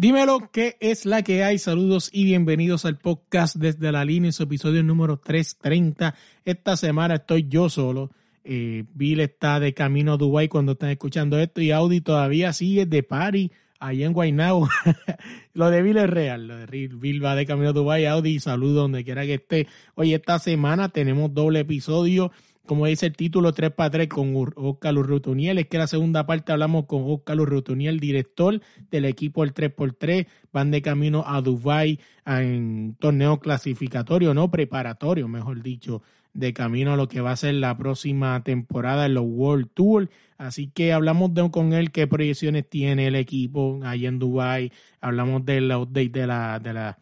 Dímelo, 0.00 0.52
¿qué 0.52 0.76
es 0.78 1.06
la 1.06 1.22
que 1.22 1.42
hay? 1.42 1.58
Saludos 1.58 2.08
y 2.12 2.22
bienvenidos 2.22 2.84
al 2.84 2.98
podcast 2.98 3.56
desde 3.56 3.90
la 3.90 4.04
línea, 4.04 4.30
su 4.30 4.44
episodio 4.44 4.84
número 4.84 5.16
330. 5.18 6.14
Esta 6.44 6.76
semana 6.76 7.16
estoy 7.16 7.48
yo 7.48 7.68
solo. 7.68 8.12
Eh, 8.44 8.84
Bill 8.94 9.18
está 9.18 9.58
de 9.58 9.74
camino 9.74 10.12
a 10.12 10.16
Dubai 10.16 10.46
cuando 10.46 10.72
están 10.72 10.90
escuchando 10.90 11.36
esto 11.40 11.60
y 11.60 11.72
Audi 11.72 12.00
todavía 12.00 12.52
sigue 12.52 12.86
de 12.86 13.02
party 13.02 13.50
allá 13.80 14.06
en 14.06 14.12
Guaynabo. 14.12 14.68
lo 15.54 15.68
de 15.68 15.82
Bill 15.82 15.96
es 15.96 16.10
real. 16.10 16.46
Lo 16.46 16.56
de 16.58 16.66
Bill 16.66 17.24
va 17.24 17.34
de 17.34 17.44
camino 17.44 17.70
a 17.70 17.72
Dubai, 17.72 18.06
Audi, 18.06 18.38
saludos 18.38 18.76
donde 18.76 19.02
quiera 19.02 19.26
que 19.26 19.34
esté. 19.34 19.66
Hoy 19.96 20.14
esta 20.14 20.38
semana 20.38 20.90
tenemos 20.90 21.34
doble 21.34 21.58
episodio 21.58 22.30
como 22.68 22.86
dice 22.86 23.06
el 23.06 23.16
título, 23.16 23.52
3 23.52 23.72
para 23.72 23.90
3 23.90 24.08
con 24.08 24.34
Oscar 24.56 24.96
Urrutuniel. 24.96 25.58
Es 25.58 25.66
que 25.66 25.78
la 25.78 25.86
segunda 25.86 26.26
parte 26.26 26.52
hablamos 26.52 26.84
con 26.84 27.02
Oscar 27.06 27.40
Urrutuniel, 27.40 27.98
director 27.98 28.60
del 28.90 29.06
equipo 29.06 29.42
el 29.42 29.54
3x3. 29.54 30.26
Van 30.52 30.70
de 30.70 30.82
camino 30.82 31.24
a 31.26 31.40
Dubai 31.40 31.98
en 32.26 32.94
torneo 33.00 33.40
clasificatorio, 33.40 34.34
no 34.34 34.50
preparatorio, 34.50 35.26
mejor 35.28 35.62
dicho, 35.62 36.02
de 36.34 36.52
camino 36.52 36.92
a 36.92 36.96
lo 36.96 37.08
que 37.08 37.22
va 37.22 37.32
a 37.32 37.36
ser 37.36 37.54
la 37.54 37.76
próxima 37.78 38.44
temporada 38.44 39.06
en 39.06 39.14
los 39.14 39.24
World 39.26 39.70
Tour. 39.72 40.10
Así 40.36 40.68
que 40.68 40.92
hablamos 40.92 41.32
de, 41.32 41.50
con 41.50 41.72
él 41.72 41.90
qué 41.90 42.06
proyecciones 42.06 42.68
tiene 42.68 43.06
el 43.06 43.14
equipo 43.14 43.80
ahí 43.82 44.04
en 44.04 44.18
Dubai. 44.18 44.72
Hablamos 45.00 45.44
del 45.46 45.72
update 45.72 46.10
de 46.10 46.26
la 46.26 46.98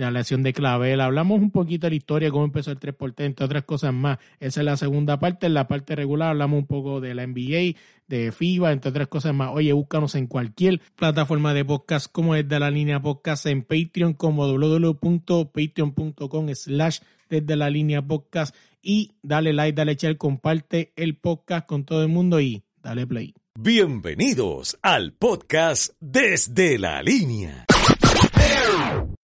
la 0.00 0.10
lesión 0.10 0.42
de 0.42 0.52
Clavel. 0.52 1.00
Hablamos 1.00 1.40
un 1.40 1.50
poquito 1.50 1.86
de 1.86 1.90
la 1.90 1.96
historia, 1.96 2.30
cómo 2.30 2.44
empezó 2.44 2.70
el 2.70 2.80
3x3, 2.80 3.24
entre 3.24 3.46
otras 3.46 3.64
cosas 3.64 3.92
más. 3.92 4.18
Esa 4.38 4.60
es 4.60 4.64
la 4.64 4.76
segunda 4.76 5.18
parte. 5.18 5.46
En 5.46 5.54
la 5.54 5.68
parte 5.68 5.94
regular 5.94 6.30
hablamos 6.30 6.60
un 6.60 6.66
poco 6.66 7.00
de 7.00 7.14
la 7.14 7.26
NBA, 7.26 7.78
de 8.08 8.32
FIBA, 8.32 8.72
entre 8.72 8.90
otras 8.90 9.08
cosas 9.08 9.34
más. 9.34 9.50
Oye, 9.52 9.72
búscanos 9.72 10.14
en 10.14 10.26
cualquier 10.26 10.80
plataforma 10.96 11.54
de 11.54 11.64
podcast 11.64 12.10
como 12.10 12.34
es 12.34 12.48
de 12.48 12.58
la 12.58 12.70
línea 12.70 13.00
podcast 13.00 13.46
en 13.46 13.62
Patreon 13.62 14.14
como 14.14 14.46
www.patreon.com 14.46 16.54
slash 16.54 16.98
desde 17.28 17.56
la 17.56 17.70
línea 17.70 18.02
podcast 18.02 18.54
y 18.82 19.12
dale 19.22 19.52
like, 19.52 19.76
dale 19.76 19.94
share, 19.94 20.16
comparte 20.16 20.92
el 20.96 21.16
podcast 21.16 21.66
con 21.66 21.84
todo 21.84 22.02
el 22.02 22.08
mundo 22.08 22.40
y 22.40 22.64
dale 22.82 23.06
play. 23.06 23.34
Bienvenidos 23.58 24.78
al 24.82 25.12
podcast 25.12 25.92
desde 26.00 26.78
la 26.78 27.02
línea. 27.02 27.66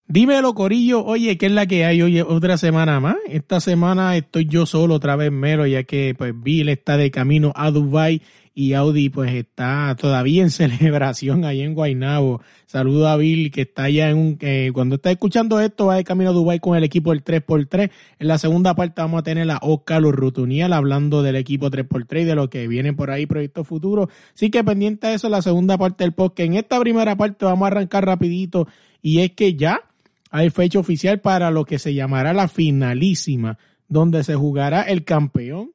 Dímelo, 0.08 0.54
Corillo. 0.54 1.04
Oye, 1.04 1.36
¿qué 1.36 1.46
es 1.46 1.52
la 1.52 1.66
que 1.66 1.84
hay? 1.84 2.00
Oye, 2.00 2.22
otra 2.22 2.56
semana 2.58 3.00
más. 3.00 3.16
Esta 3.28 3.58
semana 3.58 4.16
estoy 4.16 4.46
yo 4.46 4.64
solo 4.64 4.94
otra 4.94 5.16
vez 5.16 5.32
mero, 5.32 5.66
ya 5.66 5.82
que 5.82 6.14
pues 6.16 6.32
Bill 6.32 6.68
está 6.68 6.96
de 6.96 7.10
camino 7.10 7.52
a 7.56 7.72
Dubai 7.72 8.22
y 8.54 8.74
Audi 8.74 9.08
pues 9.08 9.34
está 9.34 9.96
todavía 10.00 10.42
en 10.42 10.50
celebración 10.52 11.44
ahí 11.44 11.60
en 11.60 11.74
Guaynabo. 11.74 12.40
Saludo 12.66 13.08
a 13.08 13.16
Bill 13.16 13.50
que 13.50 13.62
está 13.62 13.82
allá 13.82 14.08
en 14.10 14.18
un... 14.18 14.38
Eh, 14.42 14.70
cuando 14.72 14.94
está 14.94 15.10
escuchando 15.10 15.58
esto 15.58 15.86
va 15.86 15.96
de 15.96 16.04
camino 16.04 16.30
a 16.30 16.34
Dubai 16.34 16.60
con 16.60 16.76
el 16.76 16.84
equipo 16.84 17.10
del 17.10 17.24
3x3. 17.24 17.90
En 18.20 18.28
la 18.28 18.38
segunda 18.38 18.76
parte 18.76 19.02
vamos 19.02 19.18
a 19.18 19.24
tener 19.24 19.50
a 19.50 19.58
Oscar 19.60 20.04
Urrutuniel 20.04 20.72
hablando 20.72 21.24
del 21.24 21.34
equipo 21.34 21.68
3x3 21.68 22.22
y 22.22 22.24
de 22.24 22.34
lo 22.36 22.48
que 22.48 22.68
viene 22.68 22.92
por 22.92 23.10
ahí, 23.10 23.26
proyectos 23.26 23.66
futuros. 23.66 24.08
Así 24.32 24.50
que 24.50 24.62
pendiente 24.62 25.08
de 25.08 25.14
eso 25.14 25.28
la 25.28 25.42
segunda 25.42 25.76
parte 25.76 26.04
del 26.04 26.12
podcast. 26.12 26.46
En 26.46 26.54
esta 26.54 26.78
primera 26.78 27.16
parte 27.16 27.44
vamos 27.44 27.64
a 27.64 27.72
arrancar 27.72 28.06
rapidito 28.06 28.68
y 29.02 29.18
es 29.18 29.32
que 29.32 29.56
ya 29.56 29.82
hay 30.30 30.50
fecha 30.50 30.78
oficial 30.78 31.20
para 31.20 31.50
lo 31.50 31.64
que 31.64 31.78
se 31.78 31.94
llamará 31.94 32.32
la 32.32 32.48
finalísima, 32.48 33.58
donde 33.88 34.24
se 34.24 34.34
jugará 34.34 34.82
el 34.82 35.04
campeón 35.04 35.72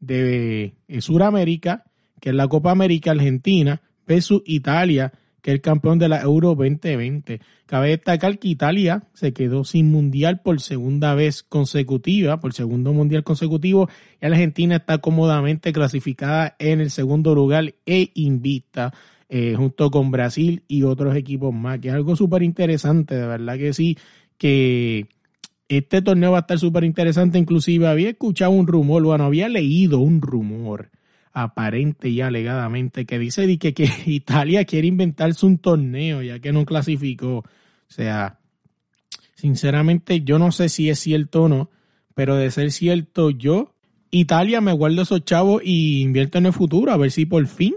de 0.00 0.74
Sudamérica, 1.00 1.84
que 2.20 2.30
es 2.30 2.34
la 2.34 2.48
Copa 2.48 2.70
América 2.70 3.12
Argentina, 3.12 3.82
versus 4.06 4.42
Italia, 4.46 5.12
que 5.40 5.50
es 5.50 5.54
el 5.54 5.60
campeón 5.60 5.98
de 5.98 6.08
la 6.08 6.20
Euro 6.20 6.54
2020. 6.54 7.40
Cabe 7.66 7.88
destacar 7.90 8.38
que 8.38 8.48
Italia 8.48 9.04
se 9.12 9.32
quedó 9.32 9.64
sin 9.64 9.90
mundial 9.90 10.40
por 10.40 10.60
segunda 10.60 11.14
vez 11.14 11.42
consecutiva, 11.42 12.40
por 12.40 12.52
segundo 12.52 12.92
mundial 12.92 13.24
consecutivo, 13.24 13.88
y 14.20 14.26
Argentina 14.26 14.76
está 14.76 14.98
cómodamente 14.98 15.72
clasificada 15.72 16.54
en 16.58 16.80
el 16.80 16.90
segundo 16.90 17.34
lugar 17.34 17.74
e 17.86 18.10
invita 18.14 18.92
eh, 19.34 19.54
junto 19.56 19.90
con 19.90 20.10
Brasil 20.10 20.62
y 20.68 20.82
otros 20.82 21.16
equipos 21.16 21.54
más, 21.54 21.78
que 21.78 21.88
es 21.88 21.94
algo 21.94 22.14
súper 22.16 22.42
interesante, 22.42 23.14
de 23.14 23.26
verdad 23.26 23.56
que 23.56 23.72
sí, 23.72 23.96
que 24.36 25.06
este 25.68 26.02
torneo 26.02 26.32
va 26.32 26.36
a 26.36 26.40
estar 26.42 26.58
súper 26.58 26.84
interesante, 26.84 27.38
inclusive 27.38 27.86
había 27.86 28.10
escuchado 28.10 28.50
un 28.50 28.66
rumor, 28.66 29.02
bueno, 29.02 29.24
había 29.24 29.48
leído 29.48 30.00
un 30.00 30.20
rumor 30.20 30.90
aparente 31.32 32.10
y 32.10 32.20
alegadamente 32.20 33.06
que 33.06 33.18
dice 33.18 33.56
que, 33.56 33.72
que 33.72 33.88
Italia 34.04 34.66
quiere 34.66 34.88
inventarse 34.88 35.46
un 35.46 35.56
torneo 35.56 36.20
ya 36.20 36.38
que 36.38 36.52
no 36.52 36.66
clasificó. 36.66 37.38
O 37.38 37.44
sea, 37.88 38.38
sinceramente 39.34 40.20
yo 40.20 40.38
no 40.38 40.52
sé 40.52 40.68
si 40.68 40.90
es 40.90 40.98
cierto 40.98 41.44
o 41.44 41.48
no, 41.48 41.70
pero 42.14 42.36
de 42.36 42.50
ser 42.50 42.70
cierto 42.70 43.30
yo, 43.30 43.72
Italia 44.10 44.60
me 44.60 44.74
guardo 44.74 45.00
esos 45.00 45.24
chavos 45.24 45.62
y 45.64 46.02
invierto 46.02 46.36
en 46.36 46.44
el 46.44 46.52
futuro 46.52 46.92
a 46.92 46.98
ver 46.98 47.10
si 47.10 47.24
por 47.24 47.46
fin 47.46 47.72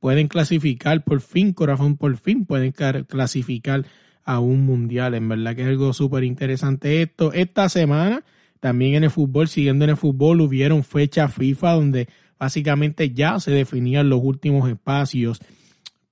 pueden 0.00 0.28
clasificar 0.28 1.04
por 1.04 1.20
fin, 1.20 1.52
corazón 1.52 1.96
por 1.96 2.16
fin, 2.16 2.46
pueden 2.46 2.72
clasificar 2.72 3.84
a 4.24 4.40
un 4.40 4.64
mundial. 4.64 5.14
En 5.14 5.28
verdad 5.28 5.54
que 5.54 5.62
es 5.62 5.68
algo 5.68 5.92
súper 5.92 6.24
interesante 6.24 7.02
esto. 7.02 7.32
Esta 7.32 7.68
semana, 7.68 8.24
también 8.58 8.94
en 8.94 9.04
el 9.04 9.10
fútbol, 9.10 9.48
siguiendo 9.48 9.84
en 9.84 9.90
el 9.90 9.96
fútbol, 9.96 10.40
hubieron 10.40 10.82
fecha 10.82 11.28
FIFA 11.28 11.72
donde 11.72 12.08
básicamente 12.38 13.10
ya 13.10 13.38
se 13.38 13.50
definían 13.50 14.08
los 14.08 14.20
últimos 14.22 14.68
espacios 14.68 15.40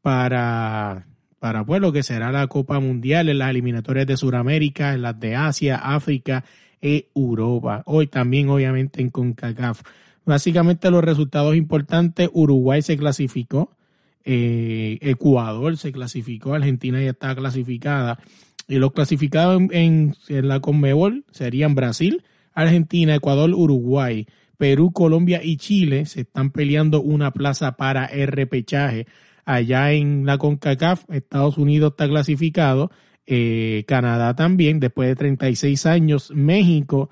para, 0.03 1.06
para 1.38 1.65
pues, 1.65 1.81
lo 1.81 1.93
que 1.93 2.03
será 2.03 2.31
la 2.31 2.47
Copa 2.47 2.78
Mundial 2.81 3.28
en 3.28 3.38
las 3.38 3.50
eliminatorias 3.50 4.06
de 4.06 4.16
Sudamérica, 4.16 4.93
en 4.93 5.03
las 5.03 5.19
de 5.19 5.34
Asia, 5.34 5.77
África 5.77 6.44
e 6.82 7.09
Europa. 7.15 7.82
Hoy 7.87 8.06
también, 8.06 8.50
obviamente, 8.50 9.00
en 9.00 9.10
CONCACAF. 9.10 9.82
Básicamente 10.25 10.91
los 10.91 11.03
resultados 11.03 11.56
importantes, 11.56 12.28
Uruguay 12.34 12.82
se 12.82 12.98
clasificó, 12.98 13.78
eh, 14.24 14.98
Ecuador 15.00 15.76
se 15.76 15.92
clasificó, 15.92 16.54
Argentina 16.54 17.02
ya 17.02 17.10
está 17.10 17.34
clasificada. 17.34 18.18
Y 18.66 18.76
los 18.76 18.92
clasificados 18.92 19.62
en, 19.70 20.14
la 20.28 20.60
Conmebol 20.60 21.24
serían 21.30 21.74
Brasil, 21.74 22.22
Argentina, 22.52 23.14
Ecuador, 23.14 23.50
Uruguay, 23.54 24.26
Perú, 24.58 24.92
Colombia 24.92 25.40
y 25.42 25.56
Chile 25.56 26.04
se 26.04 26.22
están 26.22 26.50
peleando 26.50 27.00
una 27.00 27.30
plaza 27.30 27.76
para 27.76 28.04
el 28.04 28.26
repechaje. 28.28 29.06
Allá 29.46 29.92
en 29.92 30.26
la 30.26 30.36
CONCACAF, 30.36 31.04
Estados 31.08 31.56
Unidos 31.56 31.92
está 31.92 32.06
clasificado, 32.06 32.90
eh, 33.24 33.84
Canadá 33.86 34.34
también, 34.36 34.80
después 34.80 35.08
de 35.08 35.16
36 35.16 35.86
años, 35.86 36.30
México, 36.34 37.08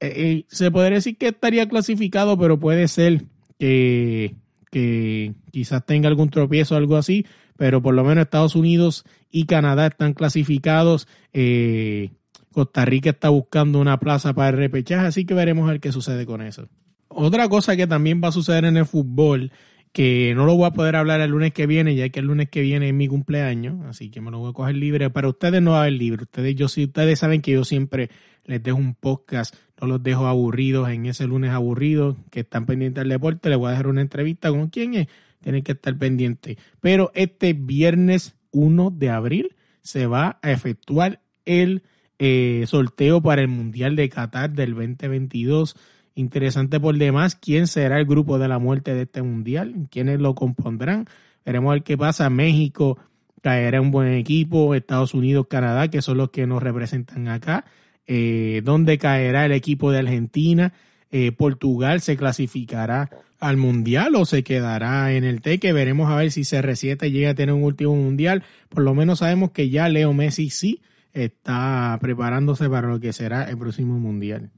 eh, 0.00 0.44
se 0.48 0.70
podría 0.70 0.96
decir 0.96 1.16
que 1.18 1.28
estaría 1.28 1.68
clasificado, 1.68 2.38
pero 2.38 2.58
puede 2.58 2.88
ser 2.88 3.24
que 3.58 4.34
que 4.70 5.34
quizás 5.50 5.84
tenga 5.84 6.08
algún 6.08 6.30
tropiezo 6.30 6.74
o 6.74 6.78
algo 6.78 6.96
así, 6.96 7.26
pero 7.56 7.82
por 7.82 7.94
lo 7.94 8.04
menos 8.04 8.22
Estados 8.22 8.54
Unidos 8.54 9.04
y 9.30 9.44
Canadá 9.44 9.88
están 9.88 10.14
clasificados. 10.14 11.08
Eh, 11.32 12.10
Costa 12.52 12.84
Rica 12.84 13.10
está 13.10 13.28
buscando 13.28 13.80
una 13.80 13.98
plaza 14.00 14.32
para 14.32 14.50
el 14.50 14.56
repechaje, 14.56 15.06
así 15.06 15.24
que 15.24 15.34
veremos 15.34 15.68
a 15.68 15.72
ver 15.72 15.80
qué 15.80 15.92
sucede 15.92 16.26
con 16.26 16.42
eso. 16.42 16.68
Otra 17.08 17.48
cosa 17.48 17.76
que 17.76 17.86
también 17.86 18.20
va 18.22 18.28
a 18.28 18.32
suceder 18.32 18.64
en 18.64 18.76
el 18.76 18.86
fútbol, 18.86 19.52
que 19.92 20.32
no 20.34 20.46
lo 20.46 20.56
voy 20.56 20.66
a 20.66 20.72
poder 20.72 20.96
hablar 20.96 21.20
el 21.20 21.30
lunes 21.30 21.52
que 21.52 21.66
viene, 21.66 21.94
ya 21.94 22.08
que 22.08 22.20
el 22.20 22.26
lunes 22.26 22.48
que 22.48 22.60
viene 22.60 22.88
es 22.88 22.94
mi 22.94 23.08
cumpleaños, 23.08 23.84
así 23.86 24.10
que 24.10 24.20
me 24.20 24.30
lo 24.30 24.38
voy 24.38 24.50
a 24.50 24.52
coger 24.52 24.76
libre. 24.76 25.10
Para 25.10 25.28
ustedes 25.28 25.60
no 25.60 25.72
va 25.72 25.78
a 25.78 25.80
haber 25.82 25.94
libre. 25.94 26.22
Ustedes, 26.22 26.54
yo 26.54 26.68
sí, 26.68 26.84
ustedes 26.84 27.18
saben 27.18 27.42
que 27.42 27.52
yo 27.52 27.64
siempre 27.64 28.10
les 28.44 28.62
dejo 28.62 28.78
un 28.78 28.94
podcast, 28.94 29.54
no 29.80 29.86
los 29.86 30.02
dejo 30.02 30.26
aburridos 30.26 30.88
en 30.90 31.06
ese 31.06 31.26
lunes 31.26 31.50
aburrido, 31.50 32.16
que 32.30 32.40
están 32.40 32.66
pendientes 32.66 33.02
del 33.02 33.10
deporte, 33.10 33.48
les 33.48 33.58
voy 33.58 33.68
a 33.68 33.70
dejar 33.70 33.86
una 33.86 34.00
entrevista 34.00 34.50
con 34.50 34.68
quién 34.68 34.94
es, 34.94 35.08
tienen 35.42 35.62
que 35.62 35.72
estar 35.72 35.96
pendientes. 35.96 36.56
Pero 36.80 37.10
este 37.14 37.52
viernes 37.52 38.34
1 38.52 38.90
de 38.90 39.10
abril 39.10 39.56
se 39.82 40.06
va 40.06 40.38
a 40.42 40.50
efectuar 40.50 41.20
el 41.44 41.82
eh, 42.18 42.64
sorteo 42.66 43.22
para 43.22 43.40
el 43.40 43.48
Mundial 43.48 43.96
de 43.96 44.08
Qatar 44.08 44.50
del 44.50 44.74
2022. 44.74 45.76
Interesante 46.14 46.78
por 46.78 46.96
demás, 46.96 47.34
quién 47.34 47.66
será 47.66 47.98
el 47.98 48.04
grupo 48.04 48.38
de 48.38 48.48
la 48.48 48.58
muerte 48.58 48.94
de 48.94 49.02
este 49.02 49.22
Mundial, 49.22 49.88
quiénes 49.90 50.20
lo 50.20 50.34
compondrán. 50.34 51.06
Veremos 51.44 51.72
ver 51.72 51.82
qué 51.82 51.96
pasa. 51.96 52.28
México 52.28 52.98
caerá 53.40 53.80
un 53.80 53.90
buen 53.90 54.12
equipo, 54.12 54.74
Estados 54.74 55.14
Unidos, 55.14 55.46
Canadá, 55.48 55.88
que 55.88 56.02
son 56.02 56.18
los 56.18 56.30
que 56.30 56.46
nos 56.46 56.62
representan 56.62 57.28
acá 57.28 57.64
eh, 58.06 58.62
dónde 58.64 58.98
caerá 58.98 59.46
el 59.46 59.52
equipo 59.52 59.90
de 59.90 59.98
Argentina. 59.98 60.72
Eh, 61.10 61.32
Portugal 61.32 62.00
se 62.00 62.16
clasificará 62.16 63.10
al 63.40 63.56
mundial 63.56 64.14
o 64.16 64.24
se 64.24 64.44
quedará 64.44 65.12
en 65.12 65.24
el 65.24 65.40
teque. 65.40 65.72
Veremos 65.72 66.10
a 66.10 66.16
ver 66.16 66.30
si 66.30 66.42
CR7 66.42 67.10
llega 67.10 67.30
a 67.30 67.34
tener 67.34 67.54
un 67.54 67.64
último 67.64 67.94
mundial. 67.96 68.44
Por 68.68 68.84
lo 68.84 68.94
menos 68.94 69.20
sabemos 69.20 69.50
que 69.50 69.70
ya 69.70 69.88
Leo 69.88 70.12
Messi 70.12 70.50
sí 70.50 70.80
está 71.12 71.98
preparándose 72.00 72.68
para 72.68 72.88
lo 72.88 73.00
que 73.00 73.12
será 73.12 73.44
el 73.44 73.58
próximo 73.58 73.98
mundial. 73.98 74.50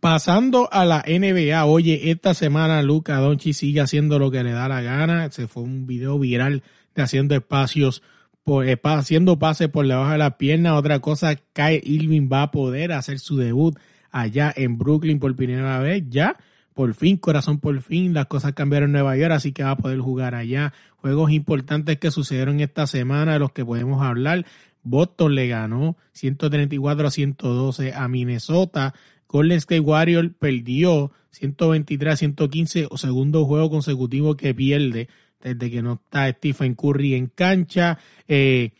Pasando 0.00 0.72
a 0.72 0.84
la 0.86 1.04
NBA, 1.06 1.64
oye, 1.66 2.10
esta 2.10 2.32
semana 2.32 2.82
Luca 2.82 3.18
Donchi 3.18 3.52
sigue 3.52 3.80
haciendo 3.80 4.18
lo 4.18 4.30
que 4.30 4.42
le 4.42 4.52
da 4.52 4.68
la 4.68 4.80
gana. 4.80 5.30
Se 5.30 5.46
fue 5.46 5.62
un 5.62 5.86
video 5.86 6.18
viral 6.18 6.62
de 6.94 7.02
haciendo 7.02 7.34
espacios 7.34 8.02
eh, 8.46 8.78
haciendo 8.82 9.38
pases 9.38 9.68
por 9.68 9.86
debajo 9.86 10.10
de 10.10 10.18
la 10.18 10.36
pierna. 10.36 10.76
Otra 10.76 10.98
cosa, 11.00 11.36
Kyle 11.36 11.80
Irving 11.84 12.28
va 12.32 12.42
a 12.42 12.50
poder 12.50 12.92
hacer 12.92 13.18
su 13.18 13.36
debut 13.36 13.78
allá 14.10 14.52
en 14.56 14.78
Brooklyn 14.78 15.18
por 15.18 15.34
primera 15.36 15.78
vez 15.78 16.04
ya. 16.08 16.36
Por 16.74 16.94
fin, 16.94 17.16
corazón, 17.16 17.58
por 17.58 17.80
fin, 17.82 18.14
las 18.14 18.26
cosas 18.26 18.54
cambiaron 18.54 18.90
en 18.90 18.92
Nueva 18.92 19.16
York, 19.16 19.32
así 19.32 19.52
que 19.52 19.62
va 19.62 19.72
a 19.72 19.76
poder 19.76 19.98
jugar 19.98 20.34
allá. 20.34 20.72
Juegos 20.96 21.30
importantes 21.30 21.98
que 21.98 22.10
sucedieron 22.10 22.60
esta 22.60 22.86
semana, 22.86 23.34
de 23.34 23.38
los 23.38 23.52
que 23.52 23.64
podemos 23.64 24.02
hablar. 24.02 24.46
Boston 24.82 25.34
le 25.34 25.46
ganó 25.48 25.96
134 26.12 27.06
a 27.06 27.10
112 27.10 27.92
a 27.92 28.08
Minnesota. 28.08 28.94
Golden 29.28 29.58
State 29.58 29.80
Warriors 29.80 30.30
perdió 30.38 31.12
123 31.32 32.14
a 32.14 32.16
115, 32.16 32.88
o 32.90 32.96
segundo 32.96 33.44
juego 33.44 33.70
consecutivo 33.70 34.36
que 34.36 34.54
pierde 34.54 35.08
desde 35.42 35.70
que 35.70 35.82
no 35.82 35.94
está 35.94 36.30
Stephen 36.30 36.74
Curry 36.74 37.14
en 37.14 37.26
cancha. 37.28 37.98
Eh, 38.28 38.70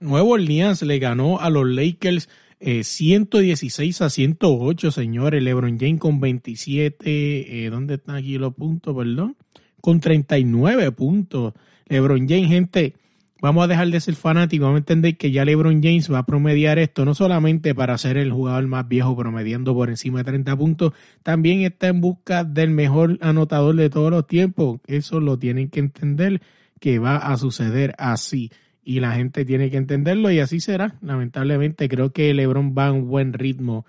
Nuevo 0.00 0.30
Orleans 0.30 0.82
le 0.82 0.98
ganó 0.98 1.40
a 1.40 1.50
los 1.50 1.66
Lakers 1.66 2.28
116 2.60 4.00
eh, 4.00 4.04
a 4.04 4.10
108, 4.10 4.90
señores. 4.90 5.42
LeBron 5.42 5.78
James 5.78 6.00
con 6.00 6.20
27, 6.20 7.64
eh, 7.64 7.70
¿dónde 7.70 7.94
están 7.94 8.16
aquí 8.16 8.38
los 8.38 8.54
puntos, 8.54 8.96
perdón? 8.96 9.36
Con 9.80 10.00
39 10.00 10.92
puntos. 10.92 11.54
LeBron 11.88 12.28
James, 12.28 12.48
gente, 12.48 12.94
vamos 13.40 13.64
a 13.64 13.66
dejar 13.66 13.88
de 13.88 14.00
ser 14.00 14.14
fanáticos, 14.14 14.66
vamos 14.66 14.76
a 14.76 14.80
entender 14.80 15.16
que 15.16 15.30
ya 15.30 15.44
LeBron 15.44 15.82
James 15.82 16.12
va 16.12 16.18
a 16.18 16.26
promediar 16.26 16.78
esto 16.78 17.04
no 17.04 17.14
solamente 17.14 17.74
para 17.74 17.96
ser 17.98 18.16
el 18.16 18.32
jugador 18.32 18.66
más 18.66 18.88
viejo 18.88 19.16
promediando 19.16 19.74
por 19.74 19.90
encima 19.90 20.18
de 20.18 20.24
30 20.24 20.56
puntos, 20.56 20.92
también 21.22 21.62
está 21.62 21.88
en 21.88 22.00
busca 22.00 22.44
del 22.44 22.70
mejor 22.70 23.18
anotador 23.20 23.76
de 23.76 23.90
todos 23.90 24.10
los 24.10 24.26
tiempos. 24.26 24.80
Eso 24.86 25.20
lo 25.20 25.38
tienen 25.38 25.68
que 25.68 25.80
entender 25.80 26.40
que 26.80 26.98
va 26.98 27.16
a 27.16 27.36
suceder 27.36 27.94
así 27.98 28.50
y 28.82 29.00
la 29.00 29.12
gente 29.12 29.44
tiene 29.44 29.70
que 29.70 29.76
entenderlo 29.76 30.30
y 30.30 30.40
así 30.40 30.60
será. 30.60 30.96
Lamentablemente 31.02 31.88
creo 31.88 32.12
que 32.12 32.32
LeBron 32.32 32.74
va 32.76 32.86
a 32.86 32.92
un 32.92 33.08
buen 33.08 33.32
ritmo 33.32 33.84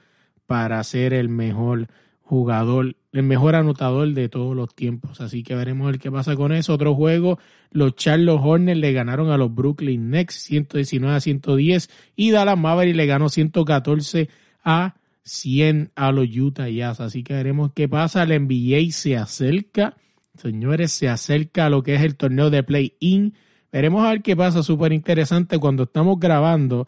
para 0.45 0.83
ser 0.83 1.13
el 1.13 1.29
mejor 1.29 1.87
jugador, 2.29 2.95
el 3.11 3.23
mejor 3.23 3.55
anotador 3.55 4.13
de 4.13 4.29
todos 4.29 4.55
los 4.55 4.75
tiempos. 4.75 5.19
Así 5.19 5.41
que 5.41 5.55
veremos 5.55 5.91
el 5.91 5.99
qué 5.99 6.11
pasa 6.11 6.35
con 6.35 6.51
eso. 6.51 6.75
Otro 6.75 6.93
juego, 6.93 7.39
los 7.71 7.95
Charlotte 7.95 8.39
Hornets 8.39 8.79
le 8.79 8.93
ganaron 8.93 9.31
a 9.31 9.37
los 9.37 9.53
Brooklyn 9.53 10.11
Nets 10.11 10.35
119 10.35 11.15
a 11.15 11.19
110 11.19 11.89
y 12.15 12.29
Dallas 12.29 12.57
Maverick 12.57 12.95
le 12.95 13.07
ganó 13.07 13.29
114 13.29 14.29
a 14.63 14.95
100 15.23 15.91
a 15.95 16.11
los 16.11 16.27
Utah 16.29 16.69
Jazz. 16.69 17.01
Así 17.01 17.23
que 17.23 17.33
veremos 17.33 17.71
qué 17.73 17.89
pasa. 17.89 18.21
El 18.21 18.45
NBA 18.45 18.91
se 18.91 19.17
acerca, 19.17 19.97
señores, 20.35 20.91
se 20.91 21.09
acerca 21.09 21.65
a 21.65 21.69
lo 21.71 21.81
que 21.81 21.95
es 21.95 22.01
el 22.01 22.15
torneo 22.15 22.51
de 22.51 22.61
play-in 22.61 23.33
Veremos 23.71 24.03
a 24.03 24.09
ver 24.09 24.21
qué 24.21 24.35
pasa, 24.35 24.63
súper 24.63 24.93
interesante 24.93 25.59
cuando 25.59 25.83
estamos 25.83 26.19
grabando. 26.19 26.87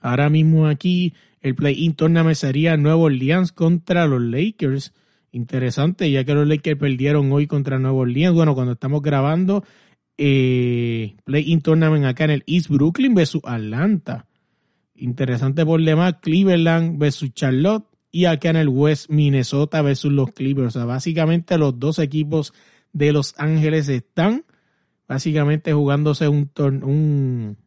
Ahora 0.00 0.28
mismo 0.28 0.66
aquí 0.66 1.14
el 1.44 1.54
play-in 1.54 1.92
tournament 1.92 2.36
sería 2.36 2.78
Nuevo 2.78 3.02
Orleans 3.02 3.52
contra 3.52 4.06
los 4.06 4.22
Lakers. 4.22 4.94
Interesante, 5.30 6.10
ya 6.10 6.24
que 6.24 6.32
los 6.32 6.48
Lakers 6.48 6.80
perdieron 6.80 7.30
hoy 7.32 7.46
contra 7.46 7.78
Nuevo 7.78 7.98
Orleans. 7.98 8.34
Bueno, 8.34 8.54
cuando 8.54 8.72
estamos 8.72 9.02
grabando, 9.02 9.62
eh, 10.16 11.16
play-in 11.24 11.60
tournament 11.60 12.06
acá 12.06 12.24
en 12.24 12.30
el 12.30 12.44
East 12.46 12.70
Brooklyn 12.70 13.14
versus 13.14 13.42
Atlanta. 13.44 14.26
Interesante 14.94 15.66
por 15.66 15.82
demás, 15.82 16.14
Cleveland 16.22 16.98
versus 16.98 17.34
Charlotte 17.34 17.84
y 18.10 18.24
acá 18.24 18.48
en 18.48 18.56
el 18.56 18.70
West 18.70 19.10
Minnesota 19.10 19.82
versus 19.82 20.12
los 20.12 20.30
Clippers. 20.30 20.68
O 20.68 20.78
sea, 20.78 20.86
básicamente 20.86 21.58
los 21.58 21.78
dos 21.78 21.98
equipos 21.98 22.54
de 22.94 23.12
Los 23.12 23.34
Ángeles 23.36 23.90
están 23.90 24.46
básicamente 25.06 25.74
jugándose 25.74 26.26
un, 26.26 26.50
un 26.56 27.58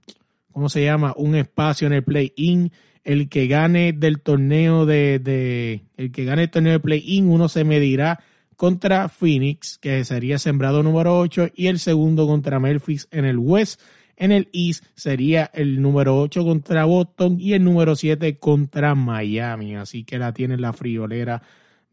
¿cómo 0.52 0.68
se 0.68 0.84
llama? 0.84 1.14
Un 1.16 1.36
espacio 1.36 1.86
en 1.86 1.94
el 1.94 2.04
play-in. 2.04 2.72
El 3.08 3.30
que 3.30 3.48
gane 3.48 3.94
del 3.94 4.20
torneo 4.20 4.86
de, 4.86 5.82
el 5.96 6.12
que 6.12 6.26
gane 6.26 6.44
el 6.44 6.50
torneo 6.50 6.74
de 6.74 6.80
play-in, 6.82 7.30
uno 7.30 7.48
se 7.48 7.64
medirá 7.64 8.20
contra 8.58 9.08
Phoenix, 9.08 9.78
que 9.78 10.04
sería 10.04 10.38
sembrado 10.40 10.84
número 10.84 11.18
8, 11.18 11.52
y 11.56 11.68
el 11.68 11.80
segundo 11.80 12.28
contra 12.28 12.60
Memphis 12.60 13.08
en 13.12 13.24
el 13.24 13.38
West. 13.38 13.80
En 14.18 14.34
el 14.34 14.50
East 14.52 14.84
sería 14.96 15.50
el 15.54 15.82
número 15.82 16.20
8 16.20 16.44
contra 16.44 16.84
Boston 16.84 17.38
y 17.40 17.54
el 17.54 17.64
número 17.64 17.96
7 17.96 18.40
contra 18.40 18.94
Miami. 18.94 19.78
Así 19.78 20.04
que 20.04 20.20
la 20.20 20.34
tiene 20.34 20.58
la 20.58 20.74
friolera 20.74 21.42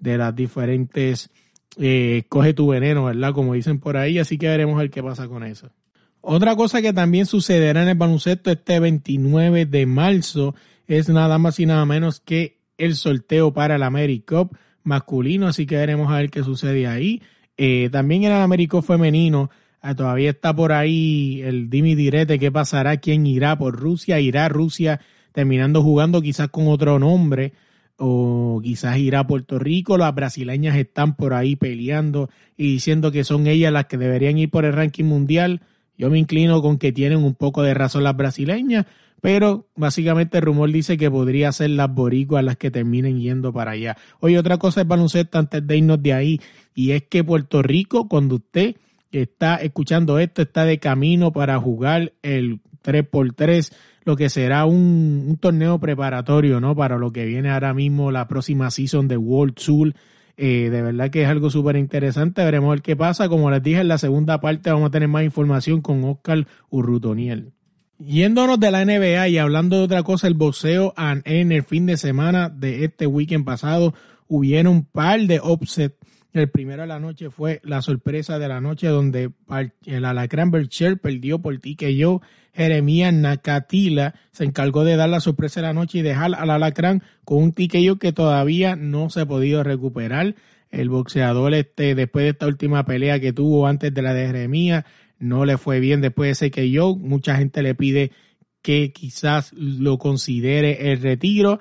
de 0.00 0.18
las 0.18 0.34
diferentes 0.34 1.30
eh, 1.78 2.24
coge 2.28 2.54
tu 2.54 2.66
veneno, 2.66 3.04
¿verdad? 3.04 3.32
Como 3.32 3.54
dicen 3.54 3.78
por 3.78 3.96
ahí, 3.96 4.18
así 4.18 4.36
que 4.36 4.48
veremos 4.48 4.82
el 4.82 4.90
qué 4.90 5.00
pasa 5.00 5.28
con 5.28 5.44
eso. 5.44 5.70
Otra 6.20 6.56
cosa 6.56 6.80
que 6.82 6.92
también 6.92 7.26
sucederá 7.26 7.82
en 7.82 7.88
el 7.88 7.96
baloncesto 7.96 8.50
este 8.50 8.80
29 8.80 9.66
de 9.66 9.86
marzo 9.86 10.54
es 10.86 11.08
nada 11.08 11.38
más 11.38 11.58
y 11.60 11.66
nada 11.66 11.84
menos 11.86 12.20
que 12.20 12.58
el 12.78 12.94
sorteo 12.96 13.52
para 13.52 13.76
el 13.76 13.82
AmeriCup 13.82 14.56
masculino, 14.82 15.46
así 15.46 15.66
que 15.66 15.76
veremos 15.76 16.10
a 16.12 16.16
ver 16.16 16.30
qué 16.30 16.42
sucede 16.42 16.86
ahí. 16.86 17.22
Eh, 17.56 17.88
también 17.90 18.24
en 18.24 18.32
el 18.32 18.42
AmeriCup 18.42 18.84
femenino 18.84 19.50
ah, 19.80 19.94
todavía 19.94 20.30
está 20.30 20.54
por 20.54 20.72
ahí 20.72 21.40
el 21.42 21.70
dimi 21.70 21.94
direte 21.94 22.38
qué 22.38 22.50
pasará, 22.50 22.96
quién 22.96 23.26
irá 23.26 23.56
por 23.56 23.76
Rusia, 23.76 24.20
irá 24.20 24.48
Rusia 24.48 25.00
terminando 25.32 25.82
jugando 25.82 26.22
quizás 26.22 26.48
con 26.48 26.68
otro 26.68 26.98
nombre 26.98 27.52
o 27.96 28.60
quizás 28.62 28.98
irá 28.98 29.20
a 29.20 29.26
Puerto 29.26 29.58
Rico. 29.58 29.98
Las 29.98 30.14
brasileñas 30.14 30.76
están 30.76 31.16
por 31.16 31.34
ahí 31.34 31.56
peleando 31.56 32.30
y 32.56 32.72
diciendo 32.72 33.10
que 33.12 33.24
son 33.24 33.46
ellas 33.46 33.72
las 33.72 33.86
que 33.86 33.98
deberían 33.98 34.38
ir 34.38 34.50
por 34.50 34.64
el 34.64 34.72
ranking 34.72 35.04
mundial. 35.04 35.60
Yo 35.96 36.10
me 36.10 36.18
inclino 36.18 36.60
con 36.60 36.78
que 36.78 36.92
tienen 36.92 37.18
un 37.18 37.34
poco 37.34 37.62
de 37.62 37.74
razón 37.74 38.02
las 38.04 38.16
brasileñas, 38.16 38.86
pero 39.24 39.68
básicamente 39.74 40.36
el 40.36 40.44
rumor 40.44 40.70
dice 40.70 40.98
que 40.98 41.10
podría 41.10 41.50
ser 41.50 41.70
las 41.70 41.90
boricuas 41.90 42.44
las 42.44 42.58
que 42.58 42.70
terminen 42.70 43.18
yendo 43.18 43.54
para 43.54 43.70
allá. 43.70 43.96
Oye, 44.20 44.38
otra 44.38 44.58
cosa 44.58 44.82
es 44.82 44.86
baloncesto 44.86 45.38
antes 45.38 45.66
de 45.66 45.78
irnos 45.78 46.02
de 46.02 46.12
ahí, 46.12 46.40
y 46.74 46.90
es 46.90 47.04
que 47.04 47.24
Puerto 47.24 47.62
Rico, 47.62 48.06
cuando 48.06 48.34
usted 48.34 48.76
está 49.12 49.56
escuchando 49.56 50.18
esto, 50.18 50.42
está 50.42 50.66
de 50.66 50.78
camino 50.78 51.32
para 51.32 51.58
jugar 51.58 52.12
el 52.20 52.60
3x3 52.84 53.72
lo 54.04 54.14
que 54.14 54.28
será 54.28 54.66
un, 54.66 55.38
torneo 55.40 55.78
preparatorio, 55.78 56.60
¿no? 56.60 56.76
Para 56.76 56.98
lo 56.98 57.10
que 57.10 57.24
viene 57.24 57.50
ahora 57.50 57.72
mismo 57.72 58.10
la 58.10 58.28
próxima 58.28 58.70
season 58.70 59.08
de 59.08 59.16
World 59.16 59.54
Tour. 59.54 59.94
Eh, 60.36 60.68
de 60.68 60.82
verdad 60.82 61.08
que 61.08 61.22
es 61.22 61.28
algo 61.30 61.48
súper 61.48 61.76
interesante. 61.76 62.44
Veremos 62.44 62.72
ver 62.72 62.82
qué 62.82 62.94
pasa. 62.94 63.30
Como 63.30 63.50
les 63.50 63.62
dije, 63.62 63.80
en 63.80 63.88
la 63.88 63.96
segunda 63.96 64.42
parte 64.42 64.70
vamos 64.70 64.88
a 64.88 64.90
tener 64.90 65.08
más 65.08 65.24
información 65.24 65.80
con 65.80 66.04
Oscar 66.04 66.46
Urrutoniel. 66.68 67.54
Yéndonos 67.98 68.58
de 68.58 68.70
la 68.70 68.84
NBA 68.84 69.28
y 69.28 69.38
hablando 69.38 69.78
de 69.78 69.84
otra 69.84 70.02
cosa, 70.02 70.26
el 70.26 70.34
boxeo 70.34 70.94
en 70.96 71.52
el 71.52 71.62
fin 71.62 71.86
de 71.86 71.96
semana 71.96 72.48
de 72.48 72.84
este 72.84 73.06
weekend 73.06 73.44
pasado 73.44 73.94
hubieron 74.26 74.72
un 74.72 74.84
par 74.84 75.20
de 75.20 75.40
upsets 75.40 75.96
el 76.34 76.50
primero 76.50 76.82
de 76.82 76.88
la 76.88 76.98
noche 76.98 77.30
fue 77.30 77.60
la 77.62 77.80
sorpresa 77.80 78.40
de 78.40 78.48
la 78.48 78.60
noche 78.60 78.88
donde 78.88 79.30
el 79.86 80.04
Alacrán 80.04 80.50
Bercher 80.50 80.98
perdió 80.98 81.38
por 81.38 81.56
ti 81.58 81.76
que 81.76 81.94
yo. 81.94 82.22
Jeremías 82.52 83.14
Nakatila 83.14 84.16
se 84.32 84.42
encargó 84.42 84.82
de 84.82 84.96
dar 84.96 85.08
la 85.08 85.20
sorpresa 85.20 85.60
de 85.60 85.68
la 85.68 85.72
noche 85.72 85.98
y 85.98 86.02
dejar 86.02 86.34
al 86.34 86.50
Alacrán 86.50 87.04
con 87.24 87.40
un 87.40 87.54
yo 87.54 88.00
que 88.00 88.12
todavía 88.12 88.74
no 88.74 89.10
se 89.10 89.20
ha 89.20 89.26
podido 89.26 89.62
recuperar. 89.62 90.34
El 90.72 90.88
boxeador 90.88 91.54
este, 91.54 91.94
después 91.94 92.24
de 92.24 92.30
esta 92.30 92.48
última 92.48 92.84
pelea 92.84 93.20
que 93.20 93.32
tuvo 93.32 93.68
antes 93.68 93.94
de 93.94 94.02
la 94.02 94.12
de 94.12 94.26
Jeremías, 94.26 94.84
no 95.18 95.44
le 95.44 95.58
fue 95.58 95.80
bien 95.80 96.00
después 96.00 96.28
de 96.28 96.32
ese 96.32 96.50
que 96.50 96.70
yo. 96.70 96.96
Mucha 96.96 97.36
gente 97.36 97.62
le 97.62 97.74
pide 97.74 98.12
que 98.62 98.92
quizás 98.92 99.52
lo 99.52 99.98
considere 99.98 100.90
el 100.90 101.00
retiro. 101.00 101.58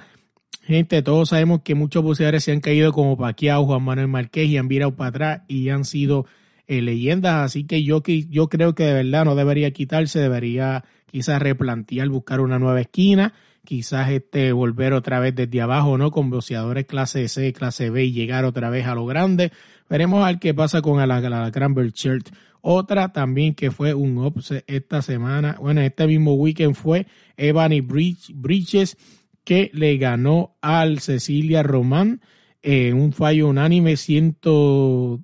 Gente, 0.61 1.01
todos 1.01 1.29
sabemos 1.29 1.61
que 1.61 1.75
muchos 1.75 2.03
boxeadores 2.03 2.45
se 2.45 2.53
han 2.53 2.61
caído 2.61 2.93
como 2.93 3.17
Paquiao, 3.17 3.65
Juan 3.65 3.83
Manuel 3.83 4.07
Márquez 4.07 4.47
y 4.47 4.57
han 4.57 4.69
virado 4.69 4.95
para 4.95 5.09
atrás 5.09 5.41
y 5.49 5.67
han 5.69 5.83
sido 5.83 6.25
eh, 6.67 6.81
leyendas. 6.81 7.45
Así 7.45 7.65
que 7.65 7.83
yo, 7.83 8.01
yo 8.05 8.47
creo 8.47 8.73
que 8.73 8.85
de 8.85 8.93
verdad 8.93 9.25
no 9.25 9.35
debería 9.35 9.71
quitarse, 9.71 10.19
debería 10.19 10.85
quizás 11.11 11.41
replantear, 11.41 12.07
buscar 12.07 12.39
una 12.39 12.59
nueva 12.59 12.79
esquina, 12.79 13.33
quizás 13.65 14.09
este, 14.09 14.53
volver 14.53 14.93
otra 14.93 15.19
vez 15.19 15.35
desde 15.35 15.61
abajo, 15.61 15.97
¿no? 15.97 16.11
Con 16.11 16.29
boxeadores 16.29 16.85
clase 16.85 17.27
C, 17.27 17.51
clase 17.51 17.89
B 17.89 18.05
y 18.05 18.13
llegar 18.13 18.45
otra 18.45 18.69
vez 18.69 18.87
a 18.87 18.95
lo 18.95 19.05
grande. 19.05 19.51
Veremos 19.93 20.23
a 20.23 20.29
ver 20.29 20.39
qué 20.39 20.55
pasa 20.55 20.81
con 20.81 20.97
la, 20.97 21.05
la 21.05 21.51
Shirt. 21.93 22.29
Otra 22.61 23.11
también 23.13 23.53
que 23.53 23.69
fue 23.69 23.93
un 23.93 24.17
upset 24.17 24.63
esta 24.65 25.03
semana, 25.03 25.57
bueno, 25.61 25.81
este 25.81 26.07
mismo 26.07 26.33
weekend 26.33 26.73
fue 26.73 27.05
Ebony 27.37 27.81
Bridges 27.81 28.97
que 29.43 29.69
le 29.71 29.97
ganó 29.97 30.55
al 30.61 30.97
Cecilia 30.97 31.61
Román 31.61 32.21
en 32.63 32.99
un 32.99 33.13
fallo 33.13 33.47
unánime 33.47 33.95
100, 33.95 34.37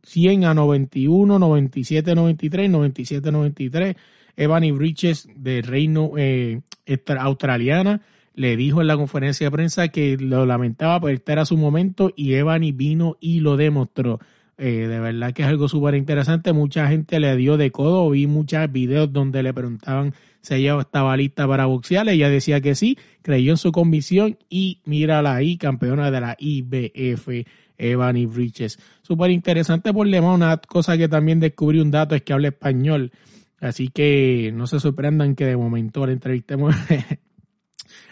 100 0.03 0.45
a 0.45 0.53
91, 0.53 1.39
97 1.39 2.13
93, 2.13 2.69
97 2.69 3.31
93. 3.31 3.95
Ebony 4.37 4.71
Bridges 4.71 5.27
de 5.35 5.63
Reino 5.63 6.11
eh, 6.15 6.61
Australiana 7.17 8.01
le 8.35 8.55
dijo 8.55 8.81
en 8.81 8.87
la 8.87 8.97
conferencia 8.97 9.47
de 9.47 9.51
prensa 9.51 9.87
que 9.87 10.15
lo 10.15 10.45
lamentaba, 10.45 11.01
pero 11.01 11.15
este 11.15 11.31
era 11.31 11.45
su 11.45 11.57
momento 11.57 12.13
y 12.15 12.33
Ebony 12.33 12.71
vino 12.71 13.17
y 13.19 13.39
lo 13.39 13.57
demostró. 13.57 14.19
Eh, 14.61 14.87
de 14.87 14.99
verdad 14.99 15.31
que 15.31 15.43
es 15.43 15.47
algo 15.47 15.69
súper 15.69 15.95
interesante. 15.95 16.51
Mucha 16.51 16.87
gente 16.89 17.19
le 17.21 17.35
dio 17.37 17.55
de 17.55 17.71
codo. 17.71 18.09
Vi 18.09 18.27
muchos 18.27 18.69
videos 18.69 19.11
donde 19.11 19.41
le 19.41 19.53
preguntaban 19.53 20.13
si 20.41 20.55
ella 20.55 20.77
estaba 20.81 21.15
lista 21.15 21.47
para 21.47 21.65
boxear. 21.65 22.09
Ella 22.09 22.29
decía 22.29 22.59
que 22.59 22.75
sí, 22.75 22.97
creyó 23.21 23.51
en 23.51 23.57
su 23.57 23.71
convicción 23.71 24.37
y 24.49 24.81
mírala 24.83 25.33
ahí, 25.33 25.57
campeona 25.57 26.11
de 26.11 26.19
la 26.19 26.35
IBF, 26.37 27.45
Evany 27.77 28.25
Bridges. 28.25 28.77
Súper 29.01 29.31
interesante 29.31 29.93
por 29.93 30.09
demás. 30.09 30.35
Una 30.35 30.57
cosa 30.57 30.97
que 30.97 31.07
también 31.07 31.39
descubrí 31.39 31.79
un 31.79 31.89
dato 31.89 32.13
es 32.15 32.23
que 32.23 32.33
habla 32.33 32.49
español. 32.49 33.13
Así 33.61 33.87
que 33.87 34.51
no 34.53 34.67
se 34.67 34.81
sorprendan 34.81 35.35
que 35.35 35.45
de 35.45 35.55
momento 35.55 36.05
la 36.05 36.11
entrevistemos. 36.11 36.75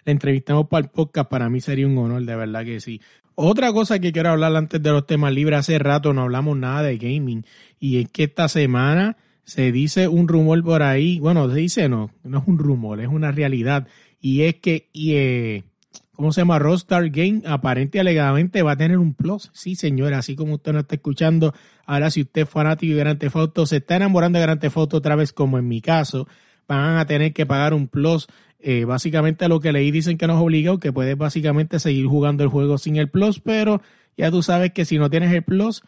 la 0.07 0.11
entrevistamos 0.11 0.67
para 0.67 0.85
el 0.85 0.89
podcast, 0.89 1.29
para 1.29 1.49
mí 1.49 1.59
sería 1.59 1.85
un 1.85 1.97
honor, 1.97 2.23
de 2.23 2.35
verdad 2.35 2.63
que 2.63 2.79
sí. 2.79 3.01
Otra 3.35 3.73
cosa 3.73 3.99
que 3.99 4.13
quiero 4.13 4.29
hablar 4.29 4.55
antes 4.55 4.81
de 4.81 4.89
los 4.89 5.05
temas 5.05 5.33
libres, 5.33 5.59
hace 5.59 5.77
rato 5.79 6.13
no 6.13 6.21
hablamos 6.21 6.57
nada 6.57 6.81
de 6.81 6.97
gaming 6.97 7.45
y 7.77 7.97
es 7.97 8.09
que 8.09 8.23
esta 8.23 8.47
semana 8.47 9.17
se 9.43 9.73
dice 9.73 10.07
un 10.07 10.29
rumor 10.29 10.63
por 10.63 10.81
ahí, 10.81 11.19
bueno, 11.19 11.49
se 11.51 11.57
dice 11.57 11.89
no, 11.89 12.09
no 12.23 12.39
es 12.39 12.47
un 12.47 12.57
rumor, 12.57 13.01
es 13.01 13.09
una 13.09 13.31
realidad 13.33 13.85
y 14.21 14.43
es 14.43 14.55
que, 14.55 14.89
y, 14.93 15.15
eh, 15.15 15.63
¿cómo 16.13 16.31
se 16.31 16.39
llama? 16.39 16.57
Rockstar 16.57 17.09
Game 17.09 17.41
aparente 17.45 17.97
y 17.97 18.01
alegadamente 18.01 18.63
va 18.63 18.71
a 18.71 18.77
tener 18.77 18.97
un 18.99 19.13
plus. 19.13 19.51
Sí, 19.53 19.75
señora, 19.75 20.19
así 20.19 20.37
como 20.37 20.53
usted 20.53 20.71
no 20.71 20.79
está 20.79 20.95
escuchando, 20.95 21.53
ahora 21.85 22.09
si 22.11 22.21
usted 22.21 22.43
es 22.43 22.49
fanático 22.49 22.93
de 22.93 22.99
Grand 22.99 23.19
Theft 23.19 23.35
Auto, 23.35 23.65
se 23.65 23.77
está 23.77 23.97
enamorando 23.97 24.39
de 24.39 24.45
Grand 24.45 24.61
Theft 24.61 24.77
Auto 24.77 24.97
otra 24.97 25.17
vez 25.17 25.33
como 25.33 25.59
en 25.59 25.67
mi 25.67 25.81
caso, 25.81 26.29
van 26.65 26.97
a 26.97 27.05
tener 27.05 27.33
que 27.33 27.45
pagar 27.45 27.73
un 27.73 27.87
plus 27.87 28.27
eh, 28.59 28.85
básicamente 28.85 29.47
lo 29.47 29.59
que 29.59 29.71
leí 29.71 29.91
dicen 29.91 30.17
que 30.17 30.27
no 30.27 30.33
es 30.33 30.41
obligado, 30.41 30.79
que 30.79 30.91
puedes 30.91 31.17
básicamente 31.17 31.79
seguir 31.79 32.05
jugando 32.07 32.43
el 32.43 32.49
juego 32.49 32.77
sin 32.77 32.95
el 32.95 33.09
plus, 33.09 33.39
pero 33.39 33.81
ya 34.17 34.31
tú 34.31 34.41
sabes 34.41 34.71
que 34.71 34.85
si 34.85 34.97
no 34.97 35.09
tienes 35.09 35.31
el 35.33 35.43
plus, 35.43 35.83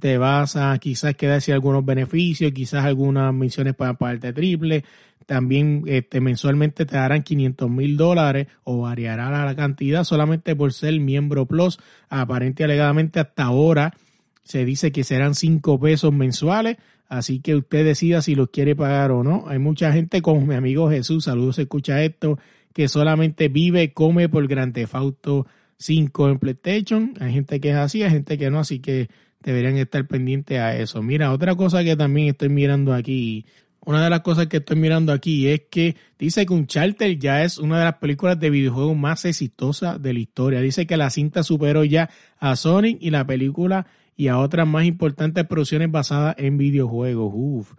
te 0.00 0.16
vas 0.16 0.56
a 0.56 0.76
quizás 0.78 1.14
quedar 1.14 1.42
sin 1.42 1.54
algunos 1.54 1.84
beneficios, 1.84 2.52
quizás 2.52 2.84
algunas 2.84 3.32
misiones 3.34 3.74
para 3.74 3.94
pagarte 3.94 4.32
triple. 4.32 4.84
También 5.26 5.84
este, 5.86 6.20
mensualmente 6.20 6.86
te 6.86 6.96
darán 6.96 7.22
500 7.22 7.70
mil 7.70 7.96
dólares 7.96 8.46
o 8.64 8.82
variará 8.82 9.44
la 9.44 9.56
cantidad 9.56 10.04
solamente 10.04 10.56
por 10.56 10.72
ser 10.72 10.98
miembro 11.00 11.46
Plus. 11.46 11.78
Aparente 12.08 12.64
alegadamente 12.64 13.20
hasta 13.20 13.44
ahora 13.44 13.94
se 14.42 14.64
dice 14.64 14.92
que 14.92 15.04
serán 15.04 15.34
5 15.34 15.80
pesos 15.80 16.12
mensuales. 16.12 16.76
Así 17.08 17.40
que 17.40 17.54
usted 17.54 17.84
decida 17.84 18.22
si 18.22 18.34
los 18.34 18.50
quiere 18.50 18.74
pagar 18.74 19.10
o 19.12 19.22
no. 19.22 19.44
Hay 19.46 19.58
mucha 19.58 19.92
gente 19.92 20.22
como 20.22 20.40
mi 20.44 20.54
amigo 20.54 20.90
Jesús, 20.90 21.24
saludos, 21.24 21.58
escucha 21.58 22.02
esto, 22.02 22.38
que 22.72 22.88
solamente 22.88 23.48
vive, 23.48 23.92
come 23.92 24.28
por 24.28 24.46
Grand 24.48 24.74
Theft 24.74 24.94
Auto 24.94 25.46
5 25.78 26.30
en 26.30 26.38
PlayStation. 26.38 27.14
Hay 27.20 27.32
gente 27.32 27.60
que 27.60 27.70
es 27.70 27.76
así, 27.76 28.02
hay 28.02 28.10
gente 28.10 28.38
que 28.38 28.50
no, 28.50 28.58
así 28.58 28.80
que 28.80 29.08
deberían 29.40 29.76
estar 29.76 30.06
pendientes 30.06 30.58
a 30.58 30.76
eso. 30.76 31.02
Mira, 31.02 31.32
otra 31.32 31.54
cosa 31.54 31.84
que 31.84 31.96
también 31.96 32.28
estoy 32.28 32.48
mirando 32.48 32.94
aquí, 32.94 33.44
una 33.84 34.02
de 34.02 34.10
las 34.10 34.20
cosas 34.20 34.46
que 34.46 34.58
estoy 34.58 34.76
mirando 34.76 35.12
aquí 35.12 35.46
es 35.48 35.62
que 35.70 35.96
dice 36.18 36.46
que 36.46 36.54
Uncharted 36.54 37.18
ya 37.18 37.44
es 37.44 37.58
una 37.58 37.78
de 37.78 37.84
las 37.84 37.96
películas 37.98 38.40
de 38.40 38.48
videojuegos 38.48 38.96
más 38.96 39.24
exitosas 39.26 40.00
de 40.02 40.14
la 40.14 40.20
historia. 40.20 40.60
Dice 40.60 40.86
que 40.86 40.96
la 40.96 41.10
cinta 41.10 41.42
superó 41.42 41.84
ya 41.84 42.08
a 42.38 42.56
Sonic 42.56 42.96
y 43.00 43.10
la 43.10 43.26
película 43.26 43.86
y 44.16 44.28
a 44.28 44.38
otras 44.38 44.66
más 44.66 44.84
importantes 44.84 45.46
producciones 45.46 45.90
basadas 45.90 46.36
en 46.38 46.56
videojuegos. 46.56 47.32
Uf, 47.34 47.74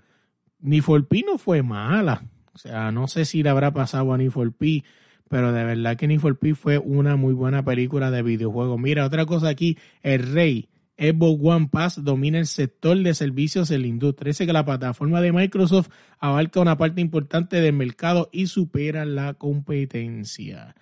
Ni 0.60 0.82
for 0.82 1.08
P 1.08 1.24
no 1.26 1.38
fue 1.38 1.64
mala. 1.64 2.24
O 2.54 2.58
sea, 2.58 2.92
no 2.92 3.08
sé 3.08 3.26
si 3.26 3.44
le 3.44 3.50
habrá 3.50 3.74
pasado 3.74 4.14
a 4.14 4.18
Ni 4.18 4.30
for 4.30 4.52
P, 4.54 4.84
pero 5.30 5.52
de 5.52 5.64
verdad 5.64 5.98
que 5.98 6.08
Ni 6.08 6.18
for 6.18 6.38
P 6.38 6.56
fue 6.56 6.78
una 6.78 7.16
muy 7.16 7.34
buena 7.34 7.64
película 7.64 8.12
de 8.12 8.24
videojuegos. 8.24 8.80
Mira, 8.80 9.06
otra 9.06 9.26
cosa 9.26 9.50
aquí, 9.50 9.78
el 10.02 10.34
rey. 10.34 10.70
Xbox 10.98 11.42
One 11.44 11.68
Pass 11.70 12.04
domina 12.04 12.40
el 12.40 12.48
sector 12.48 12.98
de 12.98 13.14
servicios 13.14 13.70
en 13.72 13.82
la 13.82 13.88
industria. 13.88 14.30
Dice 14.30 14.46
que 14.46 14.54
la 14.54 14.64
plataforma 14.64 15.20
de 15.20 15.34
Microsoft 15.34 15.90
abarca 16.20 16.62
una 16.62 16.78
parte 16.78 17.02
importante 17.02 17.60
del 17.60 17.74
mercado 17.74 18.30
y 18.32 18.48
supera 18.48 19.04
la 19.04 19.34
competencia. 19.34 20.74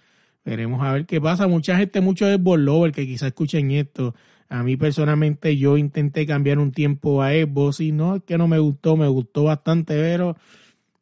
Veremos 0.46 0.84
a 0.84 0.94
ver 0.94 1.06
qué 1.06 1.20
pasa. 1.20 1.48
Mucha 1.48 1.78
gente, 1.78 2.02
mucho 2.02 2.28
es 2.28 2.40
Lover 2.40 2.92
que 2.92 3.08
quizás 3.08 3.28
escuchen 3.28 3.72
esto, 3.72 4.14
a 4.54 4.62
mí 4.62 4.78
personalmente 4.78 5.58
yo 5.58 5.78
intenté 5.78 6.28
cambiar 6.28 6.60
un 6.60 6.72
tiempo 6.72 7.24
a 7.24 7.32
Xbox 7.32 7.80
y 7.80 7.92
no 7.92 8.18
es 8.18 8.24
que 8.24 8.38
no 8.38 8.48
me 8.48 8.60
gustó, 8.60 8.96
me 8.96 9.08
gustó 9.08 9.46
bastante, 9.46 9.96
pero 9.96 10.38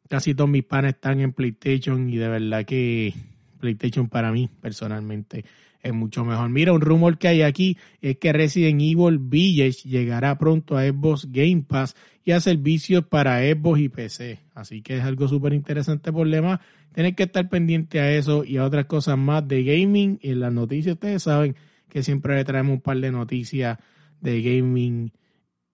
casi 0.08 0.34
todos 0.34 0.48
mis 0.48 0.64
panes 0.64 0.94
están 0.94 1.20
en 1.20 1.34
PlayStation 1.34 2.08
y 2.08 2.16
de 2.16 2.28
verdad 2.28 2.64
que 2.64 3.12
PlayStation 3.60 4.08
para 4.08 4.32
mí 4.32 4.48
personalmente 4.62 5.44
es 5.82 5.92
mucho 5.92 6.24
mejor. 6.24 6.48
Mira, 6.48 6.72
un 6.72 6.80
rumor 6.80 7.18
que 7.18 7.28
hay 7.28 7.42
aquí 7.42 7.76
es 8.00 8.16
que 8.16 8.32
Resident 8.32 8.80
Evil 8.80 9.18
Village 9.18 9.86
llegará 9.86 10.38
pronto 10.38 10.78
a 10.78 10.86
Xbox 10.86 11.28
Game 11.30 11.64
Pass 11.68 11.94
y 12.24 12.30
a 12.30 12.40
servicios 12.40 13.04
para 13.04 13.40
Xbox 13.40 13.80
y 13.80 13.88
PC. 13.90 14.38
Así 14.54 14.80
que 14.80 14.96
es 14.96 15.04
algo 15.04 15.28
súper 15.28 15.52
interesante 15.52 16.10
por 16.10 16.26
demás. 16.26 16.60
Tienes 16.94 17.14
que 17.16 17.24
estar 17.24 17.46
pendiente 17.50 18.00
a 18.00 18.12
eso 18.12 18.44
y 18.44 18.56
a 18.56 18.64
otras 18.64 18.86
cosas 18.86 19.18
más 19.18 19.46
de 19.46 19.62
gaming. 19.62 20.18
En 20.22 20.40
las 20.40 20.54
noticias 20.54 20.94
ustedes 20.94 21.24
saben 21.24 21.54
que 21.92 22.02
siempre 22.02 22.34
le 22.34 22.44
traemos 22.44 22.72
un 22.72 22.80
par 22.80 22.96
de 22.96 23.12
noticias 23.12 23.78
de 24.22 24.40
gaming 24.40 25.12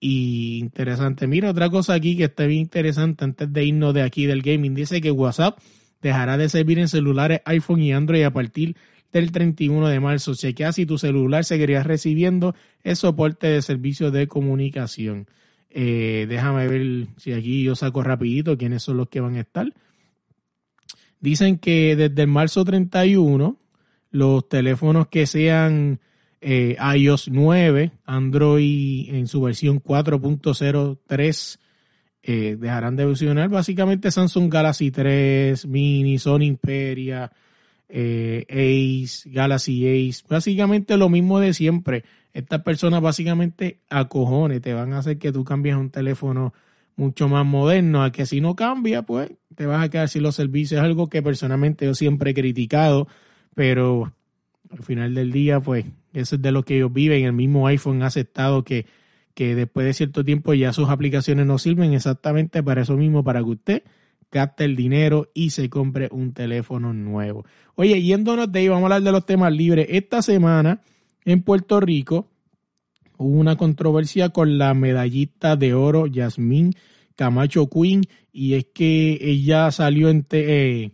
y 0.01 0.57
interesante. 0.59 1.27
Mira, 1.27 1.49
otra 1.49 1.69
cosa 1.69 1.93
aquí 1.93 2.17
que 2.17 2.25
está 2.25 2.45
bien 2.45 2.59
interesante 2.59 3.23
antes 3.23 3.51
de 3.53 3.63
irnos 3.63 3.93
de 3.93 4.01
aquí 4.01 4.25
del 4.25 4.41
gaming. 4.41 4.75
Dice 4.75 4.99
que 4.99 5.11
WhatsApp 5.11 5.59
dejará 6.01 6.37
de 6.37 6.49
servir 6.49 6.77
en 6.77 6.89
celulares 6.89 7.39
iPhone 7.45 7.81
y 7.81 7.93
Android 7.93 8.23
a 8.23 8.33
partir 8.33 8.75
del 9.13 9.31
31 9.31 9.87
de 9.87 9.99
marzo. 10.01 10.35
Chequea 10.35 10.73
si 10.73 10.85
tu 10.85 10.97
celular 10.97 11.45
seguiría 11.45 11.83
recibiendo 11.83 12.53
el 12.83 12.97
soporte 12.97 13.47
de 13.47 13.61
servicios 13.61 14.11
de 14.11 14.27
comunicación. 14.27 15.25
Eh, 15.69 16.25
déjame 16.27 16.67
ver 16.67 17.07
si 17.15 17.31
aquí 17.31 17.63
yo 17.63 17.75
saco 17.75 18.03
rapidito 18.03 18.57
quiénes 18.57 18.83
son 18.83 18.97
los 18.97 19.07
que 19.07 19.21
van 19.21 19.37
a 19.37 19.41
estar. 19.41 19.73
Dicen 21.21 21.59
que 21.59 21.95
desde 21.95 22.23
el 22.23 22.27
marzo 22.27 22.65
31 22.65 23.57
los 24.11 24.49
teléfonos 24.49 25.07
que 25.07 25.25
sean 25.25 25.99
eh, 26.41 26.77
iOS 26.95 27.29
9, 27.29 27.91
Android 28.05 29.13
en 29.13 29.27
su 29.27 29.41
versión 29.41 29.81
4.03 29.81 31.59
eh, 32.21 32.57
dejarán 32.59 32.95
de 32.95 33.05
funcionar. 33.05 33.49
Básicamente 33.49 34.11
Samsung 34.11 34.51
Galaxy 34.51 34.91
3, 34.91 35.65
Mini, 35.67 36.19
Sony 36.19 36.55
Xperia, 36.55 37.31
eh, 37.87 38.45
Ace, 38.49 39.29
Galaxy 39.29 39.87
Ace, 39.87 40.23
básicamente 40.27 40.97
lo 40.97 41.09
mismo 41.09 41.39
de 41.39 41.53
siempre. 41.53 42.03
Estas 42.33 42.61
personas 42.61 43.01
básicamente 43.01 43.79
a 43.89 44.07
cojones 44.07 44.61
te 44.61 44.73
van 44.73 44.93
a 44.93 44.99
hacer 44.99 45.17
que 45.17 45.31
tú 45.31 45.43
cambies 45.43 45.75
un 45.75 45.89
teléfono 45.89 46.53
mucho 46.95 47.29
más 47.29 47.45
moderno, 47.45 48.03
a 48.03 48.11
que 48.11 48.25
si 48.25 48.41
no 48.41 48.55
cambia, 48.55 49.03
pues 49.03 49.31
te 49.55 49.65
vas 49.65 49.83
a 49.83 49.89
quedar 49.89 50.09
sin 50.09 50.23
los 50.23 50.35
servicios. 50.35 50.81
Algo 50.81 51.07
que 51.07 51.23
personalmente 51.23 51.85
yo 51.85 51.95
siempre 51.95 52.31
he 52.31 52.33
criticado, 52.33 53.07
pero 53.55 54.13
al 54.69 54.83
final 54.83 55.15
del 55.15 55.31
día, 55.31 55.59
pues 55.61 55.85
eso 56.13 56.35
es 56.35 56.41
de 56.41 56.51
lo 56.51 56.63
que 56.63 56.77
ellos 56.77 56.91
viven. 56.91 57.25
El 57.25 57.33
mismo 57.33 57.67
iPhone 57.67 58.03
ha 58.03 58.07
aceptado 58.07 58.63
que, 58.63 58.85
que 59.33 59.55
después 59.55 59.85
de 59.85 59.93
cierto 59.93 60.23
tiempo 60.23 60.53
ya 60.53 60.73
sus 60.73 60.89
aplicaciones 60.89 61.45
no 61.45 61.57
sirven 61.57 61.93
exactamente 61.93 62.63
para 62.63 62.81
eso 62.81 62.97
mismo, 62.97 63.23
para 63.23 63.39
que 63.39 63.49
usted 63.49 63.83
gaste 64.31 64.65
el 64.65 64.75
dinero 64.75 65.29
y 65.33 65.51
se 65.51 65.69
compre 65.69 66.09
un 66.11 66.33
teléfono 66.33 66.93
nuevo. 66.93 67.45
Oye, 67.75 68.01
yéndonos 68.01 68.51
de 68.51 68.59
ahí, 68.59 68.67
vamos 68.67 68.83
a 68.83 68.85
hablar 68.85 69.01
de 69.03 69.11
los 69.11 69.25
temas 69.25 69.51
libres. 69.53 69.87
Esta 69.89 70.21
semana 70.21 70.81
en 71.25 71.41
Puerto 71.41 71.79
Rico 71.79 72.27
hubo 73.17 73.39
una 73.39 73.55
controversia 73.55 74.29
con 74.29 74.57
la 74.57 74.73
medallista 74.73 75.55
de 75.55 75.73
oro 75.73 76.07
Yasmín 76.07 76.73
Camacho 77.15 77.69
Queen 77.69 78.03
y 78.31 78.53
es 78.53 78.67
que 78.73 79.17
ella 79.21 79.71
salió 79.71 80.09
en, 80.09 80.25
eh, 80.31 80.91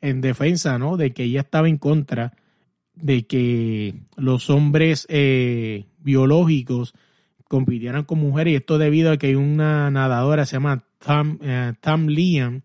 en 0.00 0.20
defensa, 0.20 0.78
¿no? 0.78 0.96
De 0.96 1.12
que 1.12 1.24
ella 1.24 1.40
estaba 1.40 1.68
en 1.68 1.78
contra 1.78 2.34
de 2.94 3.26
que 3.26 3.94
los 4.16 4.50
hombres 4.50 5.06
eh, 5.08 5.84
biológicos 5.98 6.94
compitieran 7.48 8.04
con 8.04 8.20
mujeres 8.20 8.52
y 8.52 8.56
esto 8.56 8.78
debido 8.78 9.12
a 9.12 9.16
que 9.16 9.28
hay 9.28 9.34
una 9.34 9.90
nadadora 9.90 10.46
se 10.46 10.56
llama 10.56 10.84
Tam, 10.98 11.38
eh, 11.42 11.72
Liam, 12.06 12.62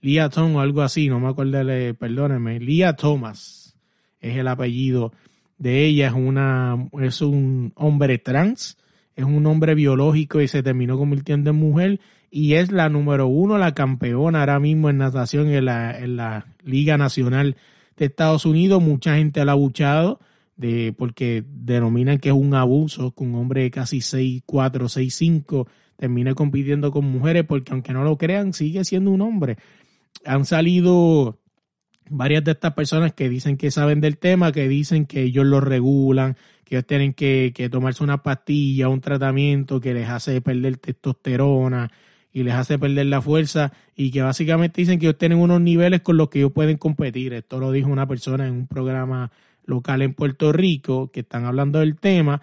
Lia 0.00 0.28
Tom 0.28 0.56
o 0.56 0.60
algo 0.60 0.82
así, 0.82 1.08
no 1.08 1.20
me 1.20 1.28
acuerdo, 1.28 1.58
perdónenme, 1.98 2.60
Lia 2.60 2.94
Thomas 2.94 3.76
es 4.20 4.36
el 4.36 4.48
apellido 4.48 5.12
de 5.58 5.84
ella, 5.84 6.08
es 6.08 6.14
una 6.14 6.88
es 7.00 7.20
un 7.20 7.72
hombre 7.76 8.18
trans, 8.18 8.78
es 9.16 9.24
un 9.24 9.46
hombre 9.46 9.74
biológico 9.74 10.40
y 10.40 10.48
se 10.48 10.62
terminó 10.62 10.96
convirtiendo 10.98 11.50
en 11.50 11.56
mujer 11.56 12.00
y 12.30 12.54
es 12.54 12.70
la 12.70 12.88
número 12.88 13.26
uno, 13.26 13.58
la 13.58 13.74
campeona 13.74 14.40
ahora 14.40 14.60
mismo 14.60 14.90
en 14.90 14.98
natación 14.98 15.48
en 15.48 15.64
la, 15.64 15.98
en 15.98 16.16
la 16.16 16.46
Liga 16.64 16.96
Nacional 16.96 17.56
de 18.04 18.06
Estados 18.06 18.46
Unidos, 18.46 18.82
mucha 18.82 19.16
gente 19.16 19.40
ha 19.40 19.50
abuchado 19.50 20.20
de, 20.56 20.92
porque 20.96 21.44
denominan 21.46 22.18
que 22.18 22.28
es 22.30 22.34
un 22.34 22.54
abuso 22.54 23.14
que 23.14 23.24
un 23.24 23.34
hombre 23.36 23.62
de 23.62 23.70
casi 23.70 23.98
6'4, 23.98 24.44
6'5 24.44 25.66
termine 25.96 26.34
compitiendo 26.34 26.90
con 26.90 27.04
mujeres, 27.04 27.44
porque 27.44 27.72
aunque 27.72 27.92
no 27.92 28.04
lo 28.04 28.16
crean, 28.18 28.52
sigue 28.52 28.84
siendo 28.84 29.10
un 29.10 29.20
hombre. 29.20 29.56
Han 30.24 30.44
salido 30.44 31.38
varias 32.10 32.44
de 32.44 32.52
estas 32.52 32.74
personas 32.74 33.12
que 33.12 33.28
dicen 33.28 33.56
que 33.56 33.70
saben 33.70 34.00
del 34.00 34.18
tema, 34.18 34.52
que 34.52 34.68
dicen 34.68 35.06
que 35.06 35.22
ellos 35.22 35.46
lo 35.46 35.60
regulan, 35.60 36.36
que 36.64 36.76
ellos 36.76 36.86
tienen 36.86 37.14
que, 37.14 37.52
que 37.54 37.68
tomarse 37.68 38.02
una 38.02 38.22
pastilla, 38.22 38.88
un 38.88 39.00
tratamiento 39.00 39.80
que 39.80 39.94
les 39.94 40.08
hace 40.08 40.40
perder 40.40 40.76
testosterona 40.78 41.90
y 42.32 42.42
les 42.42 42.54
hace 42.54 42.78
perder 42.78 43.06
la 43.06 43.22
fuerza 43.22 43.72
y 43.96 44.10
que 44.10 44.22
básicamente 44.22 44.80
dicen 44.80 44.98
que 44.98 45.06
ellos 45.06 45.18
tienen 45.18 45.38
unos 45.38 45.60
niveles 45.60 46.02
con 46.02 46.16
los 46.16 46.28
que 46.28 46.40
ellos 46.40 46.52
pueden 46.52 46.76
competir. 46.76 47.32
Esto 47.32 47.58
lo 47.58 47.72
dijo 47.72 47.88
una 47.88 48.06
persona 48.06 48.46
en 48.46 48.52
un 48.52 48.66
programa 48.66 49.30
local 49.64 50.02
en 50.02 50.14
Puerto 50.14 50.52
Rico 50.52 51.10
que 51.10 51.20
están 51.20 51.44
hablando 51.44 51.80
del 51.80 51.96
tema. 51.96 52.42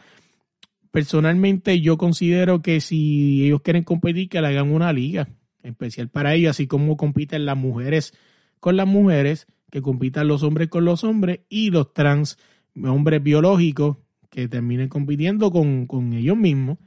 Personalmente 0.91 1.81
yo 1.81 1.97
considero 1.97 2.61
que 2.61 2.79
si 2.81 3.45
ellos 3.45 3.61
quieren 3.61 3.83
competir, 3.83 4.29
que 4.29 4.41
le 4.41 4.47
hagan 4.47 4.71
una 4.71 4.93
liga 4.93 5.27
especial 5.63 6.09
para 6.09 6.35
ellos, 6.35 6.51
así 6.51 6.67
como 6.67 6.95
compiten 6.95 7.45
las 7.45 7.57
mujeres 7.57 8.13
con 8.59 8.77
las 8.77 8.87
mujeres, 8.87 9.47
que 9.69 9.81
compitan 9.81 10.27
los 10.27 10.41
hombres 10.41 10.69
con 10.69 10.85
los 10.85 11.03
hombres 11.03 11.41
y 11.49 11.69
los 11.69 11.93
trans 11.93 12.37
hombres 12.83 13.21
biológicos 13.21 13.97
que 14.29 14.47
terminen 14.47 14.89
compitiendo 14.89 15.51
con, 15.51 15.85
con 15.85 16.13
ellos 16.13 16.37
mismos 16.37 16.77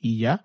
y 0.00 0.18
ya. 0.18 0.42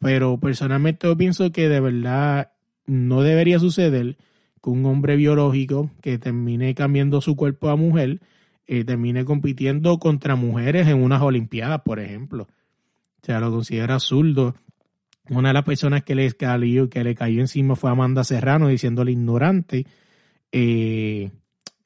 Pero 0.00 0.38
personalmente 0.38 1.06
yo 1.06 1.16
pienso 1.16 1.50
que 1.50 1.68
de 1.68 1.80
verdad 1.80 2.52
no 2.86 3.22
debería 3.22 3.58
suceder 3.58 4.16
que 4.62 4.70
un 4.70 4.84
hombre 4.86 5.16
biológico 5.16 5.90
que 6.00 6.18
termine 6.18 6.74
cambiando 6.74 7.20
su 7.20 7.36
cuerpo 7.36 7.68
a 7.68 7.76
mujer 7.76 8.20
eh, 8.66 8.84
termine 8.84 9.24
compitiendo 9.24 9.98
contra 9.98 10.36
mujeres 10.36 10.86
en 10.88 11.02
unas 11.02 11.22
Olimpiadas, 11.22 11.80
por 11.82 12.00
ejemplo. 12.00 12.48
O 13.22 13.26
sea, 13.26 13.40
lo 13.40 13.50
considera 13.50 13.94
absurdo. 13.94 14.54
Una 15.30 15.48
de 15.48 15.54
las 15.54 15.64
personas 15.64 16.04
que 16.04 16.14
le 16.14 16.30
cayó, 16.32 16.88
que 16.90 17.02
le 17.02 17.14
cayó 17.14 17.40
encima 17.40 17.76
fue 17.76 17.90
Amanda 17.90 18.24
Serrano 18.24 18.68
diciéndole 18.68 19.12
ignorante. 19.12 19.86
Eh, 20.52 21.30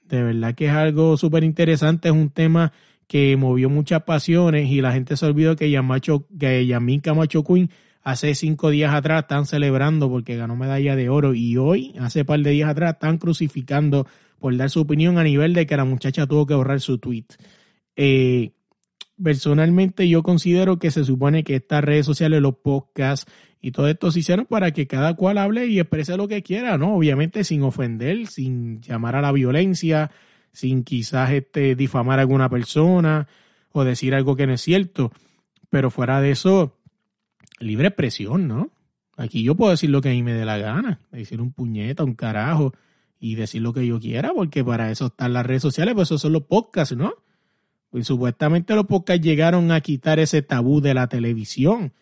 de 0.04 0.22
verdad 0.22 0.54
que 0.54 0.66
es 0.66 0.72
algo 0.72 1.16
súper 1.16 1.44
interesante, 1.44 2.08
es 2.08 2.14
un 2.14 2.30
tema 2.30 2.72
que 3.06 3.36
movió 3.36 3.70
muchas 3.70 4.02
pasiones 4.02 4.68
y 4.68 4.80
la 4.80 4.92
gente 4.92 5.16
se 5.16 5.26
olvidó 5.26 5.54
que, 5.54 5.70
Yamacho, 5.70 6.26
que 6.38 6.66
Yamin 6.66 7.00
Camacho 7.00 7.44
Queen 7.44 7.70
hace 8.02 8.34
cinco 8.34 8.70
días 8.70 8.94
atrás 8.94 9.22
están 9.22 9.46
celebrando 9.46 10.10
porque 10.10 10.36
ganó 10.36 10.56
medalla 10.56 10.96
de 10.96 11.08
oro 11.08 11.34
y 11.34 11.56
hoy, 11.56 11.94
hace 12.00 12.24
par 12.24 12.40
de 12.40 12.50
días 12.50 12.70
atrás, 12.70 12.94
están 12.94 13.18
crucificando 13.18 14.06
por 14.38 14.56
dar 14.56 14.70
su 14.70 14.80
opinión 14.80 15.18
a 15.18 15.24
nivel 15.24 15.54
de 15.54 15.66
que 15.66 15.76
la 15.76 15.84
muchacha 15.84 16.26
tuvo 16.26 16.46
que 16.46 16.54
borrar 16.54 16.80
su 16.80 16.98
tweet. 16.98 17.26
Eh, 17.96 18.50
personalmente 19.22 20.08
yo 20.08 20.22
considero 20.22 20.78
que 20.78 20.90
se 20.90 21.04
supone 21.04 21.44
que 21.44 21.56
estas 21.56 21.84
redes 21.84 22.06
sociales, 22.06 22.40
los 22.40 22.56
podcasts 22.56 23.30
y 23.60 23.70
todo 23.70 23.88
esto 23.88 24.10
se 24.10 24.20
hicieron 24.20 24.46
para 24.46 24.72
que 24.72 24.88
cada 24.88 25.14
cual 25.14 25.38
hable 25.38 25.66
y 25.66 25.78
exprese 25.78 26.16
lo 26.16 26.26
que 26.26 26.42
quiera, 26.42 26.76
¿no? 26.78 26.96
Obviamente 26.96 27.44
sin 27.44 27.62
ofender, 27.62 28.26
sin 28.26 28.80
llamar 28.80 29.14
a 29.14 29.22
la 29.22 29.30
violencia, 29.30 30.10
sin 30.52 30.82
quizás 30.82 31.30
este, 31.30 31.76
difamar 31.76 32.18
a 32.18 32.22
alguna 32.22 32.48
persona 32.48 33.28
o 33.70 33.84
decir 33.84 34.14
algo 34.14 34.34
que 34.34 34.48
no 34.48 34.54
es 34.54 34.60
cierto. 34.60 35.12
Pero 35.70 35.90
fuera 35.90 36.20
de 36.20 36.32
eso, 36.32 36.76
libre 37.62 37.88
expresión, 37.88 38.48
¿no? 38.48 38.70
Aquí 39.16 39.42
yo 39.42 39.54
puedo 39.54 39.70
decir 39.70 39.90
lo 39.90 40.00
que 40.00 40.10
a 40.10 40.12
mí 40.12 40.22
me 40.22 40.32
dé 40.32 40.44
la 40.44 40.58
gana, 40.58 41.00
decir 41.10 41.40
un 41.40 41.52
puñeta, 41.52 42.04
un 42.04 42.14
carajo 42.14 42.72
y 43.20 43.34
decir 43.34 43.62
lo 43.62 43.72
que 43.72 43.86
yo 43.86 44.00
quiera, 44.00 44.32
porque 44.34 44.64
para 44.64 44.90
eso 44.90 45.06
están 45.06 45.32
las 45.32 45.46
redes 45.46 45.62
sociales, 45.62 45.94
pues 45.94 46.08
esos 46.08 46.22
son 46.22 46.32
los 46.32 46.42
podcasts, 46.44 46.96
¿no? 46.96 47.14
Pues 47.90 48.06
supuestamente 48.06 48.74
los 48.74 48.86
podcasts 48.86 49.24
llegaron 49.24 49.70
a 49.70 49.80
quitar 49.80 50.18
ese 50.18 50.42
tabú 50.42 50.80
de 50.80 50.94
la 50.94 51.08
televisión. 51.08 51.92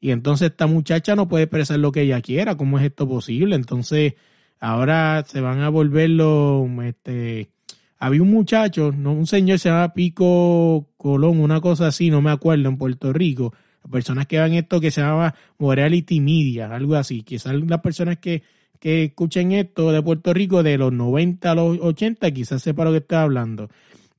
Y 0.00 0.10
entonces 0.10 0.50
esta 0.50 0.66
muchacha 0.66 1.14
no 1.14 1.28
puede 1.28 1.44
expresar 1.44 1.78
lo 1.78 1.92
que 1.92 2.02
ella 2.02 2.20
quiera. 2.20 2.56
¿Cómo 2.56 2.78
es 2.78 2.84
esto 2.84 3.08
posible? 3.08 3.54
Entonces, 3.54 4.14
ahora 4.60 5.24
se 5.26 5.40
van 5.40 5.60
a 5.60 5.68
volver 5.68 6.10
los, 6.10 6.68
este, 6.84 7.50
había 7.98 8.22
un 8.22 8.30
muchacho, 8.30 8.90
no 8.90 9.12
un 9.12 9.26
señor 9.26 9.58
se 9.58 9.68
llama 9.68 9.94
Pico 9.94 10.88
Colón, 10.96 11.38
una 11.38 11.60
cosa 11.60 11.88
así, 11.88 12.10
no 12.10 12.20
me 12.20 12.30
acuerdo, 12.30 12.68
en 12.68 12.76
Puerto 12.76 13.12
Rico, 13.12 13.54
personas 13.90 14.26
que 14.26 14.38
van 14.38 14.52
esto 14.54 14.80
que 14.80 14.90
se 14.90 15.00
llama 15.00 15.34
Morality 15.58 16.20
Media, 16.20 16.74
algo 16.74 16.94
así. 16.94 17.22
Quizás 17.22 17.54
las 17.54 17.80
personas 17.80 18.18
que, 18.18 18.42
que 18.78 19.04
escuchen 19.04 19.52
esto 19.52 19.92
de 19.92 20.02
Puerto 20.02 20.32
Rico 20.32 20.62
de 20.62 20.78
los 20.78 20.92
90 20.92 21.50
a 21.50 21.54
los 21.54 21.78
80 21.80 22.30
quizás 22.32 22.62
sepa 22.62 22.84
lo 22.84 22.92
que 22.92 22.98
estoy 22.98 23.18
hablando. 23.18 23.68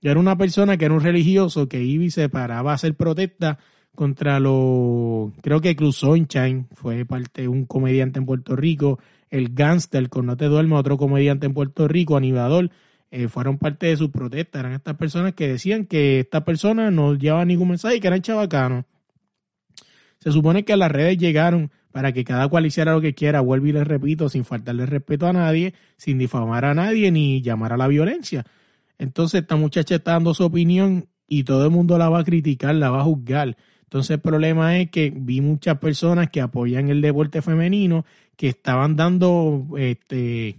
Yo 0.02 0.12
era 0.12 0.20
una 0.20 0.38
persona 0.38 0.78
que 0.78 0.86
era 0.86 0.94
un 0.94 1.02
religioso 1.02 1.70
que 1.70 1.82
iba 1.82 2.04
y 2.04 2.12
se 2.12 2.28
paraba 2.30 2.72
a 2.72 2.76
hacer 2.76 2.96
protesta 2.96 3.58
contra 3.96 4.40
los, 4.40 5.32
creo 5.42 5.62
que 5.62 5.76
Cruz 5.76 5.98
Sunshine 5.98 6.68
fue 6.74 7.06
parte 7.06 7.44
de 7.44 7.48
un 7.48 7.66
comediante 7.66 8.20
en 8.20 8.26
Puerto 8.26 8.56
Rico, 8.56 9.00
el 9.30 9.54
Gangster 9.54 10.10
con 10.10 10.26
No 10.26 10.36
Te 10.36 10.46
Duermo, 10.46 10.78
otro 10.78 10.98
comediante 10.98 11.46
en 11.46 11.54
Puerto 11.54 11.88
Rico, 11.88 12.18
animador, 12.18 12.70
eh, 13.12 13.28
fueron 13.28 13.60
parte 13.60 13.88
de 13.88 13.98
su 13.98 14.12
protesta. 14.12 14.60
Eran 14.60 14.74
estas 14.74 14.96
personas 14.96 15.34
que 15.34 15.48
decían 15.48 15.86
que 15.86 16.20
esta 16.20 16.44
persona 16.44 16.90
no 16.90 17.14
llevaba 17.14 17.46
ningún 17.46 17.70
mensaje 17.70 17.98
y 17.98 18.00
que 18.00 18.08
eran 18.08 18.22
chavacanos. 18.22 18.86
Se 20.24 20.32
supone 20.32 20.64
que 20.64 20.78
las 20.78 20.90
redes 20.90 21.18
llegaron 21.18 21.70
para 21.92 22.14
que 22.14 22.24
cada 22.24 22.48
cual 22.48 22.66
hiciera 22.66 22.94
lo 22.94 23.02
que 23.02 23.14
quiera, 23.14 23.42
vuelvo 23.42 23.68
y 23.68 23.74
les 23.74 23.86
repito, 23.86 24.30
sin 24.30 24.46
faltarle 24.46 24.86
respeto 24.86 25.28
a 25.28 25.34
nadie, 25.34 25.74
sin 25.98 26.18
difamar 26.18 26.64
a 26.64 26.74
nadie 26.74 27.12
ni 27.12 27.42
llamar 27.42 27.74
a 27.74 27.78
la 27.78 27.90
violencia. 27.90 28.46
Entonces 28.98 29.42
esta 29.42 29.58
muchacha 29.58 29.96
está 29.96 30.14
dando 30.14 30.34
su 30.34 30.46
opinión 30.46 31.10
y 31.28 31.44
todo 31.44 31.66
el 31.66 31.72
mundo 31.72 31.98
la 31.98 32.08
va 32.08 32.20
a 32.20 32.24
criticar, 32.24 32.74
la 32.74 32.90
va 32.90 33.02
a 33.02 33.04
juzgar. 33.04 33.58
Entonces 33.82 34.12
el 34.12 34.22
problema 34.22 34.78
es 34.78 34.90
que 34.92 35.12
vi 35.14 35.42
muchas 35.42 35.78
personas 35.80 36.30
que 36.30 36.40
apoyan 36.40 36.88
el 36.88 37.02
deporte 37.02 37.42
femenino 37.42 38.06
que 38.38 38.48
estaban 38.48 38.96
dando 38.96 39.68
este 39.78 40.58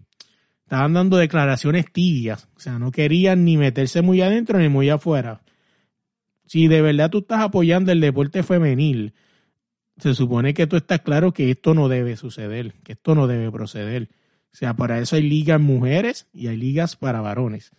estaban 0.64 0.92
dando 0.92 1.16
declaraciones 1.16 1.90
tibias, 1.90 2.48
o 2.54 2.60
sea, 2.60 2.78
no 2.78 2.90
querían 2.90 3.46
ni 3.46 3.56
meterse 3.56 4.02
muy 4.02 4.20
adentro 4.20 4.58
ni 4.58 4.68
muy 4.68 4.90
afuera. 4.90 5.40
Si 6.44 6.68
de 6.68 6.82
verdad 6.82 7.08
tú 7.08 7.20
estás 7.20 7.40
apoyando 7.40 7.92
el 7.92 8.00
deporte 8.02 8.42
femenil, 8.42 9.14
se 9.98 10.14
supone 10.14 10.54
que 10.54 10.66
tú 10.66 10.76
estás 10.76 11.00
claro 11.00 11.32
que 11.32 11.50
esto 11.50 11.74
no 11.74 11.88
debe 11.88 12.16
suceder, 12.16 12.74
que 12.82 12.92
esto 12.92 13.14
no 13.14 13.26
debe 13.26 13.50
proceder. 13.50 14.08
O 14.52 14.56
sea, 14.56 14.74
para 14.74 14.98
eso 14.98 15.16
hay 15.16 15.22
ligas 15.22 15.60
mujeres 15.60 16.28
y 16.32 16.48
hay 16.48 16.56
ligas 16.56 16.96
para 16.96 17.20
varones. 17.20 17.72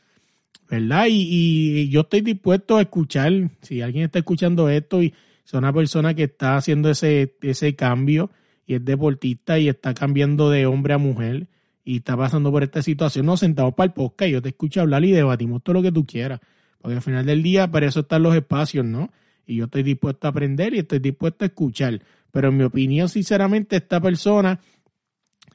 ¿Verdad? 0.70 1.06
Y, 1.10 1.90
yo 1.90 2.02
estoy 2.02 2.22
dispuesto 2.22 2.78
a 2.78 2.82
escuchar, 2.82 3.32
si 3.62 3.82
alguien 3.82 4.06
está 4.06 4.20
escuchando 4.20 4.70
esto 4.70 5.04
y 5.04 5.14
es 5.46 5.54
una 5.54 5.72
persona 5.72 6.14
que 6.14 6.24
está 6.24 6.58
haciendo 6.58 6.90
ese, 6.90 7.36
ese 7.42 7.76
cambio 7.76 8.32
y 8.66 8.76
es 8.76 8.84
deportista 8.84 9.60
y 9.60 9.70
está 9.70 9.94
cambiando 9.94 10.50
de 10.50 10.66
hombre 10.66 10.96
a 10.96 10.98
mujer 10.98 11.48
y 11.84 11.98
está 11.98 12.18
pasando 12.18 12.52
por 12.52 12.64
esta 12.64 12.82
situación, 12.82 13.28
nos 13.28 13.42
sentamos 13.42 13.76
para 13.76 13.86
el 13.86 13.94
podcast 13.94 14.30
y 14.30 14.32
yo 14.32 14.42
te 14.42 14.50
escucho 14.50 14.82
hablar 14.82 15.06
y 15.06 15.12
debatimos 15.12 15.62
todo 15.62 15.76
lo 15.76 15.82
que 15.84 15.92
tú 15.92 16.06
quieras. 16.06 16.40
Porque 16.82 16.96
al 16.96 17.02
final 17.02 17.26
del 17.26 17.44
día, 17.44 17.70
para 17.70 17.86
eso 17.86 18.00
están 18.02 18.24
los 18.24 18.36
espacios, 18.36 18.86
¿no? 18.86 19.12
Y 19.46 19.58
yo 19.58 19.66
estoy 19.66 19.84
dispuesto 19.84 20.28
a 20.28 20.32
aprender 20.32 20.74
y 20.74 20.80
estoy 20.80 21.00
dispuesto 21.00 21.46
a 21.46 21.48
escuchar. 21.48 22.02
Pero 22.32 22.50
en 22.50 22.58
mi 22.58 22.64
opinión, 22.64 23.10
sinceramente, 23.10 23.78
esta 23.78 24.02
persona, 24.02 24.60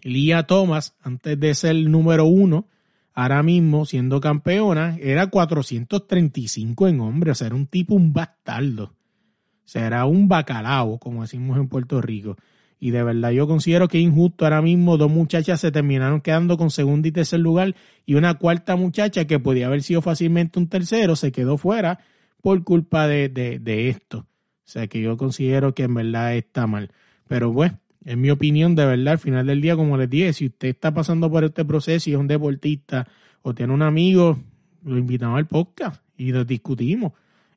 Lía 0.03 0.45
Thomas, 0.45 0.97
antes 1.03 1.39
de 1.39 1.55
ser 1.55 1.77
número 1.77 2.25
uno, 2.25 2.69
ahora 3.13 3.43
mismo 3.43 3.85
siendo 3.85 4.21
campeona, 4.21 4.97
era 5.01 5.27
435 5.27 6.89
en 6.89 7.01
hombre, 7.01 7.33
o 7.33 7.35
sea, 7.35 7.49
era 7.49 7.57
un 7.57 7.67
tipo, 7.67 7.95
un 7.95 8.13
bastardo. 8.13 8.85
O 8.85 9.73
sea, 9.73 9.87
era 9.87 10.05
un 10.07 10.27
bacalao, 10.27 10.99
como 10.99 11.23
decimos 11.23 11.59
en 11.59 11.69
Puerto 11.69 12.01
Rico. 12.01 12.37
Y 12.81 12.93
de 12.93 13.03
verdad 13.03 13.31
yo 13.31 13.47
considero 13.47 13.89
que 13.89 13.99
injusto 13.99 14.47
ahora 14.47 14.63
mismo 14.63 14.97
dos 14.97 15.11
muchachas 15.11 15.61
se 15.61 15.71
terminaron 15.71 16.23
quedando 16.23 16.57
con 16.57 16.71
segundo 16.71 17.07
y 17.07 17.13
tercer 17.13 17.41
lugar 17.41 17.77
y 18.07 18.15
una 18.15 18.35
cuarta 18.35 18.75
muchacha 18.75 19.27
que 19.27 19.39
podía 19.39 19.67
haber 19.67 19.83
sido 19.83 20.01
fácilmente 20.01 20.59
un 20.59 20.67
tercero 20.67 21.15
se 21.15 21.31
quedó 21.31 21.59
fuera 21.59 22.01
por 22.41 22.63
culpa 22.65 23.07
de, 23.07 23.29
de, 23.29 23.89
esto. 23.89 24.19
O 24.19 24.27
sea 24.65 24.87
que 24.87 25.01
yo 25.01 25.17
considero 25.17 25.75
que 25.75 25.85
en 25.85 25.95
verdad 25.95 26.35
está 26.37 26.67
mal. 26.67 26.91
Pero 27.29 27.53
bueno, 27.53 27.79
en 28.05 28.21
mi 28.21 28.31
opinión, 28.31 28.75
de 28.75 28.87
verdad, 28.87 29.15
al 29.15 29.19
final 29.19 29.47
del 29.47 29.61
día, 29.61 29.77
como 29.77 29.97
les 29.97 30.09
dije, 30.09 30.33
si 30.33 30.47
usted 30.47 30.69
está 30.69 30.93
pasando 30.93 31.31
por 31.31 31.45
este 31.45 31.65
proceso 31.65 32.11
y 32.11 32.15
es 32.15 32.19
un 32.19 32.29
deportista 32.29 33.07
o 33.43 33.55
tiene 33.55 33.73
un 33.73 33.83
amigo, 33.83 34.39
lo 34.85 34.99
invitamos 34.99 35.39
al 35.39 35.47
podcast 35.47 36.03
y 36.17 36.33
lo 36.33 36.45
discutimos. 36.45 37.13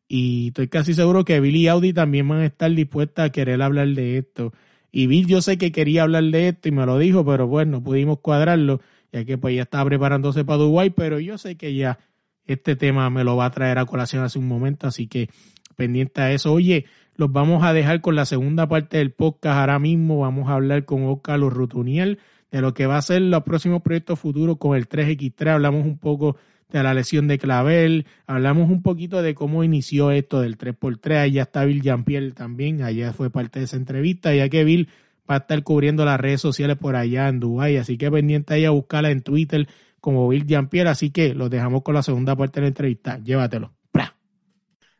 Y 0.07 0.49
estoy 0.49 0.67
casi 0.67 0.93
seguro 0.93 1.25
que 1.25 1.39
Bill 1.39 1.55
y 1.55 1.67
Audi 1.67 1.93
también 1.93 2.27
van 2.27 2.39
a 2.39 2.45
estar 2.45 2.71
dispuestas 2.71 3.27
a 3.27 3.31
querer 3.31 3.61
hablar 3.61 3.87
de 3.89 4.17
esto. 4.17 4.53
Y 4.91 5.07
Bill 5.07 5.27
yo 5.27 5.41
sé 5.41 5.57
que 5.57 5.71
quería 5.71 6.03
hablar 6.03 6.23
de 6.25 6.49
esto 6.49 6.69
y 6.69 6.71
me 6.71 6.85
lo 6.85 6.99
dijo, 6.99 7.25
pero 7.25 7.47
bueno, 7.47 7.83
pudimos 7.83 8.19
cuadrarlo, 8.19 8.79
ya 9.11 9.25
que 9.25 9.37
pues 9.37 9.55
ya 9.55 9.63
estaba 9.63 9.85
preparándose 9.85 10.45
para 10.45 10.59
Dubái, 10.59 10.91
pero 10.91 11.19
yo 11.19 11.37
sé 11.37 11.55
que 11.55 11.73
ya 11.73 11.97
este 12.45 12.75
tema 12.75 13.09
me 13.09 13.23
lo 13.23 13.35
va 13.35 13.45
a 13.45 13.51
traer 13.51 13.79
a 13.79 13.85
colación 13.85 14.23
hace 14.23 14.39
un 14.39 14.47
momento, 14.47 14.87
así 14.87 15.07
que 15.07 15.29
pendiente 15.75 16.21
a 16.21 16.31
eso. 16.31 16.53
Oye, 16.53 16.85
los 17.15 17.31
vamos 17.31 17.63
a 17.63 17.73
dejar 17.73 18.01
con 18.01 18.15
la 18.15 18.25
segunda 18.25 18.67
parte 18.67 18.97
del 18.97 19.11
podcast 19.11 19.57
ahora 19.57 19.79
mismo. 19.79 20.19
Vamos 20.19 20.49
a 20.49 20.53
hablar 20.53 20.85
con 20.85 21.05
Oscar 21.05 21.39
Rutuniel 21.39 22.19
de 22.51 22.61
lo 22.61 22.73
que 22.73 22.85
va 22.85 22.97
a 22.97 23.01
ser 23.01 23.21
los 23.21 23.43
próximos 23.43 23.81
proyectos 23.81 24.19
futuros 24.19 24.57
con 24.57 24.77
el 24.77 24.87
3X3. 24.87 25.53
Hablamos 25.53 25.85
un 25.85 25.97
poco 25.97 26.37
de 26.73 26.83
la 26.83 26.93
lesión 26.93 27.27
de 27.27 27.37
Clavel, 27.37 28.07
hablamos 28.25 28.69
un 28.69 28.81
poquito 28.81 29.21
de 29.21 29.35
cómo 29.35 29.63
inició 29.63 30.11
esto 30.11 30.41
del 30.41 30.57
3x3. 30.57 31.21
Allá 31.21 31.43
está 31.43 31.65
Bill 31.65 31.81
Jean-Pierre 31.81 32.31
también, 32.31 32.81
allá 32.81 33.13
fue 33.13 33.29
parte 33.29 33.59
de 33.59 33.65
esa 33.65 33.77
entrevista, 33.77 34.33
ya 34.33 34.49
que 34.49 34.63
Bill 34.63 34.89
va 35.29 35.35
a 35.35 35.37
estar 35.39 35.61
cubriendo 35.63 36.03
las 36.03 36.19
redes 36.19 36.41
sociales 36.41 36.75
por 36.77 36.95
allá 36.95 37.29
en 37.29 37.39
Dubái, 37.39 37.77
así 37.77 37.97
que 37.97 38.09
pendiente 38.09 38.55
ahí 38.55 38.65
a 38.65 38.71
buscarla 38.71 39.11
en 39.11 39.21
Twitter 39.21 39.67
como 40.03 40.27
Bill 40.27 40.45
Jean-Pierre. 40.45 40.89
Así 40.89 41.11
que 41.11 41.33
los 41.33 41.49
dejamos 41.49 41.81
con 41.81 41.95
la 41.95 42.03
segunda 42.03 42.35
parte 42.35 42.59
de 42.59 42.65
la 42.65 42.67
entrevista. 42.67 43.19
Llévatelo. 43.23 43.71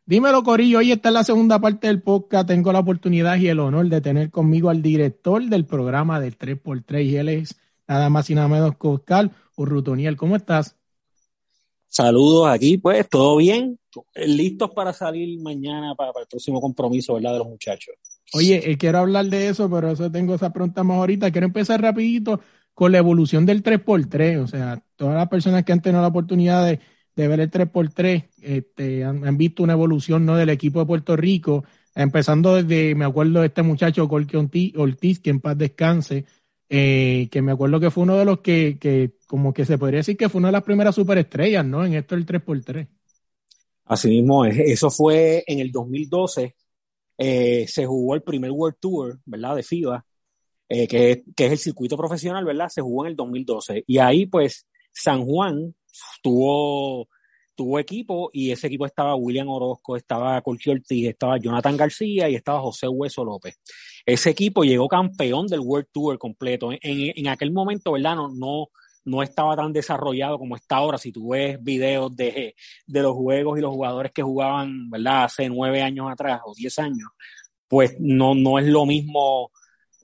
Dímelo, 0.06 0.42
Corillo. 0.42 0.78
Hoy 0.78 0.92
está 0.92 1.08
en 1.08 1.14
la 1.14 1.24
segunda 1.24 1.58
parte 1.58 1.86
del 1.86 2.02
podcast. 2.02 2.46
Tengo 2.46 2.72
la 2.72 2.78
oportunidad 2.80 3.36
y 3.36 3.48
el 3.48 3.58
honor 3.58 3.88
de 3.88 4.02
tener 4.02 4.30
conmigo 4.30 4.68
al 4.68 4.82
director 4.82 5.42
del 5.42 5.64
programa 5.64 6.20
del 6.20 6.38
3x3 6.38 7.04
y 7.04 7.16
él 7.16 7.28
es 7.30 7.56
nada 7.86 8.10
más 8.10 8.28
y 8.28 8.34
nada 8.34 8.48
menos 8.48 8.76
que 8.78 8.86
Oscar 8.86 9.30
Urrutoniel. 9.56 10.16
¿Cómo 10.16 10.36
estás? 10.36 10.76
Saludos 11.88 12.48
aquí, 12.48 12.76
pues, 12.76 13.08
todo 13.08 13.36
bien, 13.36 13.78
listos 14.14 14.70
para 14.72 14.92
salir 14.92 15.40
mañana 15.40 15.94
para, 15.94 16.10
el 16.20 16.26
próximo 16.28 16.60
compromiso, 16.60 17.14
¿verdad? 17.14 17.32
De 17.32 17.38
los 17.38 17.48
muchachos. 17.48 17.94
Oye, 18.34 18.70
eh, 18.70 18.76
quiero 18.76 18.98
hablar 18.98 19.26
de 19.26 19.48
eso, 19.48 19.70
pero 19.70 19.90
eso 19.92 20.10
tengo 20.10 20.34
esa 20.34 20.52
pregunta 20.52 20.82
más 20.82 20.98
ahorita. 20.98 21.30
Quiero 21.30 21.46
empezar 21.46 21.80
rapidito 21.80 22.40
con 22.74 22.92
la 22.92 22.98
evolución 22.98 23.46
del 23.46 23.62
3x3. 23.62 24.42
O 24.42 24.46
sea, 24.46 24.82
todas 24.96 25.14
las 25.14 25.28
personas 25.28 25.64
que 25.64 25.72
han 25.72 25.80
tenido 25.80 26.02
la 26.02 26.08
oportunidad 26.08 26.66
de, 26.66 26.80
ver 27.28 27.40
el 27.40 27.50
3x3 27.50 28.28
este, 28.42 29.04
han, 29.04 29.38
visto 29.38 29.62
una 29.62 29.72
evolución 29.72 30.26
¿no? 30.26 30.36
del 30.36 30.50
equipo 30.50 30.80
de 30.80 30.86
Puerto 30.86 31.16
Rico, 31.16 31.64
empezando 31.94 32.56
desde, 32.56 32.94
me 32.94 33.04
acuerdo 33.04 33.40
de 33.40 33.46
este 33.46 33.62
muchacho 33.62 34.08
Colque 34.08 34.36
Ortiz, 34.36 35.20
que 35.20 35.30
en 35.30 35.40
paz 35.40 35.56
descanse, 35.56 36.24
eh, 36.68 37.28
que 37.30 37.40
me 37.40 37.52
acuerdo 37.52 37.78
que 37.78 37.90
fue 37.90 38.02
uno 38.02 38.16
de 38.16 38.24
los 38.24 38.40
que, 38.40 38.78
que, 38.80 39.12
como 39.26 39.54
que 39.54 39.64
se 39.64 39.78
podría 39.78 39.98
decir 39.98 40.16
que 40.16 40.28
fue 40.28 40.40
una 40.40 40.48
de 40.48 40.52
las 40.52 40.64
primeras 40.64 40.94
superestrellas, 40.94 41.64
¿no? 41.64 41.84
En 41.84 41.94
esto 41.94 42.16
del 42.16 42.26
3x3. 42.26 42.88
Así 43.84 44.08
mismo, 44.08 44.44
eso 44.46 44.90
fue 44.90 45.44
en 45.46 45.60
el 45.60 45.70
2012, 45.70 46.56
eh, 47.18 47.66
se 47.68 47.86
jugó 47.86 48.14
el 48.14 48.22
primer 48.22 48.50
World 48.50 48.76
Tour, 48.80 49.20
¿verdad? 49.26 49.56
De 49.56 49.62
FIBA, 49.62 50.04
eh, 50.68 50.88
que, 50.88 51.24
es 51.36 51.52
el 51.52 51.58
circuito 51.58 51.96
profesional, 51.96 52.44
¿verdad? 52.44 52.68
Se 52.68 52.80
jugó 52.80 53.04
en 53.04 53.10
el 53.10 53.16
2012. 53.16 53.84
Y 53.86 53.98
ahí, 53.98 54.26
pues, 54.26 54.66
San 54.92 55.24
Juan 55.24 55.74
tuvo, 56.22 57.08
tuvo 57.54 57.78
equipo 57.78 58.30
y 58.32 58.50
ese 58.50 58.68
equipo 58.68 58.86
estaba 58.86 59.14
William 59.14 59.48
Orozco, 59.48 59.96
estaba 59.96 60.40
Colchi 60.42 60.70
Ortiz, 60.70 61.08
estaba 61.08 61.38
Jonathan 61.38 61.76
García 61.76 62.28
y 62.28 62.34
estaba 62.34 62.60
José 62.60 62.88
Hueso 62.88 63.24
López. 63.24 63.58
Ese 64.06 64.30
equipo 64.30 64.64
llegó 64.64 64.88
campeón 64.88 65.46
del 65.46 65.60
World 65.60 65.88
Tour 65.92 66.18
completo. 66.18 66.72
En, 66.72 66.80
en 66.82 67.28
aquel 67.28 67.52
momento, 67.52 67.92
¿verdad? 67.92 68.16
No, 68.16 68.68
no, 69.04 69.22
estaba 69.22 69.56
tan 69.56 69.72
desarrollado 69.72 70.38
como 70.38 70.56
está 70.56 70.76
ahora. 70.76 70.98
Si 70.98 71.12
tú 71.12 71.30
ves 71.30 71.62
videos 71.62 72.14
de, 72.16 72.54
de 72.86 73.02
los 73.02 73.14
juegos 73.14 73.58
y 73.58 73.62
los 73.62 73.72
jugadores 73.72 74.12
que 74.12 74.22
jugaban, 74.22 74.90
¿verdad? 74.90 75.24
Hace 75.24 75.48
nueve 75.48 75.82
años 75.82 76.10
atrás 76.10 76.40
o 76.44 76.54
diez 76.54 76.78
años, 76.78 77.10
pues 77.68 77.96
no, 77.98 78.34
no 78.34 78.58
es 78.58 78.66
lo 78.66 78.86
mismo 78.86 79.50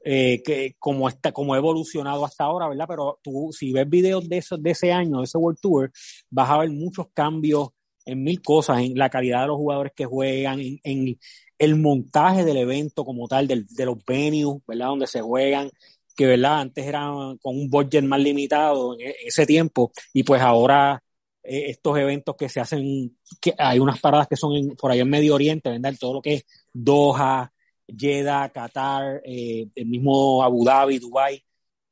eh, 0.03 0.43
que 0.43 0.77
como 0.79 1.09
está, 1.09 1.33
como 1.33 1.55
ha 1.55 1.59
evolucionado 1.59 2.25
hasta 2.25 2.45
ahora, 2.45 2.69
¿verdad? 2.69 2.87
Pero 2.89 3.19
tú, 3.23 3.51
si 3.53 3.73
ves 3.73 3.89
videos 3.89 4.29
de, 4.29 4.39
eso, 4.39 4.57
de 4.57 4.71
ese 4.71 4.93
año, 4.93 5.19
de 5.19 5.25
ese 5.25 5.39
World 5.39 5.59
Tour, 5.61 5.93
vas 6.31 6.51
a 6.51 6.59
ver 6.59 6.71
muchos 6.71 7.09
cambios 7.13 7.71
en 8.07 8.23
mil 8.23 8.41
cosas, 8.43 8.81
en 8.81 8.97
la 8.97 9.11
calidad 9.11 9.43
de 9.43 9.49
los 9.49 9.57
jugadores 9.57 9.93
que 9.95 10.07
juegan, 10.07 10.61
en, 10.61 11.19
el 11.59 11.77
montaje 11.77 12.45
del 12.45 12.57
evento 12.57 13.05
como 13.05 13.29
tal, 13.29 13.47
del, 13.47 13.67
de 13.67 13.85
los 13.85 13.99
venues, 14.07 14.63
¿verdad? 14.67 14.87
Donde 14.87 15.07
se 15.07 15.21
juegan, 15.21 15.71
que, 16.17 16.27
¿verdad? 16.27 16.61
Antes 16.61 16.87
eran 16.87 17.37
con 17.39 17.59
un 17.59 17.69
budget 17.69 18.03
más 18.05 18.21
limitado 18.21 18.99
en, 18.99 19.13
ese 19.27 19.45
tiempo, 19.47 19.93
y 20.15 20.23
pues 20.23 20.41
ahora 20.41 21.03
eh, 21.43 21.67
estos 21.69 21.99
eventos 21.99 22.35
que 22.37 22.49
se 22.49 22.61
hacen, 22.61 23.19
que 23.41 23.55
hay 23.59 23.79
unas 23.79 24.01
paradas 24.01 24.29
que 24.29 24.37
son 24.37 24.75
por 24.79 24.91
ahí 24.91 25.01
en 25.01 25.11
Medio 25.11 25.35
Oriente, 25.35 25.69
¿verdad? 25.69 25.95
Todo 26.01 26.15
lo 26.15 26.23
que 26.23 26.35
es 26.35 26.47
Doha, 26.73 27.53
Jeddah, 27.97 28.51
Qatar, 28.51 29.23
eh, 29.25 29.69
el 29.75 29.87
mismo 29.87 30.43
Abu 30.43 30.65
Dhabi, 30.65 30.99
Dubai, 30.99 31.43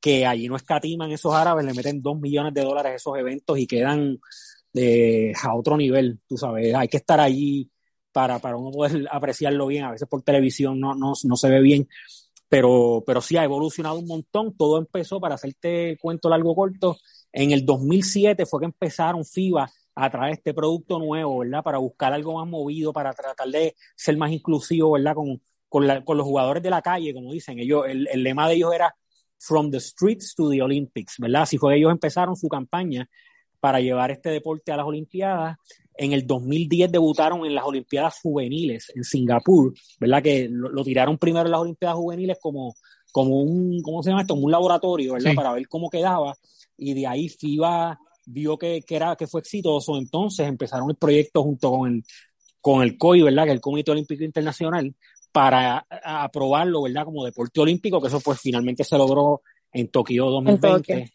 que 0.00 0.26
allí 0.26 0.48
no 0.48 0.56
escatiman 0.56 1.10
esos 1.10 1.34
árabes, 1.34 1.64
le 1.64 1.74
meten 1.74 2.02
dos 2.02 2.18
millones 2.18 2.54
de 2.54 2.62
dólares 2.62 2.92
a 2.92 2.96
esos 2.96 3.18
eventos 3.18 3.58
y 3.58 3.66
quedan 3.66 4.18
eh, 4.74 5.32
a 5.42 5.54
otro 5.54 5.76
nivel, 5.76 6.20
tú 6.26 6.36
sabes, 6.36 6.74
hay 6.74 6.88
que 6.88 6.98
estar 6.98 7.20
allí 7.20 7.70
para, 8.12 8.38
para 8.38 8.56
uno 8.56 8.70
poder 8.70 9.06
apreciarlo 9.10 9.66
bien, 9.66 9.84
a 9.84 9.92
veces 9.92 10.08
por 10.08 10.22
televisión 10.22 10.78
no, 10.78 10.94
no, 10.94 11.12
no 11.24 11.36
se 11.36 11.48
ve 11.48 11.60
bien, 11.60 11.88
pero, 12.48 13.02
pero 13.06 13.20
sí 13.20 13.36
ha 13.36 13.44
evolucionado 13.44 13.98
un 13.98 14.06
montón, 14.06 14.56
todo 14.56 14.78
empezó, 14.78 15.20
para 15.20 15.34
hacerte 15.34 15.90
el 15.90 15.98
cuento 15.98 16.28
largo 16.28 16.54
corto, 16.54 16.96
en 17.32 17.52
el 17.52 17.64
2007 17.66 18.46
fue 18.46 18.60
que 18.60 18.66
empezaron 18.66 19.24
FIBA 19.24 19.70
a 19.94 20.10
traer 20.10 20.34
este 20.34 20.54
producto 20.54 20.98
nuevo, 20.98 21.38
¿verdad? 21.38 21.62
Para 21.62 21.78
buscar 21.78 22.12
algo 22.12 22.34
más 22.38 22.48
movido, 22.48 22.92
para 22.92 23.12
tratar 23.12 23.48
de 23.48 23.74
ser 23.96 24.16
más 24.16 24.30
inclusivo, 24.30 24.92
¿verdad? 24.92 25.14
Con, 25.14 25.42
con, 25.68 25.86
los 25.86 26.26
jugadores 26.26 26.62
de 26.62 26.70
la 26.70 26.82
calle, 26.82 27.14
como 27.14 27.32
dicen 27.32 27.58
ellos, 27.58 27.84
el, 27.86 28.04
lema 28.22 28.48
de 28.48 28.54
ellos 28.54 28.72
era 28.74 28.94
From 29.38 29.70
the 29.70 29.80
Streets 29.80 30.34
to 30.34 30.50
the 30.50 30.62
Olympics, 30.62 31.16
¿verdad? 31.18 31.42
Así 31.42 31.58
fue 31.58 31.74
que 31.74 31.78
ellos 31.78 31.92
empezaron 31.92 32.36
su 32.36 32.48
campaña 32.48 33.08
para 33.60 33.80
llevar 33.80 34.10
este 34.10 34.30
deporte 34.30 34.72
a 34.72 34.76
las 34.76 34.86
Olimpiadas. 34.86 35.56
En 35.94 36.12
el 36.12 36.26
2010 36.26 36.92
debutaron 36.92 37.44
en 37.44 37.54
las 37.54 37.64
Olimpiadas 37.64 38.20
Juveniles 38.22 38.92
en 38.94 39.04
Singapur, 39.04 39.74
¿verdad? 40.00 40.22
Que 40.22 40.48
lo, 40.50 40.84
tiraron 40.84 41.18
primero 41.18 41.46
en 41.46 41.52
las 41.52 41.60
Olimpiadas 41.60 41.96
Juveniles 41.96 42.38
como, 42.40 42.74
como 43.12 43.42
un, 43.42 43.82
¿cómo 43.82 44.02
se 44.02 44.10
llama 44.10 44.22
esto? 44.22 44.34
un 44.34 44.50
laboratorio, 44.50 45.14
¿verdad? 45.14 45.34
Para 45.34 45.52
ver 45.52 45.68
cómo 45.68 45.90
quedaba. 45.90 46.34
Y 46.76 46.94
de 46.94 47.06
ahí 47.06 47.28
FIBA 47.28 47.98
vio 48.26 48.56
que, 48.56 48.82
que, 48.86 48.96
era, 48.96 49.16
que 49.16 49.26
fue 49.26 49.40
exitoso, 49.40 49.96
entonces 49.96 50.46
empezaron 50.46 50.90
el 50.90 50.96
proyecto 50.96 51.42
junto 51.42 51.70
con 51.70 51.90
el, 51.90 52.04
con 52.60 52.82
el 52.82 52.96
COI, 52.98 53.22
¿verdad? 53.22 53.44
Que 53.44 53.50
es 53.50 53.54
el 53.54 53.60
Comité 53.60 53.90
Olímpico 53.90 54.22
Internacional, 54.22 54.94
para 55.32 55.86
aprobarlo, 56.04 56.82
¿verdad? 56.82 57.04
Como 57.04 57.24
deporte 57.24 57.60
olímpico, 57.60 58.00
que 58.00 58.08
eso 58.08 58.20
pues 58.20 58.40
finalmente 58.40 58.84
se 58.84 58.96
logró 58.96 59.42
en 59.72 59.88
Tokio 59.88 60.26
2020. 60.26 61.10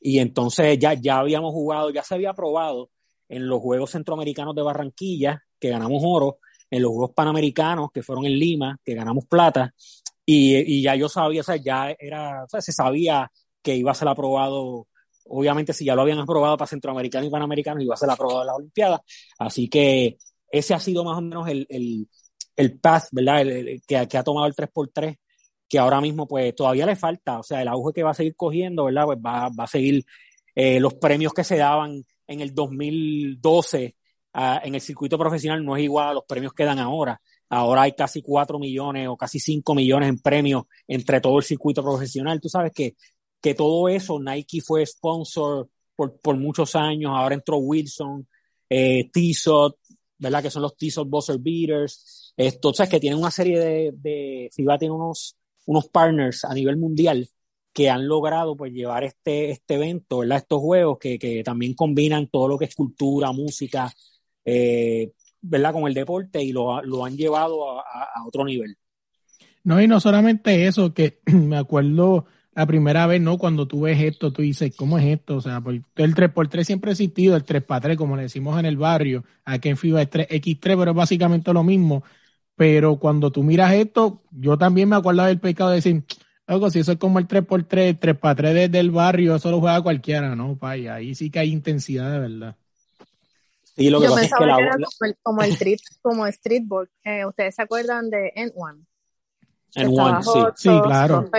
Y 0.00 0.18
entonces 0.18 0.78
ya, 0.78 0.94
ya 0.94 1.18
habíamos 1.18 1.52
jugado, 1.52 1.90
ya 1.90 2.02
se 2.02 2.14
había 2.14 2.30
aprobado 2.30 2.90
en 3.28 3.46
los 3.46 3.60
Juegos 3.60 3.90
Centroamericanos 3.90 4.54
de 4.54 4.62
Barranquilla, 4.62 5.42
que 5.58 5.70
ganamos 5.70 6.02
oro, 6.04 6.38
en 6.70 6.82
los 6.82 6.90
Juegos 6.90 7.12
Panamericanos, 7.14 7.90
que 7.92 8.02
fueron 8.02 8.26
en 8.26 8.38
Lima, 8.38 8.78
que 8.84 8.94
ganamos 8.94 9.24
plata, 9.26 9.74
y, 10.24 10.56
y 10.56 10.82
ya 10.82 10.94
yo 10.94 11.08
sabía, 11.08 11.40
o 11.40 11.44
sea, 11.44 11.56
ya 11.56 11.94
era, 11.98 12.44
o 12.44 12.48
sea, 12.48 12.60
se 12.60 12.72
sabía 12.72 13.30
que 13.62 13.74
iba 13.74 13.90
a 13.90 13.94
ser 13.94 14.08
aprobado, 14.08 14.86
obviamente 15.26 15.72
si 15.72 15.84
ya 15.84 15.94
lo 15.94 16.02
habían 16.02 16.18
aprobado 16.18 16.56
para 16.56 16.68
Centroamericanos 16.68 17.28
y 17.28 17.30
Panamericanos, 17.30 17.82
iba 17.82 17.94
a 17.94 17.98
ser 17.98 18.10
aprobado 18.10 18.42
en 18.42 18.46
las 18.46 18.56
Olimpiadas, 18.56 19.00
así 19.38 19.68
que 19.68 20.18
ese 20.50 20.74
ha 20.74 20.80
sido 20.80 21.04
más 21.04 21.18
o 21.18 21.22
menos 21.22 21.48
el, 21.48 21.66
el, 21.70 22.08
el 22.58 22.76
path, 22.80 23.04
¿verdad? 23.12 23.46
que, 23.86 23.96
ha 23.96 24.24
tomado 24.24 24.46
el 24.46 24.54
3x3, 24.54 25.16
que 25.68 25.78
ahora 25.78 26.00
mismo 26.00 26.26
pues 26.26 26.52
todavía 26.56 26.86
le 26.86 26.96
falta, 26.96 27.38
o 27.38 27.42
sea, 27.44 27.62
el 27.62 27.68
auge 27.68 27.92
que 27.94 28.02
va 28.02 28.10
a 28.10 28.14
seguir 28.14 28.34
cogiendo, 28.34 28.86
¿verdad? 28.86 29.04
Pues 29.04 29.18
va, 29.18 29.50
a 29.56 29.66
seguir 29.68 30.04
eh, 30.56 30.80
los 30.80 30.94
premios 30.94 31.32
que 31.32 31.44
se 31.44 31.56
daban 31.56 32.04
en 32.26 32.40
el 32.40 32.52
2012 32.52 33.94
ah, 34.32 34.60
en 34.64 34.74
el 34.74 34.80
circuito 34.80 35.16
profesional 35.16 35.64
no 35.64 35.76
es 35.76 35.84
igual 35.84 36.08
a 36.08 36.14
los 36.14 36.24
premios 36.24 36.52
que 36.52 36.64
dan 36.64 36.80
ahora. 36.80 37.20
Ahora 37.48 37.82
hay 37.82 37.92
casi 37.92 38.22
4 38.22 38.58
millones 38.58 39.06
o 39.06 39.16
casi 39.16 39.38
5 39.38 39.74
millones 39.76 40.08
en 40.08 40.18
premios 40.18 40.64
entre 40.88 41.20
todo 41.20 41.38
el 41.38 41.44
circuito 41.44 41.82
profesional. 41.84 42.40
Tú 42.40 42.48
sabes 42.48 42.72
que, 42.74 42.96
que 43.40 43.54
todo 43.54 43.88
eso, 43.88 44.18
Nike 44.18 44.60
fue 44.62 44.84
sponsor 44.84 45.68
por, 45.94 46.18
por 46.20 46.36
muchos 46.36 46.74
años, 46.74 47.12
ahora 47.14 47.36
entró 47.36 47.58
Wilson, 47.58 48.26
eh, 48.68 49.08
Tissot, 49.12 49.76
¿verdad? 50.18 50.42
Que 50.42 50.50
son 50.50 50.62
los 50.62 50.76
Tissot 50.76 51.08
Buzzer 51.08 51.38
Beaters, 51.38 52.34
esto, 52.36 52.72
sabes 52.72 52.90
que 52.90 53.00
tienen 53.00 53.18
una 53.18 53.30
serie 53.30 53.58
de, 53.58 53.92
de 53.94 54.48
FIBA 54.52 54.78
tiene 54.78 54.94
unos, 54.94 55.36
unos 55.66 55.88
partners 55.88 56.44
a 56.44 56.54
nivel 56.54 56.76
mundial 56.76 57.28
que 57.72 57.90
han 57.90 58.08
logrado 58.08 58.56
pues 58.56 58.72
llevar 58.72 59.04
este, 59.04 59.50
este 59.50 59.74
evento, 59.74 60.18
¿verdad? 60.18 60.38
Estos 60.38 60.60
juegos 60.60 60.98
que, 60.98 61.18
que 61.18 61.42
también 61.44 61.74
combinan 61.74 62.28
todo 62.28 62.48
lo 62.48 62.58
que 62.58 62.64
es 62.64 62.74
cultura, 62.74 63.30
música, 63.32 63.92
eh, 64.44 65.12
¿verdad? 65.40 65.72
Con 65.72 65.86
el 65.86 65.94
deporte 65.94 66.42
y 66.42 66.52
lo, 66.52 66.82
lo 66.82 67.04
han 67.04 67.16
llevado 67.16 67.78
a, 67.80 68.24
otro 68.26 68.44
nivel. 68.44 68.76
No, 69.62 69.80
y 69.80 69.86
no 69.86 70.00
solamente 70.00 70.66
eso, 70.66 70.92
que 70.94 71.20
me 71.26 71.56
acuerdo 71.56 72.26
la 72.54 72.66
primera 72.66 73.06
vez, 73.06 73.20
¿no? 73.20 73.38
Cuando 73.38 73.68
tú 73.68 73.82
ves 73.82 74.00
esto, 74.00 74.32
tú 74.32 74.42
dices, 74.42 74.74
¿cómo 74.76 74.98
es 74.98 75.04
esto? 75.04 75.36
O 75.36 75.40
sea, 75.40 75.62
el 75.66 76.14
3x3 76.14 76.64
siempre 76.64 76.90
ha 76.90 76.92
existido, 76.92 77.36
el 77.36 77.44
3x3, 77.44 77.96
como 77.96 78.16
le 78.16 78.22
decimos 78.22 78.58
en 78.58 78.66
el 78.66 78.76
barrio, 78.76 79.24
aquí 79.44 79.68
en 79.68 79.76
FIBA 79.76 80.02
es 80.02 80.10
3x3, 80.10 80.58
pero 80.60 80.90
es 80.90 80.96
básicamente 80.96 81.52
lo 81.52 81.62
mismo. 81.62 82.02
Pero 82.56 82.96
cuando 82.96 83.30
tú 83.30 83.44
miras 83.44 83.72
esto, 83.74 84.22
yo 84.32 84.58
también 84.58 84.88
me 84.88 84.96
acuerdo 84.96 85.24
del 85.24 85.38
pecado 85.38 85.70
de 85.70 85.76
decir, 85.76 86.02
algo 86.48 86.70
si 86.70 86.80
eso 86.80 86.92
es 86.92 86.98
como 86.98 87.18
el 87.18 87.28
3x3, 87.28 87.98
3x3 88.00 88.52
desde 88.52 88.80
el 88.80 88.90
barrio, 88.90 89.36
eso 89.36 89.50
lo 89.50 89.60
juega 89.60 89.80
cualquiera, 89.82 90.34
¿no? 90.34 90.56
Pay, 90.56 90.88
ahí 90.88 91.14
sí 91.14 91.30
que 91.30 91.38
hay 91.38 91.52
intensidad 91.52 92.10
de 92.10 92.18
verdad. 92.18 92.56
Y 93.76 93.90
lo 93.90 94.00
que 94.00 94.06
yo 94.06 94.14
pasa 94.14 94.24
es 94.24 94.32
que, 94.36 94.44
era 94.44 94.76
como 95.22 95.42
el, 95.42 95.52
street, 95.52 95.78
como 96.02 96.26
streetball. 96.26 96.90
Eh, 97.04 97.24
¿Ustedes 97.24 97.54
se 97.54 97.62
acuerdan 97.62 98.10
de 98.10 98.32
N1? 98.34 98.87
N1, 99.74 100.22
sí. 100.56 100.68
sí, 100.68 100.80
claro. 100.82 101.30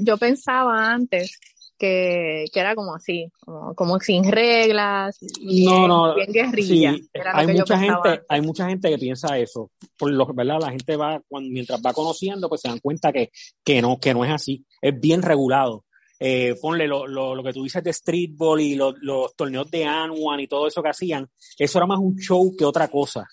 Yo 0.00 0.16
pensaba 0.18 0.92
antes 0.92 1.38
que, 1.78 2.46
que 2.52 2.60
era 2.60 2.74
como 2.74 2.94
así, 2.94 3.30
como, 3.40 3.74
como 3.74 4.00
sin 4.00 4.24
reglas, 4.24 5.18
y 5.40 5.66
bien 5.66 6.32
guerrilla. 6.32 6.96
hay 7.32 7.46
mucha 7.46 7.78
gente, 7.78 8.22
hay 8.28 8.40
mucha 8.40 8.68
gente 8.68 8.90
que 8.90 8.98
piensa 8.98 9.38
eso. 9.38 9.70
Por 9.98 10.10
lo 10.10 10.26
verdad, 10.32 10.58
la 10.60 10.70
gente 10.70 10.96
va, 10.96 11.20
cuando, 11.28 11.50
mientras 11.50 11.80
va 11.84 11.92
conociendo, 11.92 12.48
pues 12.48 12.62
se 12.62 12.68
dan 12.68 12.78
cuenta 12.78 13.12
que, 13.12 13.30
que 13.64 13.82
no, 13.82 13.98
que 13.98 14.14
no 14.14 14.24
es 14.24 14.32
así. 14.32 14.64
Es 14.80 14.98
bien 14.98 15.22
regulado. 15.22 15.84
eh, 16.18 16.54
ponle 16.60 16.86
lo, 16.86 17.06
lo, 17.06 17.42
que 17.42 17.52
tú 17.52 17.64
dices 17.64 17.84
de 17.84 17.92
streetball 17.92 18.60
y 18.60 18.74
los 18.74 19.36
torneos 19.36 19.70
de 19.70 19.84
Anwan 19.84 20.40
y 20.40 20.46
todo 20.46 20.66
eso 20.66 20.82
que 20.82 20.88
hacían, 20.88 21.28
eso 21.58 21.78
era 21.78 21.86
más 21.86 21.98
un 21.98 22.16
show 22.16 22.54
que 22.56 22.64
otra 22.64 22.88
cosa. 22.88 23.26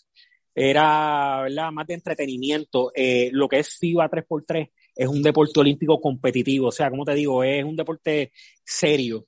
Era, 0.56 1.42
¿verdad? 1.44 1.72
Más 1.72 1.88
de 1.88 1.94
entretenimiento. 1.96 2.92
Eh, 2.96 3.30
lo 3.32 3.48
que 3.48 3.60
es 3.60 3.78
FIBA 3.78 4.10
3x3 4.10 4.72
es 4.96 5.08
un 5.08 5.22
deporte 5.22 5.60
olímpico 5.60 6.00
competitivo, 6.00 6.68
o 6.68 6.72
sea, 6.72 6.90
como 6.90 7.04
te 7.04 7.16
digo, 7.16 7.44
es 7.44 7.64
un 7.64 7.76
deporte 7.76 8.32
serio 8.64 9.26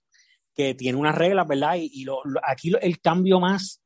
que 0.53 0.75
tiene 0.75 0.97
unas 0.97 1.15
reglas, 1.15 1.47
¿verdad? 1.47 1.75
Y, 1.77 1.89
y 1.91 2.03
lo, 2.03 2.19
aquí 2.43 2.71
el 2.79 2.99
cambio 3.01 3.39
más, 3.39 3.81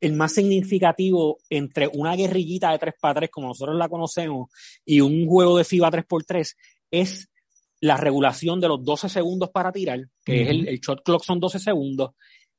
el 0.00 0.14
más 0.14 0.32
significativo 0.32 1.38
entre 1.50 1.88
una 1.88 2.16
guerrillita 2.16 2.72
de 2.72 2.80
3x3, 2.80 3.30
como 3.30 3.48
nosotros 3.48 3.76
la 3.76 3.88
conocemos, 3.88 4.50
y 4.84 5.00
un 5.00 5.26
juego 5.26 5.58
de 5.58 5.64
FIBA 5.64 5.90
3x3 5.90 6.54
es 6.90 7.28
la 7.80 7.96
regulación 7.98 8.60
de 8.60 8.68
los 8.68 8.82
12 8.82 9.08
segundos 9.08 9.50
para 9.50 9.70
tirar, 9.70 10.00
que 10.24 10.42
es 10.42 10.48
el, 10.48 10.80
shot 10.80 11.02
clock 11.04 11.22
son 11.22 11.38
12 11.38 11.58
segundos, 11.58 12.12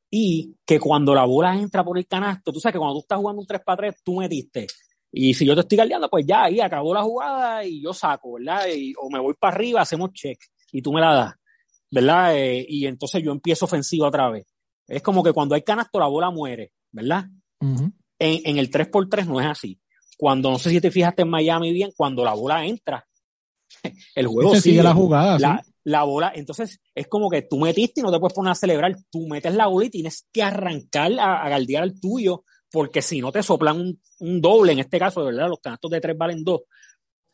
y 0.10 0.56
que 0.66 0.80
cuando 0.80 1.14
la 1.14 1.26
bola 1.26 1.56
entra 1.56 1.84
por 1.84 1.98
el 1.98 2.08
canasto, 2.08 2.52
tú 2.52 2.60
sabes 2.60 2.74
que 2.74 2.80
cuando 2.80 2.96
tú 2.96 3.02
estás 3.02 3.20
jugando 3.20 3.42
un 3.42 3.48
3x3, 3.48 3.96
tú 4.04 4.16
metiste. 4.18 4.68
Y 5.12 5.34
si 5.34 5.46
yo 5.46 5.56
te 5.56 5.62
estoy 5.62 5.78
galdeando, 5.78 6.10
pues 6.10 6.26
ya, 6.26 6.44
ahí 6.44 6.60
acabó 6.60 6.94
la 6.94 7.04
jugada 7.04 7.64
y 7.64 7.82
yo 7.82 7.94
saco, 7.94 8.34
¿verdad? 8.34 8.66
o 9.02 9.10
me 9.10 9.20
voy 9.20 9.34
para 9.40 9.56
arriba, 9.56 9.82
hacemos 9.82 10.12
check 10.14 10.40
y 10.72 10.82
tú 10.82 10.92
me 10.92 11.00
la 11.00 11.14
das, 11.14 11.36
¿verdad? 11.90 12.36
Eh, 12.36 12.66
y 12.68 12.86
entonces 12.86 13.24
yo 13.24 13.32
empiezo 13.32 13.66
ofensivo 13.66 14.06
otra 14.06 14.30
vez. 14.30 14.46
Es 14.88 15.02
como 15.02 15.24
que 15.24 15.32
cuando 15.32 15.56
hay 15.56 15.62
canasto, 15.62 16.00
la 16.00 16.08
bola 16.08 16.30
muere, 16.32 16.74
¿verdad? 16.92 17.26
en, 17.62 17.94
en, 18.20 18.58
el 18.58 18.70
3x3 18.70 19.26
no 19.26 19.40
es 19.40 19.48
así. 19.48 19.80
Cuando, 20.18 20.52
no 20.52 20.60
sé 20.60 20.70
si 20.70 20.82
te 20.82 20.92
fijaste 20.92 21.24
en 21.24 21.30
Miami 21.30 21.72
bien, 21.72 21.92
cuando 21.96 22.24
la 22.24 22.34
bola 22.34 22.66
entra, 22.66 23.06
el 24.16 24.28
juego 24.28 24.56
sigue, 24.56 24.84
la 24.84 24.94
jugada. 24.94 25.40
La, 25.40 25.66
la, 25.86 26.04
bola, 26.04 26.32
entonces 26.36 26.80
es 26.94 27.08
como 27.08 27.30
que 27.30 27.44
tú 27.44 27.60
metiste 27.60 28.02
y 28.02 28.04
no 28.04 28.12
te 28.12 28.20
puedes 28.20 28.34
poner 28.34 28.52
a 28.52 28.56
celebrar. 28.56 28.96
Tú 29.10 29.28
metes 29.28 29.54
la 29.54 29.68
bola 29.68 29.86
y 29.86 29.90
tienes 29.90 30.28
que 30.34 30.44
arrancar 30.44 31.12
a, 31.20 31.44
a 31.44 31.50
galdear 31.50 31.84
al 31.84 32.00
tuyo, 32.00 32.44
porque 32.72 33.02
si 33.02 33.22
no 33.22 33.32
te 33.32 33.42
soplan 33.42 33.98
un, 34.20 34.42
doble, 34.42 34.74
en 34.74 34.80
este 34.80 35.00
caso, 35.00 35.22
de 35.22 35.32
verdad, 35.32 35.48
los 35.48 35.60
canastos 35.60 35.92
de 35.92 36.02
tres 36.02 36.18
valen 36.18 36.44
dos. 36.44 36.62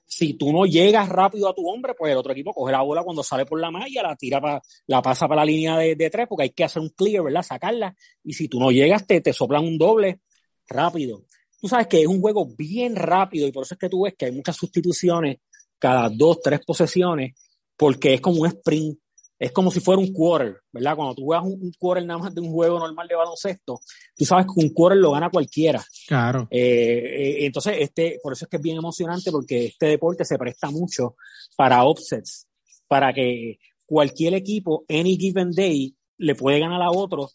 Si 0.06 0.34
tú 0.34 0.52
no 0.52 0.66
llegas 0.66 1.08
rápido 1.08 1.48
a 1.48 1.56
tu 1.56 1.68
hombre, 1.68 1.94
pues 1.98 2.12
el 2.12 2.18
otro 2.18 2.34
equipo 2.34 2.54
coge 2.54 2.74
la 2.74 2.82
bola 2.82 3.02
cuando 3.02 3.24
sale 3.24 3.46
por 3.46 3.60
la 3.60 3.72
malla, 3.72 4.04
la 4.04 4.16
tira 4.16 4.42
para, 4.42 4.62
la 4.88 5.02
pasa 5.02 5.28
para 5.28 5.42
la 5.42 5.46
línea 5.46 5.78
de, 5.78 5.96
de, 5.96 6.10
tres, 6.10 6.28
porque 6.28 6.44
hay 6.44 6.50
que 6.50 6.66
hacer 6.66 6.82
un 6.82 6.90
clear, 6.90 7.24
¿verdad? 7.24 7.44
Sacarla. 7.44 7.96
Y 8.24 8.34
si 8.34 8.50
tú 8.50 8.60
no 8.60 8.72
llegas, 8.72 9.08
te, 9.08 9.22
te 9.22 9.32
soplan 9.32 9.64
un 9.64 9.78
doble 9.78 10.20
rápido. 10.68 11.24
Tú 11.62 11.68
sabes 11.68 11.88
que 11.88 12.02
es 12.02 12.08
un 12.08 12.20
juego 12.20 12.46
bien 12.58 12.96
rápido 12.96 13.48
y 13.48 13.52
por 13.52 13.64
eso 13.64 13.76
es 13.76 13.80
que 13.80 13.88
tú 13.88 14.04
ves 14.04 14.16
que 14.18 14.26
hay 14.26 14.32
muchas 14.32 14.58
sustituciones 14.58 15.38
cada 15.82 16.10
dos, 16.10 16.40
tres 16.42 16.60
posesiones, 16.66 17.34
porque 17.78 18.14
es 18.14 18.22
como 18.22 18.42
un 18.42 18.48
sprint, 18.48 18.98
es 19.40 19.52
como 19.52 19.72
si 19.72 19.80
fuera 19.80 20.00
un 20.00 20.14
quarter, 20.14 20.62
¿verdad? 20.72 20.96
Cuando 20.96 21.16
tú 21.16 21.24
juegas 21.24 21.46
un, 21.46 21.72
quarter 21.80 22.06
nada 22.06 22.20
más 22.20 22.36
de 22.36 22.42
un 22.42 22.52
juego 22.52 22.78
normal 22.78 23.08
de 23.08 23.16
baloncesto, 23.16 23.82
tú 24.16 24.26
sabes 24.26 24.46
que 24.46 24.64
un 24.64 24.70
quarter 24.70 25.00
lo 25.00 25.12
gana 25.12 25.30
cualquiera. 25.30 25.84
Claro. 26.08 26.48
Eh, 26.52 26.60
eh, 26.62 27.46
entonces, 27.46 27.78
este, 27.80 28.20
por 28.22 28.34
eso 28.34 28.46
es 28.46 28.50
que 28.50 28.58
es 28.58 28.64
bien 28.64 28.78
emocionante, 28.78 29.32
porque 29.32 29.66
este 29.66 29.88
deporte 29.88 30.26
se 30.26 30.38
presta 30.38 30.70
mucho 30.70 31.16
para 31.56 31.84
offsets, 31.84 32.48
para 32.88 33.12
que 33.14 33.58
cualquier 33.86 34.36
equipo, 34.36 34.86
any 34.88 35.18
given 35.18 35.52
day, 35.52 35.96
le 36.18 36.36
puede 36.36 36.60
ganar 36.60 36.82
a 36.84 36.92
otro 36.92 37.32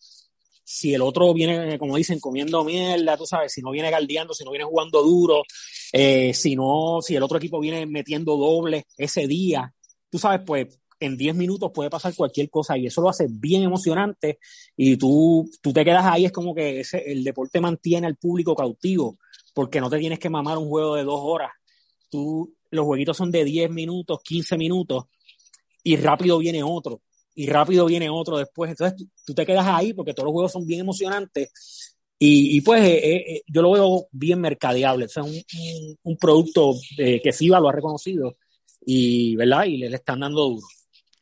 si 0.69 0.93
el 0.93 1.03
otro 1.03 1.33
viene, 1.33 1.79
como 1.79 1.97
dicen, 1.97 2.19
comiendo 2.19 2.65
mierda, 2.65 3.17
tú 3.17 3.25
sabes, 3.25 3.53
si 3.53 3.63
no 3.63 3.71
viene 3.71 3.89
galdeando, 3.89 4.35
si 4.35 4.45
no 4.45 4.51
viene 4.51 4.65
jugando 4.65 5.01
duro, 5.01 5.45
eh, 5.93 6.35
si 6.35 6.57
no, 6.57 6.99
si 7.01 7.15
el 7.15 7.23
otro 7.23 7.39
equipo 7.39 7.61
viene 7.61 7.87
metiendo 7.87 8.37
doble 8.37 8.85
ese 8.97 9.29
día, 9.29 9.73
tú 10.11 10.19
sabes, 10.19 10.41
pues 10.47 10.79
en 10.99 11.17
10 11.17 11.35
minutos 11.35 11.71
puede 11.75 11.91
pasar 11.91 12.15
cualquier 12.15 12.49
cosa 12.51 12.77
y 12.77 12.87
eso 12.87 13.03
lo 13.03 13.09
hace 13.09 13.27
bien 13.29 13.63
emocionante 13.63 14.39
y 14.77 14.97
tú, 14.97 15.49
tú 15.61 15.73
te 15.73 15.85
quedas 15.85 16.07
ahí, 16.07 16.25
es 16.25 16.33
como 16.33 16.55
que 16.55 16.81
ese, 16.81 16.99
el 17.11 17.23
deporte 17.23 17.61
mantiene 17.61 18.07
al 18.07 18.17
público 18.17 18.55
cautivo 18.55 19.19
porque 19.53 19.81
no 19.81 19.91
te 19.91 19.99
tienes 19.99 20.19
que 20.19 20.31
mamar 20.31 20.59
un 20.59 20.69
juego 20.69 20.97
de 20.97 21.05
dos 21.05 21.21
horas. 21.23 21.51
Tú, 22.11 22.55
los 22.71 22.85
jueguitos 22.85 23.17
son 23.17 23.31
de 23.31 23.45
10 23.45 23.71
minutos, 23.71 24.21
15 24.23 24.57
minutos 24.57 25.05
y 25.83 25.97
rápido 25.97 26.39
viene 26.39 26.63
otro 26.63 27.01
y 27.35 27.47
rápido 27.49 27.87
viene 27.87 28.11
otro 28.11 28.39
después. 28.39 28.71
Entonces 28.71 29.07
tú, 29.25 29.35
te 29.35 29.47
quedas 29.47 29.67
ahí 29.67 29.93
porque 29.93 30.15
todos 30.15 30.27
los 30.27 30.33
juegos 30.33 30.53
son 30.53 30.67
bien 30.67 30.81
emocionantes 30.81 31.97
y, 32.19 32.63
pues 32.63 32.83
eh, 32.83 32.97
eh, 32.97 33.25
eh, 33.29 33.43
yo 33.47 33.61
lo 33.61 33.73
veo 33.73 34.07
bien 34.11 34.41
mercadeable. 34.41 35.05
es 35.05 35.17
un, 35.19 35.35
un, 36.03 36.17
producto 36.17 36.75
que 36.97 37.33
FIBA 37.33 37.61
lo 37.61 37.69
ha 37.69 37.73
reconocido 37.73 38.37
y, 38.87 39.37
¿verdad? 39.37 39.65
y 39.65 39.77
le, 39.77 39.95
están 39.95 40.21
dando 40.21 40.49
duro. 40.49 40.67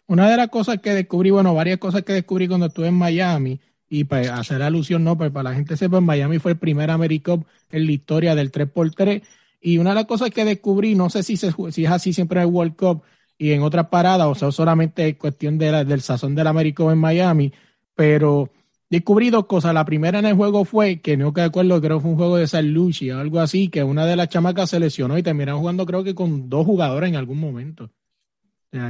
Una 0.06 0.30
de 0.30 0.36
las 0.36 0.48
cosas 0.48 0.80
que 0.80 0.90
descubrí, 0.90 1.30
bueno, 1.30 1.54
varias 1.54 1.78
cosas 1.78 2.02
que 2.02 2.12
descubrí 2.12 2.46
cuando 2.46 2.66
estuve 2.66 2.88
en 2.88 2.94
Miami, 2.94 3.58
y 3.88 4.04
para 4.04 4.22
pues, 4.22 4.32
hacer 4.32 4.62
alusión, 4.62 5.02
no, 5.02 5.16
pero 5.16 5.30
pues, 5.30 5.34
para 5.34 5.50
la 5.50 5.56
gente 5.56 5.76
sepa, 5.76 6.00
Miami 6.00 6.38
fue 6.38 6.52
el 6.52 6.58
primer 6.58 6.90
AmeriCup 6.90 7.46
en 7.70 7.86
la 7.86 7.92
historia 7.92 8.34
del 8.34 8.52
3x3. 8.52 9.22
Y 9.60 9.78
una 9.78 9.90
de 9.90 9.96
las 9.96 10.04
cosas 10.04 10.30
que 10.30 10.44
descubrí, 10.44 10.94
no 10.94 11.08
sé 11.08 11.22
si, 11.22 11.36
se, 11.36 11.52
si 11.70 11.84
es 11.84 11.90
así 11.90 12.12
siempre 12.12 12.40
en 12.40 12.48
el 12.48 12.52
World 12.52 12.76
Cup, 12.76 13.02
y 13.38 13.52
en 13.52 13.62
otras 13.62 13.88
paradas, 13.88 14.26
o 14.26 14.34
sea, 14.34 14.52
solamente 14.52 15.08
es 15.08 15.16
cuestión 15.16 15.58
de 15.58 15.84
del 15.84 16.02
sazón 16.02 16.34
del 16.34 16.46
Américo 16.46 16.92
en 16.92 16.98
Miami, 16.98 17.52
pero 17.94 18.50
descubrí 18.94 19.30
dos 19.30 19.46
cosas. 19.46 19.74
La 19.74 19.84
primera 19.84 20.18
en 20.18 20.26
el 20.26 20.34
juego 20.34 20.64
fue, 20.64 21.00
que 21.00 21.16
no 21.16 21.32
que 21.32 21.42
acuerdo, 21.42 21.80
creo 21.80 21.98
que 21.98 22.02
fue 22.02 22.10
un 22.10 22.16
juego 22.16 22.36
de 22.36 22.46
San 22.46 22.72
Luchi 22.72 23.10
o 23.10 23.18
algo 23.18 23.40
así, 23.40 23.68
que 23.68 23.82
una 23.82 24.06
de 24.06 24.16
las 24.16 24.28
chamacas 24.28 24.70
se 24.70 24.80
lesionó 24.80 25.18
y 25.18 25.22
terminaron 25.22 25.60
jugando 25.60 25.86
creo 25.86 26.04
que 26.04 26.14
con 26.14 26.48
dos 26.48 26.64
jugadores 26.64 27.08
en 27.08 27.16
algún 27.16 27.38
momento. 27.38 27.90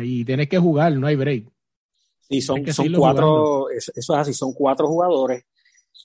y 0.02 0.24
tienes 0.24 0.48
que 0.48 0.58
jugar, 0.58 0.92
no 0.96 1.06
hay 1.06 1.16
break. 1.16 1.46
Y 2.28 2.40
son, 2.40 2.66
son 2.72 2.92
cuatro, 2.92 3.68
eso 3.70 3.92
es 3.94 4.10
así, 4.10 4.32
son 4.32 4.52
cuatro 4.52 4.86
jugadores. 4.88 5.44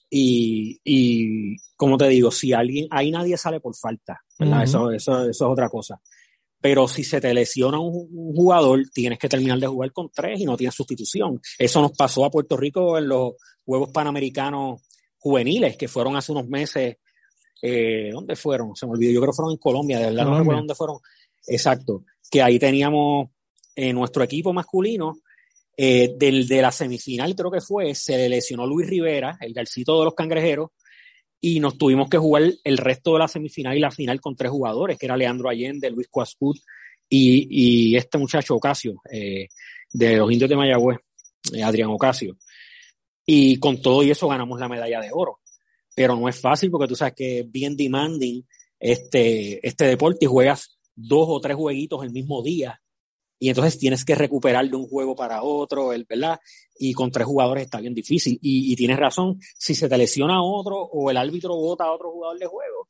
Y, 0.09 0.79
y 0.83 1.57
como 1.75 1.97
te 1.97 2.07
digo, 2.07 2.31
si 2.31 2.53
alguien, 2.53 2.87
ahí 2.91 3.11
nadie 3.11 3.37
sale 3.37 3.59
por 3.59 3.75
falta, 3.75 4.21
eso, 4.63 4.91
eso, 4.91 5.21
eso 5.21 5.29
es 5.29 5.41
otra 5.41 5.69
cosa. 5.69 5.99
Pero 6.61 6.87
si 6.87 7.03
se 7.03 7.21
te 7.21 7.33
lesiona 7.33 7.79
un, 7.79 8.09
jugador, 8.35 8.83
tienes 8.93 9.17
que 9.17 9.29
terminar 9.29 9.59
de 9.59 9.67
jugar 9.67 9.93
con 9.93 10.09
tres 10.13 10.41
y 10.41 10.45
no 10.45 10.57
tienes 10.57 10.75
sustitución. 10.75 11.39
Eso 11.57 11.81
nos 11.81 11.93
pasó 11.93 12.25
a 12.25 12.31
Puerto 12.31 12.57
Rico 12.57 12.97
en 12.97 13.07
los 13.07 13.33
Juegos 13.69 13.91
Panamericanos 13.91 14.81
Juveniles, 15.19 15.77
que 15.77 15.87
fueron 15.87 16.15
hace 16.15 16.31
unos 16.31 16.47
meses. 16.47 16.97
Eh, 17.61 18.09
¿Dónde 18.11 18.35
fueron? 18.35 18.75
Se 18.75 18.87
me 18.87 18.93
olvidó. 18.93 19.11
Yo 19.11 19.19
creo 19.19 19.31
que 19.31 19.35
fueron 19.35 19.51
en 19.51 19.57
Colombia, 19.59 19.99
de 19.99 20.05
verdad 20.05 20.25
no 20.25 20.39
recuerdo 20.39 20.61
dónde 20.61 20.73
fueron. 20.73 20.97
Exacto. 21.45 22.03
Que 22.31 22.41
ahí 22.41 22.57
teníamos 22.57 23.29
en 23.75 23.95
nuestro 23.95 24.23
equipo 24.23 24.53
masculino, 24.53 25.19
eh, 25.77 26.15
del, 26.17 26.47
de 26.47 26.63
la 26.63 26.71
semifinal 26.71 27.35
creo 27.35 27.51
que 27.51 27.61
fue, 27.61 27.93
se 27.93 28.17
le 28.17 28.27
lesionó 28.27 28.65
Luis 28.65 28.89
Rivera, 28.89 29.37
el 29.39 29.53
garcito 29.53 29.99
de 29.99 30.05
los 30.05 30.15
cangrejeros, 30.15 30.71
y 31.39 31.59
nos 31.59 31.77
tuvimos 31.77 32.09
que 32.09 32.17
jugar 32.17 32.51
el 32.63 32.77
resto 32.77 33.13
de 33.13 33.19
la 33.19 33.27
semifinal 33.27 33.77
y 33.77 33.79
la 33.79 33.91
final 33.91 34.19
con 34.19 34.35
tres 34.35 34.51
jugadores, 34.51 34.97
que 34.97 35.05
era 35.05 35.15
Leandro 35.15 35.47
Allende, 35.47 35.91
Luis 35.91 36.07
Cuascut 36.09 36.57
y, 37.07 37.91
y 37.91 37.95
este 37.95 38.17
muchacho 38.17 38.55
Ocasio, 38.55 38.95
eh, 39.11 39.47
de 39.93 40.17
los 40.17 40.31
indios 40.31 40.49
de 40.49 40.55
Mayagüez, 40.55 40.97
eh, 41.53 41.61
Adrián 41.61 41.91
Ocasio. 41.91 42.35
Y 43.31 43.59
con 43.59 43.79
todo 43.79 44.01
y 44.01 44.09
eso 44.09 44.27
ganamos 44.27 44.59
la 44.59 44.67
medalla 44.67 44.99
de 44.99 45.11
oro. 45.13 45.39
Pero 45.95 46.15
no 46.15 46.27
es 46.27 46.41
fácil 46.41 46.71
porque 46.71 46.87
tú 46.87 46.95
sabes 46.95 47.13
que 47.13 47.41
es 47.41 47.51
bien 47.51 47.77
demanding 47.77 48.43
este, 48.79 49.65
este 49.67 49.85
deporte 49.85 50.25
y 50.25 50.27
juegas 50.27 50.79
dos 50.95 51.27
o 51.29 51.39
tres 51.39 51.55
jueguitos 51.55 52.03
el 52.03 52.09
mismo 52.09 52.41
día 52.41 52.81
y 53.37 53.49
entonces 53.49 53.77
tienes 53.77 54.03
que 54.03 54.15
recuperar 54.15 54.67
de 54.67 54.75
un 54.75 54.87
juego 54.87 55.15
para 55.15 55.43
otro, 55.43 55.89
¿verdad? 56.09 56.39
Y 56.79 56.93
con 56.93 57.11
tres 57.11 57.27
jugadores 57.27 57.65
está 57.65 57.79
bien 57.79 57.93
difícil. 57.93 58.39
Y, 58.41 58.75
tienes 58.75 58.97
razón, 58.97 59.39
si 59.59 59.75
se 59.75 59.87
te 59.87 59.95
lesiona 59.95 60.41
otro 60.41 60.77
o 60.77 61.11
el 61.11 61.17
árbitro 61.17 61.55
vota 61.55 61.83
a 61.83 61.91
otro 61.91 62.09
jugador 62.09 62.39
de 62.39 62.47
juego, 62.47 62.87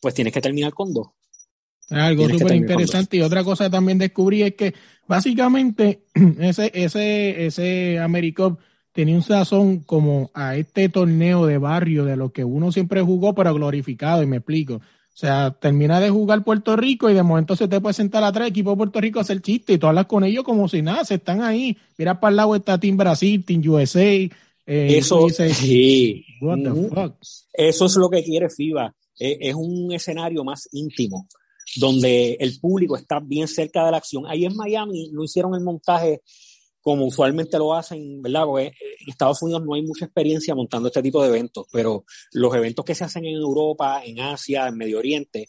pues 0.00 0.14
tienes 0.14 0.32
que 0.32 0.40
terminar 0.40 0.72
con 0.72 0.94
dos. 0.94 1.08
Algo 1.90 2.28
súper 2.28 2.54
interesante. 2.54 3.16
Y 3.16 3.22
otra 3.22 3.42
cosa 3.42 3.64
que 3.64 3.70
también 3.70 3.98
descubrí 3.98 4.42
es 4.42 4.54
que 4.54 4.72
básicamente 5.08 6.04
ese, 6.38 6.70
ese, 6.72 7.46
ese 7.46 7.98
AmeriCup 7.98 8.60
tenía 8.92 9.16
un 9.16 9.22
sazón 9.22 9.80
como 9.80 10.30
a 10.34 10.56
este 10.56 10.88
torneo 10.88 11.46
de 11.46 11.58
barrio 11.58 12.04
de 12.04 12.16
lo 12.16 12.30
que 12.30 12.44
uno 12.44 12.72
siempre 12.72 13.02
jugó, 13.02 13.34
pero 13.34 13.52
glorificado, 13.54 14.22
y 14.22 14.26
me 14.26 14.36
explico. 14.36 14.74
O 14.74 15.16
sea, 15.16 15.50
termina 15.50 16.00
de 16.00 16.08
jugar 16.08 16.42
Puerto 16.42 16.74
Rico 16.74 17.10
y 17.10 17.14
de 17.14 17.22
momento 17.22 17.54
se 17.54 17.68
te 17.68 17.80
puede 17.80 17.92
sentar 17.92 18.24
a 18.24 18.32
tres 18.32 18.48
equipos 18.48 18.72
de 18.72 18.78
Puerto 18.78 19.00
Rico 19.00 19.18
a 19.18 19.22
hacer 19.22 19.42
chiste 19.42 19.74
y 19.74 19.78
tú 19.78 19.86
hablas 19.86 20.06
con 20.06 20.24
ellos 20.24 20.42
como 20.42 20.68
si 20.68 20.80
nada, 20.80 21.04
se 21.04 21.16
están 21.16 21.42
ahí. 21.42 21.76
Mira 21.98 22.18
para 22.18 22.30
el 22.30 22.36
lado 22.36 22.56
está 22.56 22.78
Team 22.78 22.96
Brasil, 22.96 23.44
Team 23.44 23.62
USA. 23.66 24.00
Eh, 24.00 24.30
eso, 24.66 25.28
sí. 25.28 26.24
Eso 27.52 27.86
es 27.86 27.96
lo 27.96 28.08
que 28.08 28.24
quiere 28.24 28.48
FIBA. 28.48 28.94
Eh, 29.18 29.36
es 29.40 29.54
un 29.54 29.92
escenario 29.92 30.44
más 30.44 30.66
íntimo, 30.72 31.28
donde 31.76 32.38
el 32.40 32.58
público 32.58 32.96
está 32.96 33.20
bien 33.20 33.48
cerca 33.48 33.84
de 33.84 33.90
la 33.90 33.98
acción. 33.98 34.24
Ahí 34.26 34.46
en 34.46 34.56
Miami 34.56 35.10
no 35.12 35.24
hicieron 35.24 35.54
el 35.54 35.60
montaje 35.60 36.22
como 36.82 37.06
usualmente 37.06 37.58
lo 37.58 37.74
hacen, 37.74 38.20
¿verdad? 38.20 38.44
Porque 38.44 38.66
en 38.66 39.08
Estados 39.08 39.40
Unidos 39.42 39.62
no 39.64 39.74
hay 39.74 39.82
mucha 39.82 40.04
experiencia 40.04 40.54
montando 40.54 40.88
este 40.88 41.02
tipo 41.02 41.22
de 41.22 41.28
eventos, 41.28 41.66
pero 41.72 42.04
los 42.32 42.54
eventos 42.54 42.84
que 42.84 42.94
se 42.94 43.04
hacen 43.04 43.24
en 43.24 43.36
Europa, 43.36 44.02
en 44.04 44.20
Asia, 44.20 44.66
en 44.66 44.76
Medio 44.76 44.98
Oriente, 44.98 45.48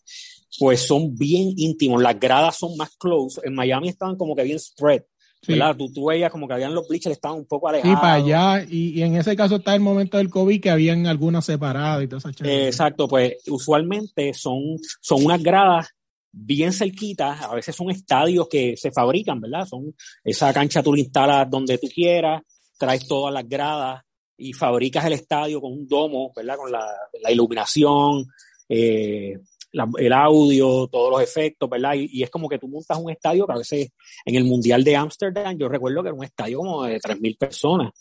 pues 0.59 0.81
son 0.81 1.17
bien 1.17 1.53
íntimos. 1.57 2.01
Las 2.01 2.19
gradas 2.19 2.57
son 2.57 2.77
más 2.77 2.95
close. 2.97 3.41
En 3.43 3.55
Miami 3.55 3.89
estaban 3.89 4.15
como 4.15 4.35
que 4.35 4.43
bien 4.43 4.59
spread. 4.59 5.01
¿verdad? 5.45 5.75
Tú, 5.75 5.91
tú, 5.91 6.05
veías 6.05 6.31
como 6.31 6.47
que 6.47 6.53
habían 6.53 6.73
los 6.73 6.87
bleachers 6.87 7.15
estaban 7.15 7.39
un 7.39 7.45
poco 7.45 7.67
alejados. 7.67 7.97
Sí, 7.97 8.01
para 8.01 8.13
allá, 8.13 8.65
y, 8.69 9.01
en 9.01 9.15
ese 9.15 9.35
caso 9.35 9.57
está 9.57 9.75
el 9.75 9.81
momento 9.81 10.17
del 10.17 10.29
COVID 10.29 10.61
que 10.61 10.69
habían 10.69 11.05
algunas 11.05 11.43
separadas 11.43 12.01
y 12.01 12.07
todas 12.07 12.25
esas 12.25 12.47
Exacto, 12.47 13.09
pues 13.09 13.35
usualmente 13.47 14.33
son, 14.33 14.77
son 15.01 15.25
unas 15.25 15.43
gradas 15.43 15.89
bien 16.33 16.73
cerquitas, 16.73 17.41
a 17.43 17.53
veces 17.53 17.75
son 17.75 17.91
estadios 17.91 18.47
que 18.49 18.75
se 18.75 18.91
fabrican, 18.91 19.39
¿verdad? 19.39 19.67
Son 19.67 19.93
esa 20.23 20.51
cancha 20.51 20.81
tú 20.81 20.93
la 20.93 20.99
instalas 20.99 21.49
donde 21.49 21.77
tú 21.77 21.87
quieras, 21.87 22.41
traes 22.77 23.07
todas 23.07 23.31
las 23.31 23.47
gradas 23.47 24.01
y 24.35 24.51
fabricas 24.51 25.05
el 25.05 25.13
estadio 25.13 25.61
con 25.61 25.71
un 25.71 25.87
domo, 25.87 26.33
¿verdad? 26.35 26.57
Con 26.57 26.71
la, 26.71 27.31
iluminación, 27.31 28.25
eh, 28.67 29.37
el 29.71 30.13
audio, 30.13 30.87
todos 30.87 31.11
los 31.11 31.21
efectos, 31.21 31.69
¿verdad? 31.69 31.93
Y, 31.95 32.23
es 32.23 32.31
como 32.31 32.49
que 32.49 32.57
tú 32.57 32.67
montas 32.67 32.97
un 32.97 33.11
estadio 33.11 33.45
que 33.45 33.53
a 33.53 33.57
veces 33.57 33.91
en 34.25 34.35
el 34.35 34.43
Mundial 34.43 34.83
de 34.83 34.95
Ámsterdam, 34.95 35.55
yo 35.57 35.69
recuerdo 35.69 36.01
que 36.01 36.09
era 36.09 36.17
un 36.17 36.25
estadio 36.25 36.57
como 36.57 36.83
de 36.83 36.99
3.000 36.99 37.37
personas, 37.37 37.91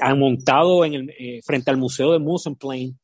han 0.00 0.18
montado 0.18 0.84
en 0.84 0.94
el, 0.94 1.10
eh, 1.10 1.40
frente 1.44 1.70
al 1.70 1.76
Museo 1.76 2.12
de 2.12 2.18
Mussenplain, 2.18 2.98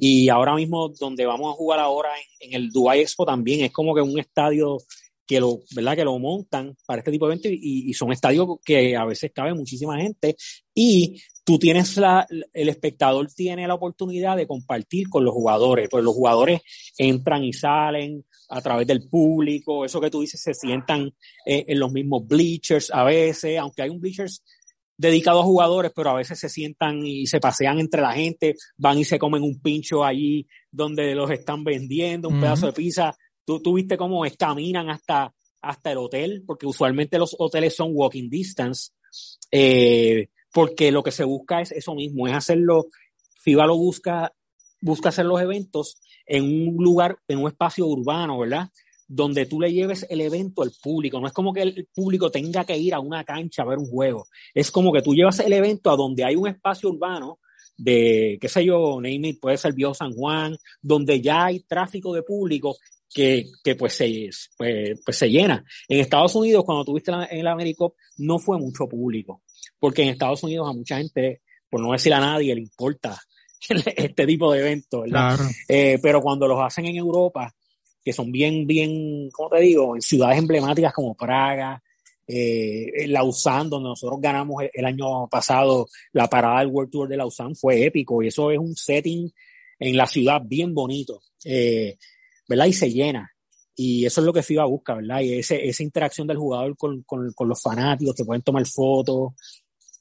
y 0.00 0.28
ahora 0.28 0.54
mismo 0.54 0.88
donde 0.88 1.26
vamos 1.26 1.52
a 1.52 1.56
jugar 1.56 1.80
ahora 1.80 2.10
en, 2.40 2.54
el 2.54 2.70
Dubai 2.70 3.00
Expo 3.00 3.26
también 3.26 3.64
es 3.64 3.72
como 3.72 3.94
que 3.94 4.00
un 4.00 4.18
estadio 4.18 4.78
que 5.26 5.40
lo, 5.40 5.60
¿verdad? 5.74 5.94
Que 5.94 6.04
lo 6.04 6.18
montan 6.18 6.74
para 6.86 7.00
este 7.00 7.10
tipo 7.10 7.26
de 7.26 7.34
eventos 7.34 7.52
y, 7.52 7.90
y, 7.90 7.92
son 7.92 8.12
estadios 8.12 8.48
que 8.64 8.96
a 8.96 9.04
veces 9.04 9.30
cabe 9.34 9.52
muchísima 9.52 10.00
gente. 10.00 10.36
Y 10.74 11.20
tú 11.44 11.58
tienes 11.58 11.96
la, 11.98 12.26
el 12.52 12.68
espectador 12.70 13.30
tiene 13.32 13.66
la 13.66 13.74
oportunidad 13.74 14.38
de 14.38 14.46
compartir 14.46 15.10
con 15.10 15.24
los 15.24 15.34
jugadores, 15.34 15.88
pues 15.90 16.02
los 16.02 16.14
jugadores 16.14 16.62
entran 16.96 17.44
y 17.44 17.52
salen 17.52 18.24
a 18.48 18.60
través 18.62 18.86
del 18.86 19.08
público, 19.08 19.84
eso 19.84 20.00
que 20.00 20.10
tú 20.10 20.20
dices, 20.22 20.40
se 20.42 20.54
sientan 20.54 21.12
eh, 21.44 21.64
en 21.68 21.78
los 21.78 21.92
mismos 21.92 22.26
bleachers 22.26 22.90
a 22.92 23.04
veces, 23.04 23.58
aunque 23.58 23.82
hay 23.82 23.90
un 23.90 24.00
bleachers 24.00 24.42
dedicado 24.98 25.40
a 25.40 25.44
jugadores, 25.44 25.92
pero 25.94 26.10
a 26.10 26.14
veces 26.14 26.38
se 26.38 26.48
sientan 26.48 27.06
y 27.06 27.26
se 27.26 27.40
pasean 27.40 27.78
entre 27.78 28.02
la 28.02 28.12
gente, 28.12 28.56
van 28.76 28.98
y 28.98 29.04
se 29.04 29.18
comen 29.18 29.42
un 29.42 29.60
pincho 29.60 30.04
allí 30.04 30.46
donde 30.70 31.14
los 31.14 31.30
están 31.30 31.64
vendiendo, 31.64 32.28
un 32.28 32.40
pedazo 32.40 32.66
de 32.66 32.72
pizza. 32.72 33.16
Tú, 33.44 33.62
tú 33.62 33.74
viste 33.74 33.96
cómo 33.96 34.24
caminan 34.36 34.90
hasta, 34.90 35.32
hasta 35.62 35.92
el 35.92 35.98
hotel, 35.98 36.42
porque 36.44 36.66
usualmente 36.66 37.18
los 37.18 37.34
hoteles 37.38 37.76
son 37.76 37.92
walking 37.92 38.28
distance. 38.28 38.90
Eh, 39.50 40.28
porque 40.52 40.90
lo 40.90 41.02
que 41.02 41.12
se 41.12 41.24
busca 41.24 41.60
es 41.60 41.72
eso 41.72 41.94
mismo, 41.94 42.26
es 42.26 42.34
hacerlo, 42.34 42.86
FIBA 43.42 43.66
lo 43.66 43.76
busca, 43.76 44.32
busca 44.80 45.10
hacer 45.10 45.26
los 45.26 45.40
eventos 45.40 46.00
en 46.26 46.44
un 46.44 46.82
lugar, 46.82 47.18
en 47.28 47.38
un 47.38 47.48
espacio 47.48 47.86
urbano, 47.86 48.38
¿verdad? 48.38 48.68
Donde 49.10 49.46
tú 49.46 49.60
le 49.60 49.72
lleves 49.72 50.06
el 50.10 50.20
evento 50.20 50.62
al 50.62 50.70
público. 50.82 51.18
No 51.18 51.26
es 51.26 51.32
como 51.32 51.52
que 51.52 51.62
el 51.62 51.88
público 51.94 52.30
tenga 52.30 52.64
que 52.64 52.76
ir 52.76 52.94
a 52.94 53.00
una 53.00 53.24
cancha 53.24 53.62
a 53.62 53.66
ver 53.66 53.78
un 53.78 53.88
juego. 53.88 54.26
Es 54.54 54.70
como 54.70 54.92
que 54.92 55.02
tú 55.02 55.14
llevas 55.14 55.40
el 55.40 55.52
evento 55.52 55.90
a 55.90 55.96
donde 55.96 56.24
hay 56.24 56.36
un 56.36 56.48
espacio 56.48 56.90
urbano 56.90 57.38
de, 57.76 58.38
qué 58.40 58.48
sé 58.48 58.64
yo, 58.64 59.00
name 59.00 59.38
puede 59.40 59.56
ser 59.56 59.72
Viejo 59.72 59.94
San 59.94 60.12
Juan, 60.12 60.56
donde 60.82 61.20
ya 61.20 61.46
hay 61.46 61.60
tráfico 61.60 62.12
de 62.12 62.22
público 62.22 62.76
que, 63.14 63.46
que 63.64 63.76
pues, 63.76 63.94
se, 63.94 64.28
pues, 64.56 65.00
pues, 65.04 65.16
se 65.16 65.30
llena. 65.30 65.64
En 65.88 66.00
Estados 66.00 66.34
Unidos, 66.34 66.64
cuando 66.64 66.84
tuviste 66.84 67.12
en 67.30 67.44
la 67.44 67.52
AmeriCop, 67.52 67.94
no 68.18 68.38
fue 68.38 68.58
mucho 68.58 68.86
público 68.86 69.42
porque 69.78 70.02
en 70.02 70.10
Estados 70.10 70.42
Unidos 70.42 70.68
a 70.68 70.72
mucha 70.72 70.98
gente, 70.98 71.42
por 71.70 71.80
no 71.80 71.92
decir 71.92 72.12
a 72.14 72.20
nadie, 72.20 72.54
le 72.54 72.62
importa 72.62 73.18
este 73.68 74.26
tipo 74.26 74.52
de 74.52 74.60
eventos, 74.60 75.02
¿verdad? 75.02 75.38
Eh, 75.68 75.98
pero 76.02 76.20
cuando 76.20 76.46
los 76.46 76.60
hacen 76.60 76.86
en 76.86 76.96
Europa, 76.96 77.54
que 78.04 78.12
son 78.12 78.32
bien, 78.32 78.66
bien, 78.66 79.30
¿cómo 79.30 79.50
te 79.50 79.60
digo? 79.60 79.94
En 79.94 80.02
ciudades 80.02 80.38
emblemáticas 80.38 80.92
como 80.92 81.14
Praga, 81.14 81.82
eh, 82.26 83.06
Lausanne, 83.08 83.70
donde 83.70 83.88
nosotros 83.88 84.20
ganamos 84.20 84.62
el, 84.72 84.84
año 84.84 85.26
pasado 85.28 85.88
la 86.12 86.28
parada 86.28 86.60
del 86.60 86.68
World 86.68 86.90
Tour 86.90 87.08
de 87.08 87.16
Lausanne, 87.16 87.54
fue 87.54 87.84
épico 87.84 88.22
y 88.22 88.28
eso 88.28 88.50
es 88.50 88.58
un 88.58 88.76
setting 88.76 89.30
en 89.78 89.96
la 89.96 90.06
ciudad 90.06 90.42
bien 90.44 90.74
bonito, 90.74 91.22
eh, 91.44 91.96
¿verdad? 92.48 92.66
Y 92.66 92.72
se 92.72 92.90
llena. 92.90 93.30
Y 93.74 94.04
eso 94.04 94.20
es 94.20 94.24
lo 94.26 94.32
que 94.32 94.42
FIBA 94.42 94.64
busca, 94.64 94.94
¿verdad? 94.94 95.20
Y 95.20 95.34
ese, 95.34 95.68
esa 95.68 95.84
interacción 95.84 96.26
del 96.26 96.36
jugador 96.36 96.76
con, 96.76 97.02
con, 97.04 97.32
con 97.32 97.48
los 97.48 97.62
fanáticos, 97.62 98.14
que 98.14 98.24
pueden 98.24 98.42
tomar 98.42 98.66
fotos, 98.66 99.34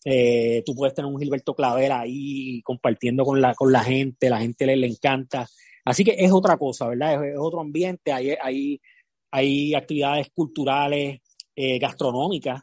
eh, 0.03 0.63
tú 0.65 0.73
puedes 0.73 0.95
tener 0.95 1.12
un 1.12 1.19
Gilberto 1.19 1.53
Claver 1.53 1.91
ahí 1.91 2.62
compartiendo 2.63 3.25
con 3.25 3.41
la, 3.41 3.53
con 3.53 3.71
la 3.71 3.83
gente, 3.83 4.29
la 4.29 4.39
gente 4.39 4.65
le, 4.65 4.77
le 4.77 4.88
encanta. 4.88 5.47
Así 5.88 6.04
que 6.04 6.15
es 6.17 6.32
otra 6.32 6.58
cosa, 6.58 6.88
¿verdad? 6.88 7.26
Es, 7.26 7.36
otro 7.38 7.62
ambiente, 7.62 8.12
hay, 8.12 8.32
hay, 8.41 8.82
hay 9.32 9.73
actividades 9.73 10.28
culturales, 10.34 11.21
eh, 11.56 11.80
gastronómicas 11.80 12.62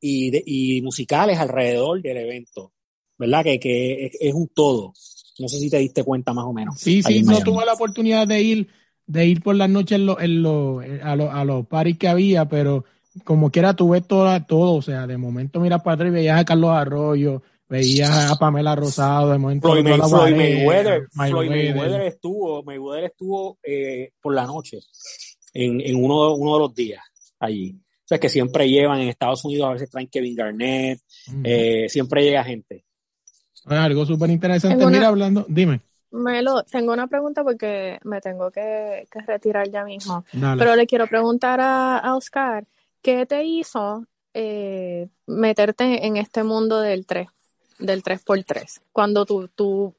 y, 0.00 0.76
y 0.78 0.82
musicales 0.82 1.38
alrededor 1.38 2.00
del 2.00 2.16
evento, 2.16 2.72
¿verdad? 3.18 3.44
Que, 3.44 3.60
que 3.60 4.10
es, 4.18 4.34
un 4.34 4.48
todo. 4.48 4.94
No 5.38 5.48
sé 5.48 5.58
si 5.58 5.68
te 5.68 5.78
diste 5.78 6.02
cuenta 6.04 6.32
más 6.32 6.46
o 6.46 6.52
menos. 6.52 6.78
Sí, 6.80 7.02
sí, 7.02 7.22
no 7.22 7.38
tuve 7.40 7.66
la 7.66 7.74
oportunidad 7.74 8.26
de 8.26 8.40
ir, 8.40 8.68
de 9.06 9.26
ir 9.26 9.42
por 9.42 9.56
las 9.56 9.68
noches 9.68 9.98
en 9.98 10.08
en 10.18 11.00
a, 11.02 11.16
los, 11.16 11.30
a 11.30 11.44
los 11.44 11.66
paris 11.66 11.98
que 11.98 12.08
había, 12.08 12.48
pero 12.48 12.84
como 13.24 13.50
quiera 13.50 13.74
tú 13.74 13.90
ves 13.90 14.06
todo, 14.06 14.42
todo, 14.44 14.74
o 14.76 14.82
sea, 14.82 15.06
de 15.06 15.18
momento 15.18 15.60
miras 15.60 15.82
para 15.82 15.94
atrás 15.94 16.08
y 16.08 16.12
veías 16.12 16.40
a 16.40 16.44
Carlos 16.44 16.70
Arroyo, 16.70 17.42
veías 17.68 18.30
a 18.30 18.36
Pamela 18.36 18.74
Rosado, 18.74 19.32
de 19.32 19.38
momento 19.38 19.68
Floyd, 19.68 19.84
Mayweather, 19.84 21.08
Mayweather. 21.14 22.02
estuvo, 22.02 22.62
Mayweather 22.62 23.04
estuvo 23.04 23.58
eh, 23.62 24.10
por 24.20 24.34
la 24.34 24.46
noche 24.46 24.80
en, 25.52 25.80
en 25.80 25.96
uno, 25.96 26.34
uno 26.34 26.54
de 26.54 26.58
los 26.60 26.74
días 26.74 27.02
allí. 27.38 27.76
O 27.76 28.06
sea, 28.06 28.18
que 28.18 28.28
siempre 28.28 28.68
llevan 28.68 29.00
en 29.00 29.08
Estados 29.08 29.44
Unidos, 29.44 29.66
a 29.66 29.72
veces 29.72 29.90
traen 29.90 30.08
Kevin 30.08 30.34
Garnett, 30.34 31.00
eh, 31.42 31.86
siempre 31.88 32.22
llega 32.22 32.44
gente. 32.44 32.84
Algo 33.64 34.04
súper 34.04 34.28
interesante. 34.28 34.84
Mira, 34.86 35.08
hablando, 35.08 35.46
dime. 35.48 35.80
Melo, 36.10 36.62
tengo 36.64 36.92
una 36.92 37.06
pregunta 37.06 37.42
porque 37.42 37.98
me 38.04 38.20
tengo 38.20 38.50
que, 38.50 39.08
que 39.10 39.20
retirar 39.20 39.70
ya 39.70 39.84
mismo. 39.84 40.24
Pero 40.32 40.76
le 40.76 40.86
quiero 40.86 41.06
preguntar 41.06 41.60
a, 41.60 41.98
a 41.98 42.14
Oscar, 42.14 42.66
¿Qué 43.04 43.26
te 43.26 43.44
hizo 43.44 44.06
eh, 44.32 45.08
meterte 45.26 46.06
en 46.06 46.16
este 46.16 46.42
mundo 46.42 46.80
del 46.80 47.04
3, 47.04 47.28
del 47.78 48.02
3x3, 48.02 48.80
cuando 48.92 49.24
tú, 49.24 49.48
tú 49.54 49.94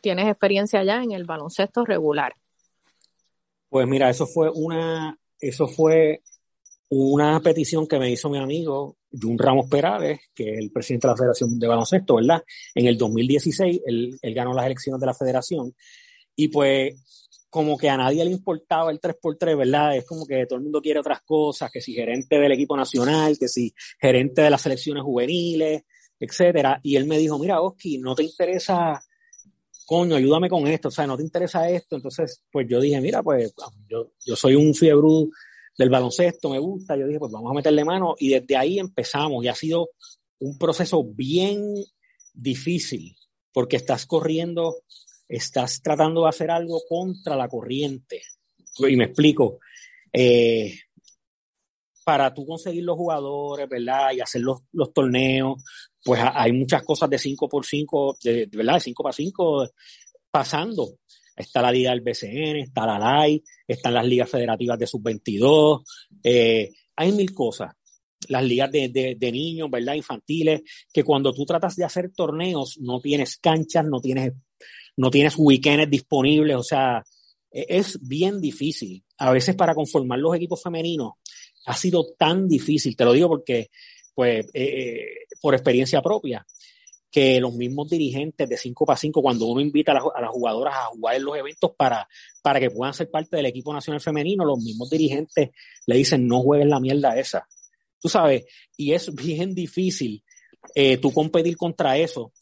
tienes 0.00 0.28
experiencia 0.28 0.82
ya 0.84 1.02
en 1.02 1.12
el 1.12 1.24
baloncesto 1.24 1.84
regular? 1.84 2.34
Pues 3.68 3.86
mira, 3.86 4.08
eso 4.10 4.26
fue 4.26 4.50
una, 4.50 5.18
eso 5.40 5.66
fue 5.66 6.22
una 6.88 7.40
petición 7.40 7.86
que 7.86 7.98
me 7.98 8.10
hizo 8.10 8.30
mi 8.30 8.38
amigo 8.38 8.96
Jun 9.10 9.38
Ramos 9.38 9.68
Perales, 9.68 10.20
que 10.34 10.52
es 10.52 10.58
el 10.58 10.70
presidente 10.70 11.08
de 11.08 11.12
la 11.12 11.16
Federación 11.16 11.58
de 11.58 11.66
Baloncesto, 11.66 12.16
¿verdad? 12.16 12.42
En 12.74 12.86
el 12.86 12.96
2016, 12.96 13.80
él, 13.86 14.18
él 14.20 14.34
ganó 14.34 14.52
las 14.52 14.66
elecciones 14.66 15.00
de 15.00 15.06
la 15.06 15.14
federación. 15.14 15.74
Y 16.36 16.48
pues 16.48 16.94
como 17.48 17.78
que 17.78 17.88
a 17.88 17.96
nadie 17.96 18.24
le 18.24 18.30
importaba 18.30 18.90
el 18.90 19.00
3x3, 19.00 19.56
¿verdad? 19.56 19.96
Es 19.96 20.04
como 20.04 20.26
que 20.26 20.44
todo 20.46 20.58
el 20.58 20.64
mundo 20.64 20.82
quiere 20.82 21.00
otras 21.00 21.22
cosas, 21.22 21.70
que 21.70 21.80
si 21.80 21.94
gerente 21.94 22.38
del 22.38 22.52
equipo 22.52 22.76
nacional, 22.76 23.38
que 23.38 23.48
si 23.48 23.72
gerente 23.98 24.42
de 24.42 24.50
las 24.50 24.60
selecciones 24.60 25.02
juveniles, 25.02 25.82
etcétera. 26.18 26.80
Y 26.82 26.96
él 26.96 27.06
me 27.06 27.18
dijo, 27.18 27.38
mira, 27.38 27.60
Oski, 27.60 27.98
no 27.98 28.14
te 28.14 28.22
interesa, 28.22 29.02
coño, 29.86 30.16
ayúdame 30.16 30.48
con 30.48 30.66
esto, 30.66 30.88
o 30.88 30.90
sea, 30.90 31.06
no 31.06 31.16
te 31.16 31.22
interesa 31.22 31.68
esto. 31.68 31.96
Entonces, 31.96 32.42
pues 32.50 32.66
yo 32.68 32.80
dije, 32.80 33.00
mira, 33.00 33.22
pues 33.22 33.54
yo, 33.88 34.12
yo 34.24 34.36
soy 34.36 34.54
un 34.54 34.74
fiebre 34.74 35.30
del 35.78 35.90
baloncesto, 35.90 36.50
me 36.50 36.58
gusta. 36.58 36.96
Yo 36.96 37.06
dije, 37.06 37.18
pues 37.18 37.32
vamos 37.32 37.50
a 37.50 37.54
meterle 37.54 37.84
mano. 37.84 38.14
Y 38.18 38.30
desde 38.30 38.56
ahí 38.56 38.78
empezamos 38.78 39.44
y 39.44 39.48
ha 39.48 39.54
sido 39.54 39.90
un 40.38 40.58
proceso 40.58 41.04
bien 41.04 41.74
difícil 42.32 43.16
porque 43.52 43.76
estás 43.76 44.04
corriendo 44.04 44.76
estás 45.28 45.82
tratando 45.82 46.22
de 46.22 46.28
hacer 46.28 46.50
algo 46.50 46.82
contra 46.88 47.36
la 47.36 47.48
corriente. 47.48 48.22
Y 48.78 48.96
me 48.96 49.04
explico. 49.04 49.58
Eh, 50.12 50.78
para 52.04 52.32
tú 52.32 52.46
conseguir 52.46 52.84
los 52.84 52.96
jugadores, 52.96 53.68
¿verdad? 53.68 54.12
Y 54.12 54.20
hacer 54.20 54.42
los, 54.42 54.62
los 54.72 54.92
torneos, 54.92 55.62
pues 56.06 56.20
hay 56.22 56.52
muchas 56.52 56.84
cosas 56.84 57.10
de 57.10 57.18
5 57.18 57.48
por 57.48 57.66
5, 57.66 58.18
de, 58.22 58.48
¿verdad? 58.52 58.74
De 58.74 58.80
5 58.80 59.02
para 59.02 59.12
5 59.12 59.70
pasando. 60.30 61.00
Está 61.34 61.60
la 61.60 61.72
liga 61.72 61.90
del 61.90 62.00
BCN, 62.00 62.58
está 62.58 62.86
la 62.86 62.96
LAI, 62.96 63.42
están 63.66 63.92
las 63.92 64.06
ligas 64.06 64.30
federativas 64.30 64.78
de 64.78 64.86
sub-22, 64.86 65.82
eh, 66.22 66.70
hay 66.94 67.12
mil 67.12 67.34
cosas. 67.34 67.72
Las 68.28 68.44
ligas 68.44 68.70
de, 68.70 68.88
de, 68.88 69.16
de, 69.18 69.32
niños, 69.32 69.68
¿verdad? 69.68 69.94
Infantiles, 69.94 70.62
que 70.92 71.02
cuando 71.02 71.34
tú 71.34 71.44
tratas 71.44 71.74
de 71.74 71.84
hacer 71.84 72.12
torneos 72.14 72.78
no 72.80 73.00
tienes 73.00 73.36
canchas, 73.36 73.84
no 73.84 74.00
tienes 74.00 74.32
no 74.96 75.10
tienes 75.10 75.34
weekends 75.36 75.90
disponibles, 75.90 76.56
o 76.56 76.62
sea, 76.62 77.02
e, 77.50 77.66
es 77.68 77.98
bien 78.00 78.40
difícil. 78.40 79.04
A 79.18 79.32
veces 79.32 79.56
para 79.56 79.74
conformar 79.74 80.20
los 80.20 80.36
equipos 80.36 80.62
femeninos 80.62 81.14
ha 81.66 81.76
sido 81.76 82.06
tan 82.16 82.48
difícil, 82.48 82.96
te 82.96 83.04
lo 83.04 83.12
digo 83.12 83.28
porque, 83.28 83.70
pues, 84.16 84.46
eh, 84.46 84.64
eh, 84.64 85.06
por 85.42 85.54
experiencia 85.54 86.00
propia, 86.00 86.44
que 87.10 87.38
los 87.38 87.54
mismos 87.54 87.90
dirigentes 87.90 88.48
de 88.48 88.56
5 88.56 88.86
para 88.86 88.96
5, 88.96 89.20
cuando 89.20 89.44
uno 89.44 89.60
invita 89.60 89.92
a, 89.92 90.20
las 90.22 90.30
jugadoras 90.30 90.74
a 90.74 90.84
jugar 90.86 91.16
en 91.16 91.24
los 91.24 91.36
eventos 91.36 91.72
para, 91.76 92.08
para 92.42 92.58
que 92.58 92.70
puedan 92.70 92.94
ser 92.94 93.10
parte 93.10 93.36
del 93.36 93.44
equipo 93.44 93.74
nacional 93.74 94.00
femenino, 94.00 94.46
los 94.46 94.58
mismos 94.58 94.88
dirigentes 94.88 95.50
le 95.84 95.96
dicen, 95.96 96.26
no 96.26 96.40
juegues 96.40 96.66
la 96.66 96.80
mierda 96.80 97.18
esa. 97.18 97.46
tú 98.00 98.08
sabes, 98.08 98.46
y 98.74 98.94
es 98.94 99.14
bien 99.14 99.54
difícil 99.54 100.24
eh, 100.74 100.96
tú 100.96 101.12
competir 101.12 101.58
contra 101.58 101.98
eso. 101.98 102.32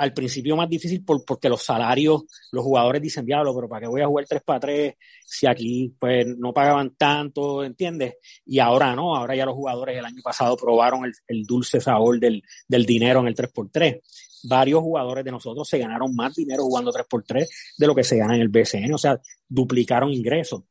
Al 0.00 0.14
principio 0.14 0.56
más 0.56 0.68
difícil 0.68 1.04
porque 1.04 1.48
los 1.48 1.62
salarios, 1.62 2.22
los 2.52 2.64
jugadores 2.64 3.02
dicen, 3.02 3.26
diablo, 3.26 3.54
pero 3.54 3.68
¿para 3.68 3.82
qué 3.82 3.86
voy 3.86 4.00
a 4.00 4.06
jugar 4.06 4.24
3 4.26 4.42
para 4.42 4.60
3 4.60 4.94
si 5.26 5.46
aquí 5.46 5.94
pues 5.98 6.26
no 6.38 6.54
pagaban 6.54 6.94
tanto, 6.96 7.62
¿entiendes? 7.62 8.14
Y 8.46 8.60
ahora 8.60 8.94
no, 8.96 9.14
ahora 9.14 9.36
ya 9.36 9.44
los 9.44 9.54
jugadores 9.54 9.98
el 9.98 10.04
año 10.04 10.22
pasado 10.22 10.56
probaron 10.56 11.04
el, 11.04 11.12
el 11.28 11.44
dulce 11.44 11.80
sabor 11.80 12.18
del, 12.18 12.42
del 12.66 12.86
dinero 12.86 13.20
en 13.20 13.26
el 13.26 13.34
3x3 13.34 14.00
varios 14.44 14.80
jugadores 14.80 15.22
de 15.22 15.30
nosotros 15.30 15.68
se 15.68 15.76
ganaron 15.76 16.14
más 16.14 16.34
dinero 16.34 16.62
jugando 16.62 16.90
3x3 16.92 17.46
de 17.76 17.86
lo 17.86 17.94
que 17.94 18.04
se 18.04 18.16
gana 18.16 18.34
en 18.34 18.40
el 18.40 18.48
BCN, 18.48 18.94
o 18.94 18.98
sea, 18.98 19.20
duplicaron 19.46 20.10
ingresos. 20.10 20.62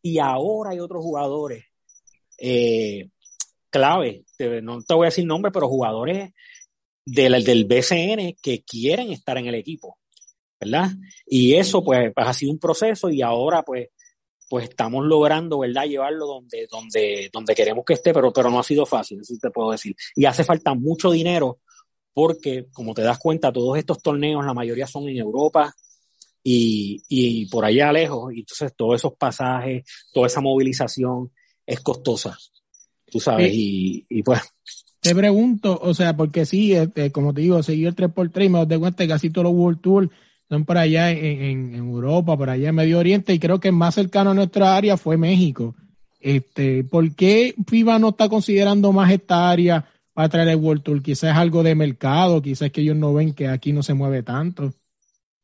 Y 0.00 0.18
ahora 0.18 0.70
hay 0.70 0.80
otros 0.80 1.02
jugadores 1.02 1.64
eh, 2.38 3.10
clave, 3.70 4.24
no 4.62 4.80
te 4.82 4.94
voy 4.94 5.06
a 5.06 5.10
decir 5.10 5.26
nombre, 5.26 5.50
pero 5.52 5.68
jugadores 5.68 6.32
del, 7.12 7.44
del 7.44 7.64
BCN 7.64 8.36
que 8.42 8.62
quieren 8.64 9.10
estar 9.12 9.38
en 9.38 9.46
el 9.46 9.54
equipo, 9.54 9.98
¿verdad? 10.60 10.90
Y 11.26 11.54
eso 11.54 11.82
pues, 11.82 12.12
pues, 12.14 12.26
ha 12.26 12.32
sido 12.32 12.52
un 12.52 12.58
proceso 12.58 13.10
y 13.10 13.22
ahora 13.22 13.62
pues 13.62 13.88
pues 14.50 14.70
estamos 14.70 15.04
logrando, 15.04 15.58
¿verdad?, 15.58 15.84
llevarlo 15.84 16.26
donde, 16.26 16.66
donde, 16.70 17.28
donde 17.30 17.54
queremos 17.54 17.84
que 17.84 17.92
esté, 17.92 18.14
pero, 18.14 18.32
pero 18.32 18.50
no 18.50 18.58
ha 18.58 18.62
sido 18.62 18.86
fácil, 18.86 19.20
eso 19.20 19.34
te 19.38 19.50
puedo 19.50 19.72
decir. 19.72 19.94
Y 20.16 20.24
hace 20.24 20.42
falta 20.42 20.72
mucho 20.72 21.10
dinero 21.10 21.58
porque, 22.14 22.66
como 22.72 22.94
te 22.94 23.02
das 23.02 23.18
cuenta, 23.18 23.52
todos 23.52 23.76
estos 23.76 24.00
torneos, 24.00 24.42
la 24.46 24.54
mayoría 24.54 24.86
son 24.86 25.06
en 25.06 25.18
Europa 25.18 25.74
y, 26.42 27.02
y 27.10 27.44
por 27.50 27.66
allá 27.66 27.92
lejos, 27.92 28.32
y 28.32 28.40
entonces 28.40 28.72
todos 28.74 28.94
esos 28.94 29.12
pasajes, 29.18 29.84
toda 30.14 30.28
esa 30.28 30.40
movilización 30.40 31.30
es 31.66 31.80
costosa 31.80 32.38
tú 33.10 33.20
sabes, 33.20 33.52
y, 33.52 34.06
y, 34.08 34.22
pues. 34.22 34.40
Te 35.08 35.14
pregunto, 35.14 35.78
o 35.80 35.94
sea, 35.94 36.16
porque 36.16 36.44
sí, 36.44 36.74
este, 36.74 37.10
como 37.10 37.32
te 37.32 37.40
digo, 37.40 37.62
seguí 37.62 37.86
el 37.86 37.96
3x3 37.96 38.44
y 38.44 38.48
me 38.48 38.66
doy 38.66 38.78
cuenta 38.78 39.04
que 39.04 39.08
casi 39.08 39.30
todos 39.30 39.44
los 39.44 39.54
World 39.54 39.80
Tour 39.80 40.10
son 40.48 40.64
por 40.64 40.78
allá 40.78 41.10
en, 41.10 41.74
Europa, 41.74 42.36
por 42.36 42.50
allá 42.50 42.68
en 42.68 42.74
Medio 42.74 42.98
Oriente, 42.98 43.32
y 43.32 43.38
creo 43.38 43.60
que 43.60 43.72
más 43.72 43.94
cercano 43.94 44.30
a 44.30 44.34
nuestra 44.34 44.76
área 44.76 44.96
fue 44.96 45.16
México. 45.16 45.74
Este, 46.20 46.84
¿Por 46.84 47.14
qué 47.14 47.54
FIBA 47.66 47.98
no 47.98 48.10
está 48.10 48.28
considerando 48.28 48.92
más 48.92 49.10
esta 49.12 49.50
área 49.50 49.88
para 50.12 50.28
traer 50.28 50.48
el 50.48 50.56
World 50.56 50.82
Tour? 50.82 51.02
Quizás 51.02 51.30
es 51.30 51.36
algo 51.36 51.62
de 51.62 51.74
mercado, 51.74 52.42
quizás 52.42 52.70
que 52.70 52.80
ellos 52.80 52.96
no 52.96 53.14
ven 53.14 53.34
que 53.34 53.48
aquí 53.48 53.72
no 53.72 53.82
se 53.82 53.94
mueve 53.94 54.22
tanto. 54.22 54.72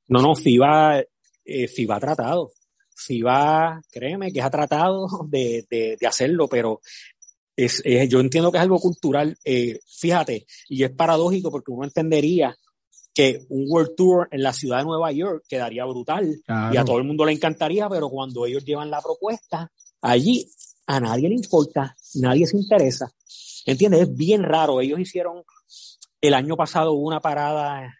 No, 0.08 0.20
no, 0.20 0.34
FIBA, 0.34 1.00
eh, 1.44 1.68
FIBA 1.68 1.96
ha 1.96 2.00
tratado. 2.00 2.50
FIBA, 2.96 3.82
créeme 3.90 4.32
que 4.32 4.40
ha 4.40 4.50
tratado 4.50 5.08
de, 5.28 5.66
de, 5.70 5.96
de 6.00 6.06
hacerlo, 6.06 6.48
pero 6.48 6.80
es, 7.56 7.82
yo 8.08 8.20
entiendo 8.20 8.50
que 8.50 8.58
es 8.58 8.62
algo 8.62 8.78
cultural, 8.78 9.36
eh, 9.44 9.80
fíjate, 9.86 10.46
y 10.68 10.84
es 10.84 10.90
paradójico 10.90 11.50
porque 11.50 11.70
uno 11.70 11.84
entendería 11.84 12.56
que 13.12 13.44
un 13.48 13.66
World 13.68 13.94
Tour 13.96 14.28
en 14.32 14.42
la 14.42 14.52
ciudad 14.52 14.78
de 14.78 14.84
Nueva 14.84 15.12
York 15.12 15.44
quedaría 15.48 15.84
brutal 15.84 16.36
y 16.72 16.76
a 16.76 16.84
todo 16.84 16.98
el 16.98 17.04
mundo 17.04 17.24
le 17.24 17.32
encantaría, 17.32 17.88
pero 17.88 18.08
cuando 18.10 18.44
ellos 18.44 18.64
llevan 18.64 18.90
la 18.90 19.00
propuesta, 19.00 19.70
allí 20.00 20.50
a 20.86 20.98
nadie 20.98 21.28
le 21.28 21.36
importa, 21.36 21.96
nadie 22.14 22.46
se 22.46 22.56
interesa. 22.56 23.12
¿Entiendes? 23.66 24.02
Es 24.02 24.14
bien 24.14 24.42
raro. 24.42 24.80
Ellos 24.80 24.98
hicieron 24.98 25.42
el 26.20 26.34
año 26.34 26.56
pasado 26.56 26.92
una 26.92 27.20
parada 27.20 27.94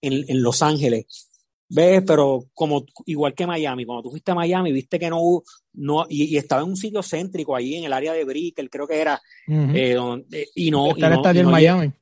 en, 0.00 0.24
en 0.28 0.42
Los 0.42 0.60
Ángeles 0.60 1.27
¿Ves? 1.70 2.02
Pero 2.06 2.44
como 2.54 2.84
igual 3.06 3.34
que 3.34 3.46
Miami, 3.46 3.84
cuando 3.84 4.04
tú 4.04 4.10
fuiste 4.10 4.30
a 4.30 4.34
Miami, 4.34 4.72
viste 4.72 4.98
que 4.98 5.10
no, 5.10 5.42
no 5.74 6.06
y, 6.08 6.36
estaba 6.36 6.62
en 6.62 6.68
un 6.68 6.76
sitio 6.76 7.02
céntrico 7.02 7.54
ahí 7.54 7.74
en 7.74 7.84
el 7.84 7.92
área 7.92 8.12
de 8.12 8.24
Brickell, 8.24 8.70
creo 8.70 8.86
que 8.86 9.00
era, 9.00 9.20
eh, 9.46 9.94
donde, 9.94 10.48
y 10.54 10.70
no, 10.70 10.96
y 10.96 11.00
no, 11.00 11.30
en 11.30 11.46
Miami. 11.46 11.92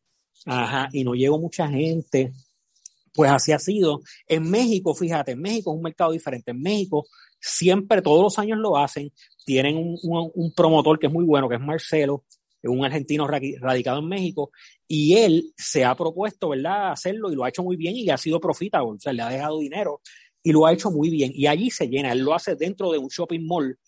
Ajá, 0.44 0.88
y 0.92 1.02
no 1.02 1.14
llegó 1.14 1.38
mucha 1.38 1.68
gente. 1.68 2.32
Pues 3.12 3.30
así 3.30 3.50
ha 3.50 3.58
sido. 3.58 4.02
En 4.28 4.48
México, 4.48 4.94
fíjate, 4.94 5.32
en 5.32 5.40
México 5.40 5.72
es 5.72 5.76
un 5.76 5.82
mercado 5.82 6.12
diferente. 6.12 6.52
En 6.52 6.60
México 6.60 7.06
siempre, 7.40 8.02
todos 8.02 8.22
los 8.22 8.38
años 8.38 8.58
lo 8.58 8.76
hacen. 8.76 9.10
Tienen 9.44 9.76
un, 9.76 9.98
un, 10.02 10.30
un 10.34 10.52
promotor 10.54 10.98
que 10.98 11.06
es 11.06 11.12
muy 11.12 11.24
bueno, 11.24 11.48
que 11.48 11.56
es 11.56 11.60
Marcelo, 11.60 12.24
un 12.68 12.84
argentino 12.84 13.26
radicado 13.26 13.98
en 13.98 14.08
México, 14.08 14.50
y 14.88 15.16
él 15.16 15.52
se 15.56 15.84
ha 15.84 15.94
propuesto, 15.94 16.50
¿verdad?, 16.50 16.92
hacerlo 16.92 17.30
y 17.30 17.34
lo 17.34 17.44
ha 17.44 17.48
hecho 17.48 17.62
muy 17.62 17.76
bien 17.76 17.96
y 17.96 18.08
ha 18.10 18.16
sido 18.16 18.40
profitable, 18.40 18.90
o 18.90 19.00
sea, 19.00 19.12
le 19.12 19.22
ha 19.22 19.28
dejado 19.28 19.58
dinero 19.58 20.00
y 20.42 20.52
lo 20.52 20.64
ha 20.64 20.72
hecho 20.72 20.90
muy 20.90 21.10
bien. 21.10 21.32
Y 21.34 21.46
allí 21.46 21.70
se 21.70 21.88
llena, 21.88 22.12
él 22.12 22.20
lo 22.20 22.34
hace 22.34 22.54
dentro 22.54 22.92
de 22.92 22.98
un 22.98 23.08
shopping 23.08 23.44
mall, 23.44 23.78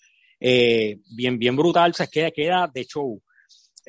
eh, 0.41 0.99
bien, 1.15 1.39
bien 1.39 1.57
brutal, 1.57 1.95
se 1.95 2.09
queda, 2.09 2.31
queda 2.31 2.71
de 2.73 2.85
show. 2.85 3.23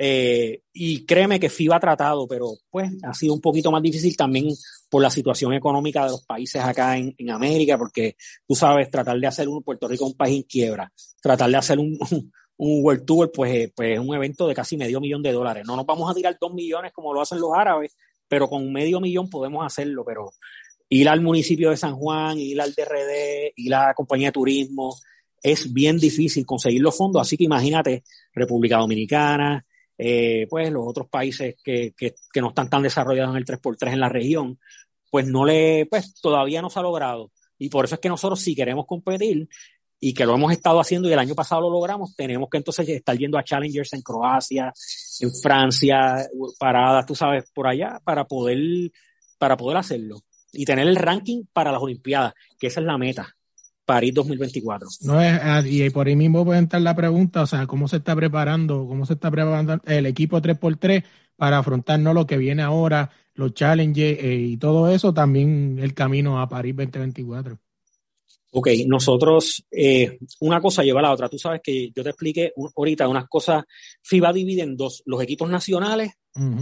Eh, 0.01 0.61
y 0.71 1.05
créeme 1.05 1.39
que 1.39 1.49
FIBA 1.49 1.75
ha 1.75 1.79
tratado, 1.79 2.25
pero 2.27 2.51
pues 2.69 2.89
ha 3.03 3.13
sido 3.13 3.33
un 3.33 3.41
poquito 3.41 3.69
más 3.69 3.81
difícil 3.81 4.15
también 4.15 4.47
por 4.89 5.01
la 5.01 5.09
situación 5.09 5.53
económica 5.53 6.05
de 6.05 6.11
los 6.11 6.25
países 6.25 6.61
acá 6.61 6.97
en, 6.97 7.13
en 7.17 7.31
América, 7.31 7.77
porque 7.77 8.15
tú 8.47 8.55
sabes, 8.55 8.89
tratar 8.89 9.19
de 9.19 9.27
hacer 9.27 9.49
un 9.49 9.61
Puerto 9.61 9.87
Rico 9.87 10.05
un 10.05 10.15
país 10.15 10.37
en 10.37 10.43
quiebra, 10.43 10.93
tratar 11.21 11.49
de 11.49 11.57
hacer 11.57 11.79
un, 11.79 11.99
un 12.59 12.83
World 12.83 13.05
Tour, 13.05 13.31
pues, 13.31 13.55
eh, 13.55 13.73
pues 13.73 13.93
es 13.93 13.99
un 13.99 14.13
evento 14.13 14.45
de 14.47 14.53
casi 14.53 14.75
medio 14.75 14.99
millón 14.99 15.23
de 15.23 15.31
dólares. 15.31 15.63
No 15.65 15.77
nos 15.77 15.85
vamos 15.85 16.11
a 16.11 16.13
tirar 16.13 16.37
dos 16.39 16.53
millones 16.53 16.91
como 16.91 17.13
lo 17.13 17.21
hacen 17.21 17.39
los 17.39 17.51
árabes, 17.55 17.95
pero 18.27 18.49
con 18.49 18.71
medio 18.71 18.99
millón 18.99 19.29
podemos 19.29 19.65
hacerlo. 19.65 20.03
Pero 20.05 20.33
ir 20.89 21.07
al 21.07 21.21
municipio 21.21 21.69
de 21.69 21.77
San 21.77 21.95
Juan, 21.95 22.37
ir 22.37 22.59
al 22.59 22.73
DRD, 22.73 23.53
ir 23.55 23.75
a 23.75 23.87
la 23.87 23.93
compañía 23.93 24.27
de 24.27 24.33
turismo, 24.33 24.93
es 25.41 25.71
bien 25.71 25.97
difícil 25.97 26.45
conseguir 26.45 26.81
los 26.81 26.97
fondos. 26.97 27.21
Así 27.21 27.37
que 27.37 27.45
imagínate, 27.45 28.03
República 28.33 28.77
Dominicana, 28.77 29.65
eh, 29.97 30.45
pues 30.49 30.69
los 30.69 30.83
otros 30.85 31.07
países 31.07 31.55
que, 31.63 31.93
que, 31.95 32.41
no 32.41 32.49
están 32.49 32.69
tan 32.69 32.83
desarrollados 32.83 33.31
en 33.31 33.37
el 33.37 33.45
3x3 33.45 33.93
en 33.93 33.99
la 34.01 34.09
región, 34.09 34.59
pues 35.09 35.25
no 35.25 35.45
le, 35.45 35.85
pues 35.85 36.13
todavía 36.21 36.61
no 36.61 36.69
se 36.69 36.79
ha 36.79 36.83
logrado. 36.83 37.31
Y 37.57 37.69
por 37.69 37.85
eso 37.85 37.95
es 37.95 38.01
que 38.01 38.09
nosotros 38.09 38.41
si 38.41 38.53
queremos 38.53 38.85
competir, 38.85 39.47
y 39.99 40.13
que 40.13 40.25
lo 40.25 40.35
hemos 40.35 40.51
estado 40.51 40.79
haciendo 40.79 41.09
y 41.09 41.13
el 41.13 41.19
año 41.19 41.35
pasado 41.35 41.61
lo 41.61 41.69
logramos, 41.69 42.15
tenemos 42.15 42.49
que 42.49 42.57
entonces 42.57 42.87
estar 42.87 43.17
yendo 43.17 43.37
a 43.37 43.43
Challengers 43.43 43.93
en 43.93 44.01
Croacia, 44.01 44.73
en 45.19 45.31
Francia, 45.41 46.27
paradas, 46.57 47.05
tú 47.05 47.15
sabes, 47.15 47.49
por 47.53 47.67
allá, 47.67 47.99
para 48.03 48.25
poder, 48.25 48.91
para 49.37 49.57
poder 49.57 49.77
hacerlo 49.77 50.21
y 50.51 50.65
tener 50.65 50.87
el 50.87 50.95
ranking 50.95 51.43
para 51.51 51.71
las 51.71 51.81
Olimpiadas, 51.81 52.33
que 52.57 52.67
esa 52.67 52.79
es 52.79 52.85
la 52.85 52.97
meta. 52.97 53.35
París 53.85 54.13
2024. 54.13 54.87
No 55.01 55.19
es, 55.19 55.39
ah, 55.41 55.63
y 55.65 55.89
por 55.89 56.05
ahí 56.05 56.15
mismo 56.15 56.45
puede 56.45 56.59
entrar 56.59 56.79
la 56.83 56.95
pregunta, 56.95 57.41
o 57.41 57.47
sea, 57.47 57.65
¿cómo 57.65 57.87
se 57.87 57.97
está 57.97 58.15
preparando, 58.15 58.85
cómo 58.87 59.03
se 59.07 59.13
está 59.13 59.31
preparando 59.31 59.81
el 59.85 60.05
equipo 60.05 60.39
3x3 60.39 61.03
para 61.35 61.57
afrontar 61.57 61.99
no 61.99 62.13
lo 62.13 62.27
que 62.27 62.37
viene 62.37 62.61
ahora, 62.61 63.09
los 63.33 63.55
challenges 63.55 64.19
eh, 64.19 64.35
y 64.35 64.57
todo 64.57 64.89
eso, 64.89 65.11
también 65.11 65.79
el 65.81 65.95
camino 65.95 66.39
a 66.39 66.47
París 66.47 66.75
2024? 66.75 67.57
Ok, 68.51 68.69
nosotros, 68.87 69.63
eh, 69.69 70.17
una 70.39 70.59
cosa 70.59 70.83
lleva 70.83 70.99
a 71.01 71.03
la 71.03 71.11
otra. 71.11 71.29
Tú 71.29 71.37
sabes 71.37 71.61
que 71.63 71.91
yo 71.95 72.03
te 72.03 72.09
expliqué 72.09 72.51
ahorita 72.75 73.07
unas 73.07 73.27
cosas, 73.27 73.63
FIBA 74.01 74.33
divide 74.33 74.63
en 74.63 74.75
dos. 74.75 75.03
Los 75.05 75.21
equipos 75.21 75.49
nacionales 75.49 76.13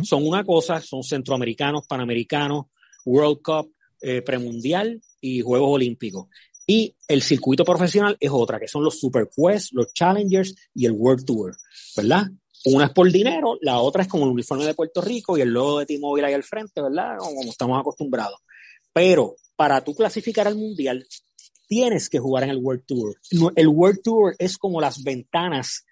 son 0.02 0.26
una 0.26 0.44
cosa, 0.44 0.82
son 0.82 1.04
centroamericanos, 1.04 1.86
panamericanos, 1.86 2.66
World 3.06 3.42
Cup, 3.44 3.74
eh, 4.02 4.22
premundial 4.22 5.02
y 5.22 5.42
Juegos 5.42 5.70
Olímpicos. 5.72 6.28
Y 6.66 6.96
el 7.08 7.22
circuito 7.22 7.64
profesional 7.64 8.18
es 8.20 8.30
otra, 8.32 8.60
que 8.60 8.68
son 8.68 8.84
los 8.84 9.00
Super 9.00 9.30
Quest, 9.34 9.72
los 9.74 9.94
Challengers 9.94 10.54
y 10.74 10.86
el 10.86 10.92
World 10.92 11.26
Tour, 11.26 11.56
¿verdad? 11.96 12.28
Una 12.66 12.86
es 12.86 12.92
por 12.92 13.10
dinero, 13.10 13.58
la 13.62 13.80
otra 13.80 14.02
es 14.02 14.10
como 14.10 14.26
el 14.26 14.32
uniforme 14.32 14.66
de 14.66 14.74
Puerto 14.74 15.00
Rico 15.02 15.38
y 15.38 15.42
el 15.42 15.50
logo 15.50 15.80
de 15.80 15.86
T-Mobile 15.86 16.28
ahí 16.28 16.34
al 16.34 16.44
frente, 16.44 16.82
¿verdad? 16.82 17.18
Como 17.20 17.44
estamos 17.44 17.80
acostumbrados. 17.80 18.40
Pero 18.92 19.36
para 19.56 19.82
tú 19.84 19.96
clasificar 19.96 20.48
al 20.48 20.56
mundial, 20.56 21.08
tienes 21.68 22.10
que 22.10 22.20
jugar 22.20 22.44
en 22.44 22.50
el 22.50 22.58
World 22.58 22.84
Tour. 22.86 23.16
El 23.56 23.68
World 23.68 24.02
Tour 24.04 24.36
es 24.40 24.58
como 24.58 24.82
las 24.82 25.04
ventanas 25.04 25.86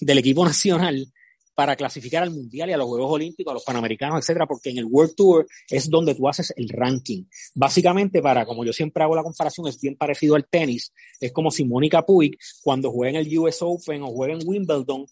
del 0.00 0.18
equipo 0.18 0.44
nacional 0.44 1.06
para 1.54 1.76
clasificar 1.76 2.22
al 2.22 2.30
Mundial 2.30 2.70
y 2.70 2.72
a 2.72 2.76
los 2.78 2.86
Juegos 2.86 3.12
Olímpicos, 3.12 3.50
a 3.50 3.54
los 3.54 3.64
Panamericanos, 3.64 4.20
etcétera, 4.20 4.46
porque 4.46 4.70
en 4.70 4.78
el 4.78 4.86
World 4.86 5.14
Tour 5.14 5.46
es 5.68 5.90
donde 5.90 6.14
tú 6.14 6.26
haces 6.28 6.52
el 6.56 6.68
ranking. 6.68 7.24
Básicamente, 7.54 8.22
para, 8.22 8.46
como 8.46 8.64
yo 8.64 8.72
siempre 8.72 9.02
hago 9.02 9.14
la 9.14 9.22
comparación, 9.22 9.68
es 9.68 9.80
bien 9.80 9.96
parecido 9.96 10.34
al 10.34 10.46
tenis. 10.48 10.92
Es 11.20 11.30
como 11.32 11.50
si 11.50 11.64
Mónica 11.64 12.06
Puig, 12.06 12.38
cuando 12.62 12.90
juega 12.90 13.18
en 13.18 13.26
el 13.26 13.38
US 13.38 13.58
Open 13.60 14.02
o 14.02 14.12
juega 14.12 14.34
en 14.34 14.48
Wimbledon, 14.48 15.06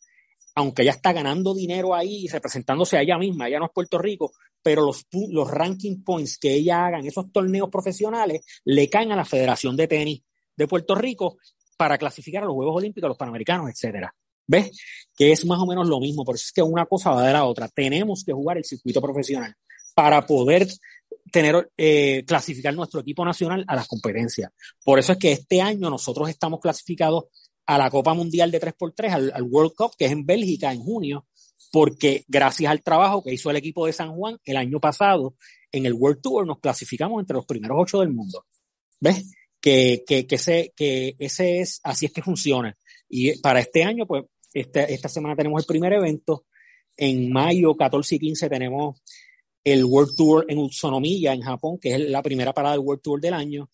aunque 0.54 0.82
ella 0.82 0.92
está 0.92 1.12
ganando 1.12 1.54
dinero 1.54 1.94
ahí 1.94 2.24
y 2.24 2.28
representándose 2.28 2.96
a 2.96 3.02
ella 3.02 3.18
misma, 3.18 3.48
ella 3.48 3.58
no 3.58 3.66
es 3.66 3.72
Puerto 3.72 3.98
Rico, 3.98 4.32
pero 4.62 4.84
los, 4.84 5.06
los 5.30 5.50
ranking 5.50 6.02
points 6.02 6.38
que 6.38 6.54
ella 6.54 6.86
haga 6.86 6.98
en 6.98 7.06
esos 7.06 7.30
torneos 7.32 7.70
profesionales 7.70 8.44
le 8.64 8.88
caen 8.88 9.12
a 9.12 9.16
la 9.16 9.24
Federación 9.24 9.76
de 9.76 9.88
Tenis 9.88 10.22
de 10.56 10.68
Puerto 10.68 10.94
Rico 10.94 11.38
para 11.76 11.96
clasificar 11.96 12.42
a 12.42 12.46
los 12.46 12.54
Juegos 12.54 12.76
Olímpicos, 12.76 13.06
a 13.06 13.08
los 13.08 13.16
Panamericanos, 13.16 13.70
etcétera. 13.70 14.14
¿Ves? 14.46 14.70
Que 15.16 15.32
es 15.32 15.46
más 15.46 15.60
o 15.60 15.66
menos 15.66 15.86
lo 15.86 16.00
mismo, 16.00 16.24
por 16.24 16.34
eso 16.34 16.44
es 16.46 16.52
que 16.52 16.62
una 16.62 16.84
cosa 16.84 17.10
va 17.10 17.26
de 17.26 17.32
la 17.32 17.44
otra. 17.44 17.68
Tenemos 17.68 18.24
que 18.24 18.32
jugar 18.32 18.58
el 18.58 18.64
circuito 18.64 19.00
profesional 19.00 19.54
para 19.94 20.26
poder 20.26 20.66
tener, 21.30 21.70
eh, 21.76 22.24
clasificar 22.26 22.74
nuestro 22.74 23.00
equipo 23.00 23.24
nacional 23.24 23.64
a 23.66 23.76
las 23.76 23.86
competencias. 23.86 24.50
Por 24.84 24.98
eso 24.98 25.12
es 25.12 25.18
que 25.18 25.32
este 25.32 25.60
año 25.60 25.88
nosotros 25.88 26.28
estamos 26.28 26.60
clasificados 26.60 27.24
a 27.66 27.78
la 27.78 27.90
Copa 27.90 28.14
Mundial 28.14 28.50
de 28.50 28.60
3x3, 28.60 29.10
al, 29.10 29.32
al 29.34 29.42
World 29.42 29.72
Cup, 29.74 29.92
que 29.98 30.06
es 30.06 30.12
en 30.12 30.26
Bélgica 30.26 30.72
en 30.72 30.80
junio, 30.80 31.26
porque 31.72 32.24
gracias 32.28 32.70
al 32.70 32.82
trabajo 32.82 33.22
que 33.22 33.32
hizo 33.32 33.50
el 33.50 33.56
equipo 33.56 33.86
de 33.86 33.92
San 33.92 34.14
Juan 34.14 34.38
el 34.44 34.56
año 34.56 34.80
pasado 34.80 35.34
en 35.72 35.86
el 35.86 35.94
World 35.94 36.20
Tour 36.20 36.46
nos 36.46 36.58
clasificamos 36.58 37.20
entre 37.20 37.34
los 37.34 37.46
primeros 37.46 37.76
ocho 37.80 38.00
del 38.00 38.10
mundo. 38.10 38.44
¿Ves? 39.00 39.32
Que, 39.60 40.04
que, 40.06 40.26
que, 40.26 40.34
ese, 40.36 40.72
que 40.74 41.14
ese 41.18 41.60
es, 41.60 41.80
así 41.84 42.06
es 42.06 42.12
que 42.12 42.22
funciona. 42.22 42.76
Y 43.08 43.38
para 43.40 43.60
este 43.60 43.84
año, 43.84 44.06
pues, 44.06 44.24
este, 44.52 44.92
esta 44.92 45.08
semana 45.08 45.36
tenemos 45.36 45.62
el 45.62 45.66
primer 45.66 45.92
evento. 45.92 46.46
En 46.96 47.30
mayo 47.32 47.76
14 47.76 48.16
y 48.16 48.18
15 48.18 48.48
tenemos 48.48 49.00
el 49.62 49.84
World 49.84 50.16
Tour 50.16 50.46
en 50.48 50.58
Utsunomiya, 50.58 51.32
en 51.32 51.42
Japón, 51.42 51.78
que 51.80 51.94
es 51.94 52.00
la 52.00 52.22
primera 52.22 52.52
parada 52.52 52.74
del 52.74 52.84
World 52.84 53.02
Tour 53.02 53.20
del 53.20 53.34
año. 53.34 53.70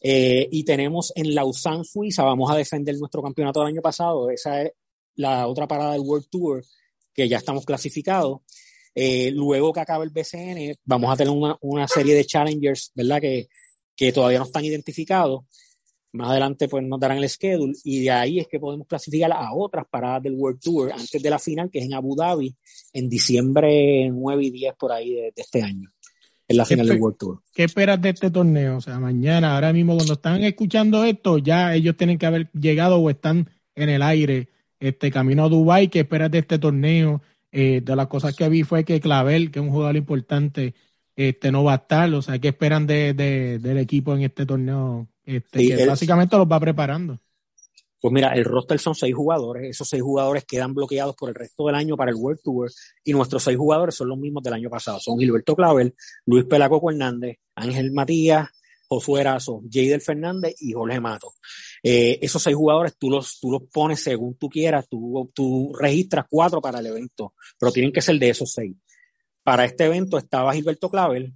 Eh, 0.00 0.48
y 0.50 0.64
tenemos 0.64 1.12
en 1.14 1.34
Lausanne, 1.34 1.84
Suiza, 1.84 2.22
vamos 2.22 2.50
a 2.50 2.56
defender 2.56 2.96
nuestro 2.98 3.22
campeonato 3.22 3.60
del 3.60 3.68
año 3.68 3.82
pasado. 3.82 4.30
Esa 4.30 4.62
es 4.62 4.72
la 5.16 5.46
otra 5.46 5.66
parada 5.66 5.92
del 5.92 6.02
World 6.02 6.28
Tour, 6.30 6.64
que 7.12 7.28
ya 7.28 7.38
estamos 7.38 7.64
clasificados. 7.64 8.40
Eh, 8.94 9.30
luego 9.32 9.72
que 9.72 9.80
acabe 9.80 10.04
el 10.04 10.10
BCN, 10.10 10.76
vamos 10.84 11.12
a 11.12 11.16
tener 11.16 11.32
una, 11.32 11.56
una 11.60 11.86
serie 11.86 12.14
de 12.14 12.24
challengers, 12.24 12.90
¿verdad? 12.94 13.20
Que, 13.20 13.48
que 14.00 14.12
todavía 14.12 14.38
no 14.38 14.46
están 14.46 14.64
identificados. 14.64 15.42
Más 16.12 16.30
adelante 16.30 16.68
pues 16.68 16.82
nos 16.84 16.98
darán 16.98 17.18
el 17.18 17.28
schedule 17.28 17.74
y 17.84 18.04
de 18.04 18.10
ahí 18.10 18.40
es 18.40 18.48
que 18.48 18.58
podemos 18.58 18.86
clasificar 18.86 19.30
a 19.30 19.52
otras 19.54 19.84
paradas 19.88 20.22
del 20.22 20.34
World 20.34 20.58
Tour 20.58 20.90
antes 20.90 21.22
de 21.22 21.30
la 21.30 21.38
final 21.38 21.70
que 21.70 21.80
es 21.80 21.84
en 21.84 21.94
Abu 21.94 22.16
Dhabi 22.16 22.56
en 22.94 23.08
diciembre 23.08 24.08
9 24.10 24.44
y 24.44 24.50
10 24.50 24.74
por 24.76 24.90
ahí 24.90 25.12
de, 25.12 25.32
este 25.36 25.62
año. 25.62 25.92
En 26.50 26.56
la 26.56 26.64
final 26.64 26.88
del 26.88 27.00
World 27.00 27.16
Tour. 27.16 27.42
¿Qué 27.54 27.62
esperas 27.62 28.02
de 28.02 28.08
este 28.08 28.28
torneo? 28.28 28.78
O 28.78 28.80
sea, 28.80 28.98
mañana, 28.98 29.54
ahora 29.54 29.72
mismo 29.72 29.94
cuando 29.94 30.14
están 30.14 30.42
escuchando 30.42 31.04
esto, 31.04 31.38
ya 31.38 31.76
ellos 31.76 31.96
tienen 31.96 32.18
que 32.18 32.26
haber 32.26 32.50
llegado 32.50 32.98
o 32.98 33.08
están 33.08 33.48
en 33.76 33.88
el 33.88 34.02
aire 34.02 34.48
este 34.80 35.12
camino 35.12 35.44
a 35.44 35.48
Dubai. 35.48 35.86
¿Qué 35.86 36.00
esperas 36.00 36.28
de 36.32 36.38
este 36.38 36.58
torneo? 36.58 37.22
Eh, 37.52 37.82
de 37.84 37.94
las 37.94 38.08
cosas 38.08 38.34
que 38.34 38.48
vi 38.48 38.64
fue 38.64 38.84
que 38.84 39.00
Clavel, 39.00 39.52
que 39.52 39.60
es 39.60 39.64
un 39.64 39.70
jugador 39.70 39.94
importante, 39.94 40.74
este 41.14 41.52
no 41.52 41.62
va 41.62 41.74
a 41.74 41.76
estar. 41.76 42.12
O 42.14 42.20
sea, 42.20 42.40
¿qué 42.40 42.48
esperan 42.48 42.84
de, 42.84 43.14
del 43.14 43.78
equipo 43.78 44.12
en 44.16 44.22
este 44.22 44.44
torneo 44.44 45.06
este, 45.24 45.76
que 45.76 45.86
básicamente 45.86 46.36
los 46.36 46.50
va 46.50 46.58
preparando. 46.58 47.20
Pues 48.00 48.12
mira, 48.12 48.32
el 48.32 48.44
roster 48.44 48.78
son 48.78 48.94
seis 48.94 49.14
jugadores. 49.14 49.68
Esos 49.70 49.88
seis 49.88 50.02
jugadores 50.02 50.44
quedan 50.44 50.74
bloqueados 50.74 51.14
por 51.16 51.28
el 51.28 51.34
resto 51.34 51.66
del 51.66 51.74
año 51.74 51.96
para 51.96 52.10
el 52.10 52.16
World 52.16 52.40
Tour. 52.42 52.70
Y 53.04 53.12
nuestros 53.12 53.42
seis 53.42 53.58
jugadores 53.58 53.94
son 53.94 54.08
los 54.08 54.18
mismos 54.18 54.42
del 54.42 54.54
año 54.54 54.70
pasado. 54.70 54.98
Son 55.00 55.18
Gilberto 55.18 55.54
Clavel, 55.54 55.94
Luis 56.24 56.44
Pelacoco 56.46 56.90
Hernández, 56.90 57.36
Ángel 57.54 57.92
Matías, 57.92 58.48
Josué 58.88 59.20
Erazo, 59.20 59.62
Jadel 59.70 60.00
Fernández 60.00 60.54
y 60.60 60.72
Jorge 60.72 60.98
Mato. 60.98 61.34
Eh, 61.82 62.18
esos 62.22 62.42
seis 62.42 62.56
jugadores 62.56 62.96
tú 62.98 63.08
los, 63.08 63.38
tú 63.38 63.52
los 63.52 63.62
pones 63.72 64.02
según 64.02 64.34
tú 64.36 64.48
quieras. 64.48 64.88
Tú, 64.88 65.30
tú 65.34 65.72
registras 65.78 66.24
cuatro 66.28 66.60
para 66.60 66.80
el 66.80 66.86
evento, 66.86 67.34
pero 67.58 67.70
tienen 67.70 67.92
que 67.92 68.00
ser 68.00 68.18
de 68.18 68.30
esos 68.30 68.52
seis. 68.52 68.74
Para 69.44 69.64
este 69.64 69.84
evento 69.84 70.18
estaba 70.18 70.54
Gilberto 70.54 70.90
Clavel, 70.90 71.32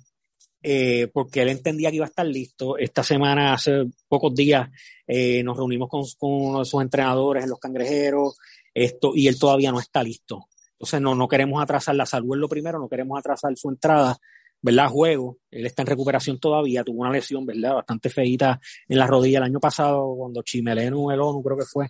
eh, 0.67 1.09
porque 1.13 1.43
él 1.43 1.51
entendía 1.51 1.91
que 1.91 1.97
iba 1.97 2.07
a 2.07 2.09
estar 2.09 2.25
listo. 2.25 2.79
Esta 2.79 3.03
semana, 3.03 3.53
hace 3.53 3.85
pocos 4.09 4.35
días, 4.35 4.71
eh, 5.07 5.43
nos 5.43 5.59
reunimos 5.59 5.91
con, 5.91 6.05
uno 6.21 6.61
de 6.61 6.65
sus 6.65 6.81
entrenadores 6.81 7.45
en 7.45 7.51
los 7.51 7.59
cangrejeros, 7.59 8.39
esto, 8.73 9.13
y 9.15 9.29
él 9.29 9.39
todavía 9.39 9.71
no 9.71 9.79
está 9.79 10.03
listo. 10.03 10.49
Entonces, 10.73 11.03
no, 11.03 11.15
no 11.15 11.29
queremos 11.29 11.63
atrasar 11.63 11.95
la 11.97 12.07
salud, 12.07 12.35
es 12.35 12.41
lo 12.41 12.49
primero, 12.49 12.79
no 12.79 12.89
queremos 12.89 13.19
atrasar 13.19 13.55
su 13.59 13.69
entrada, 13.69 14.17
¿verdad? 14.63 14.89
Juego. 14.89 15.37
Él 15.51 15.67
está 15.67 15.83
en 15.83 15.89
recuperación 15.89 16.39
todavía, 16.41 16.83
tuvo 16.83 17.03
una 17.03 17.13
lesión, 17.13 17.45
¿verdad? 17.45 17.75
Bastante 17.75 18.09
feita 18.09 18.59
en 18.89 18.99
la 18.99 19.07
rodilla 19.07 19.39
el 19.39 19.45
año 19.45 19.61
pasado, 19.61 20.15
cuando 20.17 20.41
Chimeleno, 20.41 21.13
el 21.13 21.21
ONU, 21.21 21.43
creo 21.43 21.59
que 21.59 21.67
fue, 21.67 21.89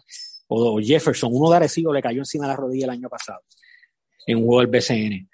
o 0.48 0.80
Jefferson, 0.80 1.30
uno 1.32 1.48
de 1.48 1.56
Arecibo, 1.58 1.92
le 1.92 2.02
cayó 2.02 2.18
encima 2.18 2.46
de 2.46 2.48
la 2.48 2.56
rodilla 2.56 2.86
el 2.86 2.90
año 2.90 3.08
pasado, 3.08 3.42
en 4.26 4.38
un 4.38 4.46
juego 4.46 4.62
del 4.62 4.70
BCN 4.70 5.28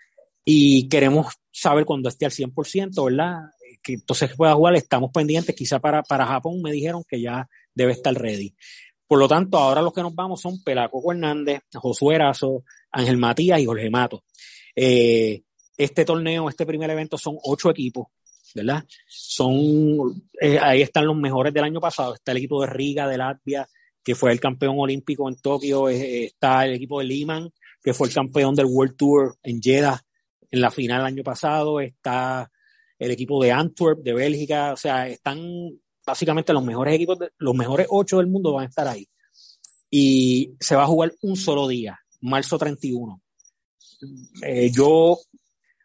y 0.45 0.89
queremos 0.89 1.35
saber 1.53 1.85
cuando 1.85 2.09
esté 2.09 2.27
al 2.27 2.33
100%, 2.33 3.05
¿verdad? 3.05 3.51
Que 3.83 3.95
entonces 3.95 4.35
pueda 4.37 4.55
jugar, 4.55 4.75
estamos 4.77 5.11
pendientes, 5.13 5.55
quizá 5.55 5.79
para, 5.79 6.03
para 6.03 6.27
Japón 6.27 6.61
me 6.63 6.73
dijeron 6.73 7.03
que 7.09 7.21
ya 7.21 7.49
debe 7.75 7.93
estar 7.93 8.15
ready. 8.15 8.55
Por 9.07 9.19
lo 9.19 9.27
tanto, 9.27 9.59
ahora 9.59 9.83
los 9.83 9.93
que 9.93 10.03
nos 10.03 10.15
vamos 10.15 10.41
son 10.41 10.63
Pelacoco 10.63 11.13
Hernández, 11.13 11.63
Josué 11.75 12.15
Erazo, 12.15 12.63
Ángel 12.93 13.17
Matías 13.17 13.61
y 13.61 13.67
Jorge 13.67 13.91
Mato. 13.91 14.23
Eh, 14.77 15.43
este 15.77 16.05
torneo, 16.05 16.49
este 16.49 16.65
primer 16.65 16.91
evento 16.91 17.19
son 17.19 17.37
ocho 17.43 17.71
equipos, 17.71 18.07
¿verdad? 18.55 18.85
Son, 19.09 20.31
eh, 20.41 20.59
ahí 20.61 20.83
están 20.83 21.07
los 21.07 21.17
mejores 21.17 21.53
del 21.53 21.65
año 21.65 21.81
pasado. 21.81 22.15
Está 22.15 22.31
el 22.31 22.39
equipo 22.39 22.61
de 22.61 22.69
Riga, 22.69 23.09
de 23.09 23.19
Latvia, 23.19 23.69
que 24.03 24.15
fue 24.15 24.31
el 24.31 24.39
campeón 24.39 24.77
olímpico 24.79 25.29
en 25.29 25.37
Tokio. 25.37 25.89
Eh, 25.89 26.27
está 26.27 26.65
el 26.67 26.75
equipo 26.75 27.01
de 27.01 27.07
Liman, 27.07 27.51
que 27.83 27.95
fue 27.95 28.07
el 28.07 28.15
campeón 28.15 28.55
del 28.55 28.67
World 28.67 28.97
Tour 28.97 29.37
en 29.43 29.61
Jeddah 29.61 30.01
en 30.51 30.61
la 30.61 30.71
final 30.71 31.01
el 31.01 31.07
año 31.07 31.23
pasado, 31.23 31.81
está 31.81 32.51
el 32.99 33.11
equipo 33.11 33.43
de 33.43 33.53
Antwerp, 33.53 34.01
de 34.01 34.13
Bélgica, 34.13 34.73
o 34.73 34.77
sea, 34.77 35.09
están 35.09 35.41
básicamente 36.05 36.53
los 36.53 36.65
mejores 36.65 36.95
equipos, 36.95 37.19
los 37.39 37.55
mejores 37.55 37.87
ocho 37.89 38.19
del 38.19 38.27
mundo 38.27 38.53
van 38.53 38.65
a 38.65 38.69
estar 38.69 38.87
ahí. 38.87 39.09
Y 39.91 40.55
se 40.61 40.77
va 40.77 40.85
a 40.85 40.87
jugar 40.87 41.13
un 41.23 41.37
solo 41.37 41.67
día, 41.67 41.99
marzo 42.21 42.59
31. 42.59 43.21
Eh, 44.43 44.71
yo, 44.71 45.19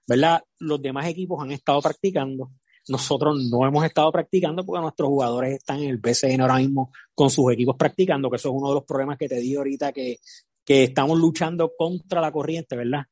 ¿verdad? 0.07 0.43
Los 0.59 0.81
demás 0.81 1.07
equipos 1.07 1.41
han 1.41 1.51
estado 1.51 1.81
practicando. 1.81 2.51
Nosotros 2.87 3.43
no 3.49 3.65
hemos 3.65 3.83
estado 3.83 4.11
practicando 4.11 4.63
porque 4.63 4.81
nuestros 4.81 5.09
jugadores 5.09 5.55
están 5.55 5.81
en 5.81 5.89
el 5.89 5.97
BCN 5.97 6.41
ahora 6.41 6.57
mismo 6.57 6.91
con 7.15 7.29
sus 7.29 7.51
equipos 7.51 7.75
practicando, 7.77 8.29
que 8.29 8.35
eso 8.35 8.49
es 8.49 8.55
uno 8.55 8.69
de 8.69 8.75
los 8.75 8.83
problemas 8.83 9.17
que 9.17 9.27
te 9.27 9.39
di 9.39 9.55
ahorita, 9.55 9.91
que, 9.91 10.17
que 10.63 10.83
estamos 10.83 11.17
luchando 11.17 11.71
contra 11.75 12.21
la 12.21 12.31
corriente, 12.31 12.75
¿verdad? 12.75 13.05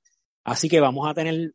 Así 0.44 0.70
que 0.70 0.80
vamos 0.80 1.08
a 1.08 1.14
tener 1.14 1.54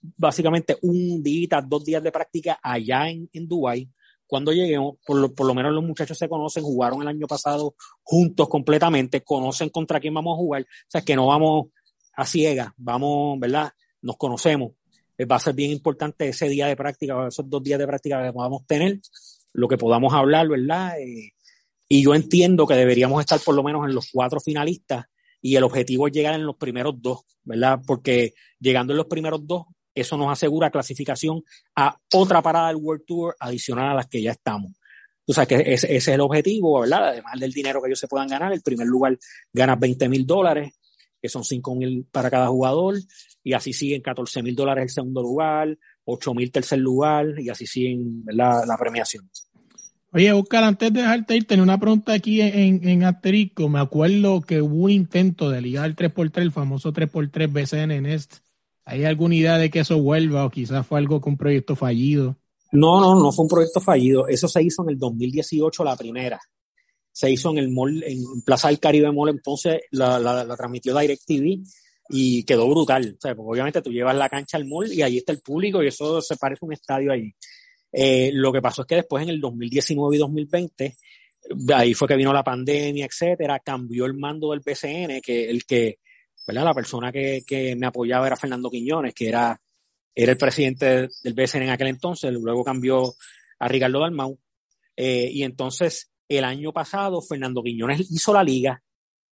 básicamente 0.00 0.76
un 0.82 1.22
día, 1.22 1.60
dos 1.66 1.84
días 1.84 2.02
de 2.02 2.12
práctica 2.12 2.58
allá 2.62 3.08
en, 3.08 3.28
en 3.32 3.48
Dubái. 3.48 3.88
Cuando 4.26 4.52
lleguemos, 4.52 4.96
por 5.04 5.16
lo, 5.16 5.34
por 5.34 5.46
lo 5.46 5.54
menos 5.54 5.72
los 5.72 5.84
muchachos 5.84 6.16
se 6.16 6.28
conocen, 6.28 6.62
jugaron 6.62 7.02
el 7.02 7.08
año 7.08 7.26
pasado 7.26 7.74
juntos 8.02 8.48
completamente, 8.48 9.22
conocen 9.22 9.70
contra 9.70 9.98
quién 9.98 10.14
vamos 10.14 10.34
a 10.34 10.36
jugar. 10.36 10.62
O 10.62 10.66
sea, 10.86 11.02
que 11.02 11.16
no 11.16 11.26
vamos 11.26 11.66
a 12.14 12.24
ciegas, 12.24 12.68
vamos, 12.76 13.38
¿verdad? 13.40 13.72
Nos 14.02 14.16
conocemos. 14.16 14.72
Eh, 15.18 15.24
va 15.24 15.36
a 15.36 15.40
ser 15.40 15.54
bien 15.54 15.72
importante 15.72 16.28
ese 16.28 16.48
día 16.48 16.66
de 16.66 16.76
práctica, 16.76 17.26
esos 17.26 17.50
dos 17.50 17.62
días 17.62 17.78
de 17.78 17.86
práctica 17.86 18.22
que 18.22 18.32
podamos 18.32 18.66
tener, 18.66 19.00
lo 19.52 19.68
que 19.68 19.76
podamos 19.76 20.14
hablar, 20.14 20.48
¿verdad? 20.48 20.98
Eh, 21.00 21.32
y 21.88 22.04
yo 22.04 22.14
entiendo 22.14 22.66
que 22.66 22.74
deberíamos 22.74 23.20
estar 23.20 23.40
por 23.40 23.54
lo 23.54 23.64
menos 23.64 23.84
en 23.84 23.94
los 23.94 24.10
cuatro 24.12 24.38
finalistas 24.40 25.06
y 25.42 25.56
el 25.56 25.64
objetivo 25.64 26.06
es 26.06 26.12
llegar 26.12 26.34
en 26.34 26.44
los 26.44 26.56
primeros 26.56 27.00
dos, 27.00 27.20
¿verdad? 27.44 27.80
Porque 27.86 28.34
llegando 28.58 28.92
en 28.92 28.98
los 28.98 29.06
primeros 29.06 29.46
dos, 29.46 29.64
eso 29.94 30.16
nos 30.16 30.30
asegura 30.30 30.70
clasificación 30.70 31.42
a 31.74 31.96
otra 32.14 32.42
parada 32.42 32.68
del 32.68 32.76
World 32.76 33.04
Tour 33.06 33.36
adicional 33.38 33.90
a 33.90 33.94
las 33.94 34.06
que 34.06 34.22
ya 34.22 34.32
estamos. 34.32 34.72
O 35.26 35.32
sea, 35.32 35.46
que 35.46 35.62
ese, 35.66 35.94
es 35.94 36.08
el 36.08 36.20
objetivo, 36.20 36.80
¿verdad? 36.80 37.08
Además 37.08 37.38
del 37.38 37.52
dinero 37.52 37.80
que 37.80 37.88
ellos 37.88 37.98
se 37.98 38.08
puedan 38.08 38.28
ganar, 38.28 38.52
el 38.52 38.62
primer 38.62 38.86
lugar 38.86 39.18
gana 39.52 39.76
20 39.76 40.08
mil 40.08 40.26
dólares, 40.26 40.72
que 41.20 41.28
son 41.28 41.44
5 41.44 41.74
mil 41.74 42.06
para 42.10 42.30
cada 42.30 42.48
jugador, 42.48 42.96
y 43.42 43.52
así 43.52 43.72
siguen 43.72 44.02
14 44.02 44.42
mil 44.42 44.54
dólares 44.54 44.82
el 44.82 44.90
segundo 44.90 45.22
lugar, 45.22 45.76
8 46.04 46.34
mil 46.34 46.50
tercer 46.50 46.78
lugar, 46.78 47.38
y 47.38 47.48
así 47.48 47.66
siguen 47.66 48.24
la 48.26 48.76
premiación. 48.78 49.30
Oye, 50.12 50.32
Oscar, 50.32 50.64
antes 50.64 50.92
de 50.92 51.00
dejarte 51.02 51.36
ir, 51.36 51.46
tenía 51.46 51.62
una 51.62 51.78
pregunta 51.78 52.12
aquí 52.12 52.40
en, 52.40 52.86
en 52.88 53.04
asterisco. 53.04 53.68
Me 53.68 53.78
acuerdo 53.78 54.40
que 54.40 54.60
hubo 54.60 54.84
un 54.84 54.90
intento 54.90 55.50
de 55.50 55.60
ligar 55.60 55.86
el 55.86 55.94
3x3, 55.94 56.38
el 56.38 56.50
famoso 56.52 56.92
3x3 56.92 57.52
BCN 57.52 58.02
Nest. 58.02 58.38
¿Hay 58.84 59.04
alguna 59.04 59.36
idea 59.36 59.56
de 59.56 59.70
que 59.70 59.80
eso 59.80 60.02
vuelva 60.02 60.44
o 60.44 60.50
quizás 60.50 60.84
fue 60.84 60.98
algo 60.98 61.20
con 61.20 61.34
un 61.34 61.38
proyecto 61.38 61.76
fallido? 61.76 62.36
No, 62.72 63.00
no, 63.00 63.20
no 63.20 63.30
fue 63.30 63.44
un 63.44 63.48
proyecto 63.48 63.80
fallido. 63.80 64.26
Eso 64.26 64.48
se 64.48 64.62
hizo 64.62 64.82
en 64.82 64.90
el 64.90 64.98
2018, 64.98 65.84
la 65.84 65.96
primera. 65.96 66.40
Se 67.12 67.30
hizo 67.30 67.50
en 67.50 67.58
el 67.58 67.70
mall, 67.70 68.02
en 68.04 68.42
Plaza 68.44 68.66
del 68.66 68.80
Caribe 68.80 69.12
Mall, 69.12 69.30
entonces 69.30 69.82
la, 69.92 70.18
la, 70.18 70.44
la 70.44 70.56
transmitió 70.56 70.96
DirecTV 70.96 71.62
y 72.08 72.42
quedó 72.42 72.68
brutal. 72.68 73.14
O 73.16 73.20
sea, 73.20 73.36
porque 73.36 73.52
obviamente 73.52 73.82
tú 73.82 73.92
llevas 73.92 74.16
la 74.16 74.28
cancha 74.28 74.56
al 74.56 74.66
mall 74.66 74.92
y 74.92 75.02
ahí 75.02 75.18
está 75.18 75.30
el 75.32 75.40
público 75.40 75.82
y 75.82 75.86
eso 75.86 76.20
se 76.20 76.36
parece 76.36 76.64
a 76.64 76.66
un 76.66 76.72
estadio 76.72 77.12
allí. 77.12 77.32
Eh, 77.92 78.30
lo 78.32 78.52
que 78.52 78.62
pasó 78.62 78.82
es 78.82 78.88
que 78.88 78.96
después 78.96 79.22
en 79.22 79.30
el 79.30 79.40
2019 79.40 80.16
y 80.16 80.18
2020, 80.18 80.96
ahí 81.74 81.94
fue 81.94 82.08
que 82.08 82.16
vino 82.16 82.32
la 82.32 82.44
pandemia, 82.44 83.06
etcétera, 83.06 83.60
cambió 83.60 84.06
el 84.06 84.14
mando 84.14 84.50
del 84.50 84.62
PCN, 84.62 85.20
que 85.20 85.48
el 85.50 85.64
que, 85.64 85.98
¿verdad? 86.46 86.64
La 86.64 86.74
persona 86.74 87.10
que, 87.12 87.74
me 87.76 87.86
apoyaba 87.86 88.26
era 88.26 88.36
Fernando 88.36 88.70
Quiñones, 88.70 89.14
que 89.14 89.28
era, 89.28 89.60
era 90.14 90.32
el 90.32 90.38
presidente 90.38 91.08
del 91.22 91.34
PCN 91.34 91.62
en 91.62 91.70
aquel 91.70 91.88
entonces, 91.88 92.32
luego 92.32 92.64
cambió 92.64 93.14
a 93.58 93.68
Ricardo 93.68 94.00
Dalmau, 94.00 94.38
eh, 94.96 95.28
y 95.32 95.42
entonces 95.42 96.10
el 96.28 96.44
año 96.44 96.72
pasado 96.72 97.20
Fernando 97.22 97.62
Quiñones 97.62 98.10
hizo 98.10 98.32
la 98.32 98.44
liga, 98.44 98.82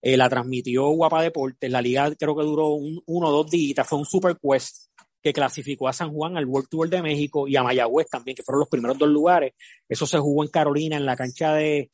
eh, 0.01 0.17
la 0.17 0.29
transmitió 0.29 0.89
Guapa 0.91 1.23
Deportes, 1.23 1.71
la 1.71 1.83
liga 1.83 2.15
creo 2.15 2.37
que 2.37 2.45
duró 2.45 2.69
un, 2.69 3.03
uno 3.07 3.29
o 3.29 3.33
dos 3.33 3.51
días, 3.51 3.87
fue 3.87 3.99
un 3.99 4.05
super 4.05 4.37
quest, 4.41 4.88
que 5.23 5.33
clasificó 5.33 5.89
a 5.89 5.93
San 5.93 6.13
Juan 6.13 6.37
al 6.37 6.47
World 6.47 6.69
Tour 6.69 6.89
de 6.89 7.03
México 7.03 7.49
y 7.49 7.57
a 7.57 7.63
Mayagüez 7.63 8.09
también, 8.09 8.37
que 8.37 8.43
fueron 8.43 8.61
los 8.61 8.69
primeros 8.69 8.99
dos 8.99 9.09
lugares. 9.09 9.55
Eso 9.89 10.07
se 10.07 10.19
jugó 10.19 10.45
en 10.45 10.51
Carolina, 10.51 10.97
en 10.97 11.07
la 11.07 11.17
cancha 11.17 11.55
de, 11.55 11.91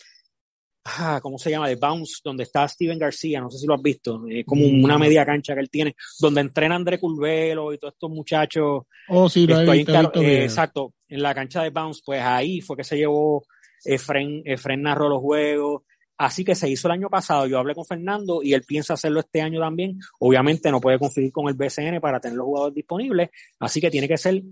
ah, 0.85 1.20
¿cómo 1.22 1.39
se 1.39 1.51
llama? 1.51 1.68
De 1.68 1.77
Bounce, 1.77 2.20
donde 2.22 2.45
está 2.45 2.66
Steven 2.68 2.99
García, 2.99 3.41
no 3.41 3.51
sé 3.51 3.59
si 3.59 3.66
lo 3.66 3.75
has 3.75 3.83
visto, 3.83 4.22
es 4.29 4.45
como 4.45 4.66
mm. 4.66 4.85
una 4.85 4.99
media 4.99 5.25
cancha 5.25 5.55
que 5.55 5.61
él 5.61 5.70
tiene, 5.70 5.97
donde 6.20 6.43
entrena 6.43 6.77
André 6.77 6.99
Curvelo 6.99 7.72
y 7.72 7.79
todos 7.79 7.95
estos 7.95 8.11
muchachos. 8.11 8.83
Oh, 9.09 9.29
sí, 9.29 9.47
lo 9.47 9.61
he 9.61 9.79
visto, 9.79 10.22
eh, 10.22 10.45
Exacto, 10.45 10.95
en 11.09 11.22
la 11.22 11.35
cancha 11.35 11.62
de 11.62 11.70
Bounce, 11.70 12.03
pues 12.05 12.22
ahí 12.22 12.61
fue 12.61 12.77
que 12.77 12.85
se 12.85 12.97
llevó, 12.97 13.45
Efren, 13.85 14.43
Efren 14.45 14.83
narró 14.83 15.09
los 15.09 15.20
juegos, 15.20 15.83
Así 16.17 16.45
que 16.45 16.55
se 16.55 16.71
hizo 16.71 16.87
el 16.89 16.93
año 16.93 17.09
pasado, 17.09 17.47
yo 17.47 17.59
hablé 17.59 17.75
con 17.75 17.85
Fernando 17.85 18.41
y 18.43 18.53
él 18.53 18.62
piensa 18.62 18.95
hacerlo 18.95 19.21
este 19.21 19.41
año 19.41 19.61
también. 19.61 19.99
Obviamente 20.21 20.71
no 20.71 20.81
puede 20.81 20.99
conseguir 20.99 21.33
con 21.33 21.49
el 21.49 21.55
BCN 21.55 22.01
para 22.01 22.21
tener 22.21 22.37
los 22.37 22.47
jugadores 22.47 22.75
disponibles, 22.75 23.31
así 23.59 23.81
que 23.81 23.91
tiene 23.91 24.07
que 24.07 24.17
ser 24.17 24.43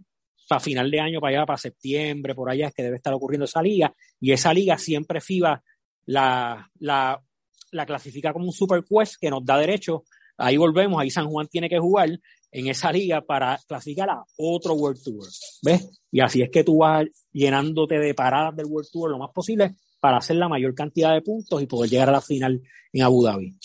para 0.48 0.60
final 0.60 0.90
de 0.90 1.00
año, 1.00 1.20
para 1.20 1.36
allá, 1.36 1.46
para 1.46 1.56
septiembre, 1.56 2.34
por 2.34 2.50
allá 2.50 2.68
es 2.68 2.74
que 2.74 2.82
debe 2.82 2.96
estar 2.96 3.14
ocurriendo 3.14 3.44
esa 3.44 3.62
liga. 3.62 3.94
Y 4.20 4.32
esa 4.32 4.52
liga 4.52 4.76
siempre 4.76 5.20
FIBA 5.20 5.62
la, 6.06 6.70
la, 6.80 7.22
la 7.70 7.86
clasifica 7.86 8.32
como 8.32 8.46
un 8.46 8.52
Super 8.52 8.84
Quest 8.84 9.14
que 9.20 9.30
nos 9.30 9.44
da 9.44 9.58
derecho. 9.58 10.04
Ahí 10.36 10.56
volvemos, 10.56 11.00
ahí 11.00 11.10
San 11.10 11.28
Juan 11.28 11.46
tiene 11.48 11.68
que 11.68 11.78
jugar 11.78 12.10
en 12.52 12.68
esa 12.68 12.92
liga 12.92 13.22
para 13.22 13.58
clasificar 13.66 14.10
a 14.10 14.22
otro 14.36 14.74
World 14.74 15.02
Tour. 15.02 15.26
¿Ves? 15.62 16.02
Y 16.10 16.20
así 16.20 16.42
es 16.42 16.50
que 16.50 16.62
tú 16.62 16.78
vas 16.78 17.06
llenándote 17.32 17.98
de 17.98 18.14
paradas 18.14 18.54
del 18.54 18.66
World 18.66 18.88
Tour 18.92 19.10
lo 19.10 19.18
más 19.18 19.30
posible 19.30 19.74
para 19.98 20.18
hacer 20.18 20.36
la 20.36 20.48
mayor 20.48 20.74
cantidad 20.74 21.14
de 21.14 21.22
puntos 21.22 21.62
y 21.62 21.66
poder 21.66 21.90
llegar 21.90 22.10
a 22.10 22.12
la 22.12 22.20
final 22.20 22.60
en 22.92 23.02
Abu 23.02 23.24
Dhabi. 23.24 23.56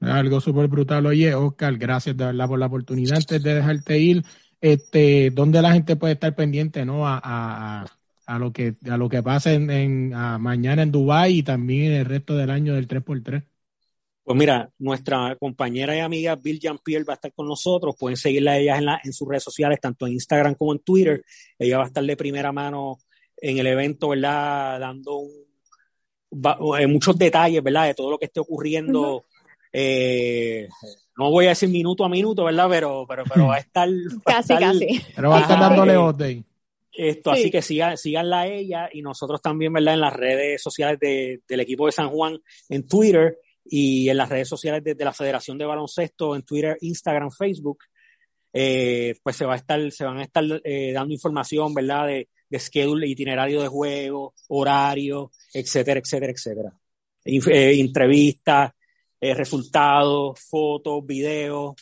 Algo 0.00 0.40
súper 0.40 0.68
brutal. 0.68 1.04
Oye, 1.06 1.34
Oscar, 1.34 1.76
gracias 1.76 2.16
de 2.16 2.24
verdad 2.24 2.48
por 2.48 2.58
la 2.58 2.66
oportunidad. 2.66 3.16
Antes 3.16 3.42
de 3.42 3.54
dejarte 3.54 3.98
ir, 3.98 4.24
este, 4.60 5.30
¿dónde 5.30 5.60
la 5.60 5.72
gente 5.72 5.96
puede 5.96 6.14
estar 6.14 6.34
pendiente 6.34 6.86
¿no? 6.86 7.06
a, 7.06 7.20
a, 7.22 7.86
a 8.26 8.38
lo 8.38 8.52
que 8.52 8.76
a 8.88 8.96
lo 8.96 9.08
que 9.08 9.22
pase 9.22 9.54
en, 9.54 10.10
mañana 10.40 10.82
en 10.82 10.92
Dubai 10.92 11.38
y 11.38 11.42
también 11.42 11.92
el 11.92 12.06
resto 12.06 12.36
del 12.36 12.50
año 12.50 12.74
del 12.74 12.88
3x3? 12.88 13.44
Pues 14.30 14.38
mira, 14.38 14.70
nuestra 14.78 15.34
compañera 15.40 15.96
y 15.96 15.98
amiga 15.98 16.36
Bill 16.36 16.60
Jean-Pierre 16.60 17.02
va 17.02 17.14
a 17.14 17.16
estar 17.16 17.32
con 17.32 17.48
nosotros. 17.48 17.96
Pueden 17.98 18.16
seguirla 18.16 18.52
a 18.52 18.58
ella 18.58 18.76
en, 18.76 18.84
la, 18.84 19.00
en 19.02 19.12
sus 19.12 19.26
redes 19.26 19.42
sociales, 19.42 19.80
tanto 19.80 20.06
en 20.06 20.12
Instagram 20.12 20.54
como 20.54 20.72
en 20.72 20.78
Twitter. 20.78 21.24
Ella 21.58 21.78
va 21.78 21.82
a 21.82 21.86
estar 21.88 22.04
de 22.04 22.16
primera 22.16 22.52
mano 22.52 22.98
en 23.36 23.58
el 23.58 23.66
evento, 23.66 24.10
¿verdad? 24.10 24.78
Dando 24.78 25.16
un 25.16 25.32
eh, 26.78 26.86
muchos 26.86 27.18
detalles, 27.18 27.60
¿verdad? 27.60 27.86
De 27.86 27.94
todo 27.94 28.08
lo 28.08 28.18
que 28.18 28.26
esté 28.26 28.38
ocurriendo. 28.38 29.24
eh, 29.72 30.68
no 31.18 31.32
voy 31.32 31.46
a 31.46 31.48
decir 31.48 31.68
minuto 31.68 32.04
a 32.04 32.08
minuto, 32.08 32.44
¿verdad? 32.44 32.68
Pero, 32.70 33.06
pero, 33.08 33.24
pero 33.24 33.48
va 33.48 33.56
a 33.56 33.58
estar. 33.58 33.88
casi, 34.24 34.54
casi. 34.54 35.02
Pero 35.16 35.30
va 35.30 35.38
a 35.38 35.40
estar 35.40 35.58
dándole 35.58 35.98
update. 35.98 36.44
Esto, 36.92 37.32
así 37.32 37.50
que 37.50 37.62
sigan, 37.62 37.98
síganla 37.98 38.42
a 38.42 38.46
ella 38.46 38.90
y 38.92 39.02
nosotros 39.02 39.42
también, 39.42 39.72
¿verdad? 39.72 39.94
En 39.94 40.00
las 40.00 40.12
redes 40.12 40.62
sociales 40.62 41.00
de, 41.00 41.40
del 41.48 41.58
equipo 41.58 41.86
de 41.86 41.92
San 41.92 42.10
Juan 42.10 42.38
en 42.68 42.86
Twitter 42.86 43.36
y 43.64 44.08
en 44.08 44.16
las 44.16 44.28
redes 44.28 44.48
sociales 44.48 44.82
de, 44.82 45.04
la 45.04 45.12
Federación 45.12 45.58
de 45.58 45.66
Baloncesto 45.66 46.34
en 46.34 46.42
Twitter, 46.42 46.76
Instagram, 46.80 47.30
Facebook, 47.30 47.78
eh, 48.52 49.14
pues 49.22 49.36
se 49.36 49.46
va 49.46 49.54
a 49.54 49.56
estar, 49.56 49.90
se 49.92 50.04
van 50.04 50.18
a 50.18 50.24
estar 50.24 50.44
eh, 50.64 50.92
dando 50.92 51.14
información, 51.14 51.72
¿verdad? 51.72 52.06
De, 52.06 52.28
de 52.50 52.58
schedule, 52.58 53.06
itinerario 53.06 53.62
de 53.62 53.68
juego, 53.68 54.34
horario, 54.48 55.30
etcétera, 55.54 56.00
etcétera, 56.00 56.32
etcétera. 56.32 56.72
Eh, 57.24 57.80
entrevistas, 57.80 58.72
eh, 59.20 59.34
resultados, 59.34 60.40
fotos, 60.40 61.06
videos. 61.06 61.74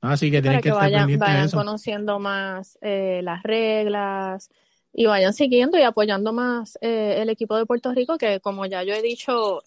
Así 0.00 0.30
que 0.30 0.40
tienen 0.40 0.60
que, 0.60 0.68
estar 0.68 0.90
vayan, 0.90 1.18
vayan 1.18 1.50
conociendo 1.50 2.18
más 2.18 2.78
eh, 2.80 3.20
las 3.22 3.42
reglas 3.42 4.48
y 4.92 5.06
vayan 5.06 5.32
siguiendo 5.32 5.78
y 5.78 5.82
apoyando 5.82 6.32
más 6.32 6.78
el 6.80 7.28
equipo 7.30 7.56
de 7.56 7.66
Puerto 7.66 7.92
Rico, 7.92 8.18
que 8.18 8.40
como 8.40 8.66
ya 8.66 8.82
yo 8.82 8.94
he 8.94 9.02
dicho 9.02 9.62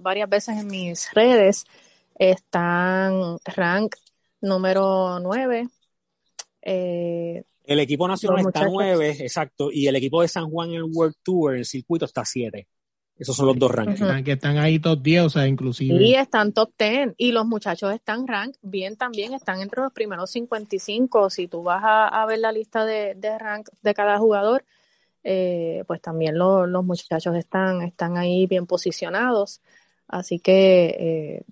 varias 0.00 0.28
veces 0.28 0.58
en 0.58 0.66
mis 0.66 1.12
redes, 1.12 1.64
están 2.16 3.38
rank 3.44 3.96
número 4.40 5.20
9. 5.20 5.68
El 6.62 7.44
equipo 7.80 8.06
nacional 8.06 8.46
está 8.46 8.68
nueve, 8.68 9.16
exacto, 9.20 9.70
y 9.72 9.86
el 9.86 9.96
equipo 9.96 10.22
de 10.22 10.28
San 10.28 10.50
Juan 10.50 10.70
en 10.70 10.76
el 10.76 10.90
World 10.92 11.16
Tour, 11.22 11.56
el 11.56 11.64
circuito, 11.64 12.04
está 12.04 12.24
siete. 12.24 12.68
Esos 13.18 13.36
son 13.36 13.46
los 13.46 13.58
dos 13.58 13.70
rankings. 13.70 14.24
Que 14.24 14.32
están 14.32 14.58
ahí 14.58 14.78
top 14.78 15.00
10, 15.00 15.22
o 15.22 15.30
sea, 15.30 15.46
inclusive. 15.46 16.02
Y 16.02 16.14
están 16.14 16.52
top 16.52 16.70
10. 16.78 17.14
Y 17.16 17.32
los 17.32 17.46
muchachos 17.46 17.92
están 17.94 18.26
rank 18.26 18.56
bien 18.62 18.96
también, 18.96 19.34
están 19.34 19.60
entre 19.60 19.82
los 19.82 19.92
primeros 19.92 20.30
55. 20.30 21.30
Si 21.30 21.46
tú 21.46 21.62
vas 21.62 21.82
a, 21.84 22.26
ver 22.26 22.40
la 22.40 22.50
lista 22.50 22.84
de, 22.84 23.14
rank 23.38 23.68
de 23.82 23.94
cada 23.94 24.18
jugador, 24.18 24.64
eh, 25.22 25.84
pues 25.86 26.00
también 26.00 26.36
los 26.36 26.84
muchachos 26.84 27.36
están, 27.36 27.82
están 27.82 28.16
ahí 28.16 28.46
bien 28.46 28.66
posicionados. 28.66 29.60
Así 30.08 30.40
que 30.40 30.96
eh, 30.98 31.42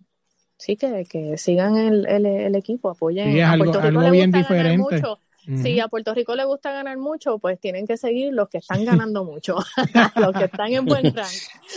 sí, 0.57 0.77
que, 0.77 1.05
que 1.09 1.39
sigan 1.39 1.77
el, 1.77 2.07
el, 2.07 2.55
equipo, 2.57 2.91
apoyen. 2.91 3.41
a 3.41 3.57
Puerto 3.57 3.81
algo, 3.81 4.11
bien 4.11 4.33
diferente. 4.33 5.03
Si 5.45 5.81
a 5.81 5.89
Puerto 5.89 6.15
Rico 6.15 6.37
le 6.37 6.45
gusta 6.45 6.73
ganar 6.73 6.97
mucho, 6.99 7.39
pues 7.39 7.59
tienen 7.59 7.87
que 7.87 7.97
seguir 7.97 8.33
los 8.33 8.49
que 8.49 8.59
están 8.59 8.85
ganando 8.85 9.25
mucho, 9.33 9.57
los 10.17 10.33
que 10.33 10.45
están 10.45 10.73
en 10.73 10.85
buen 10.85 11.15
rank. 11.15 11.33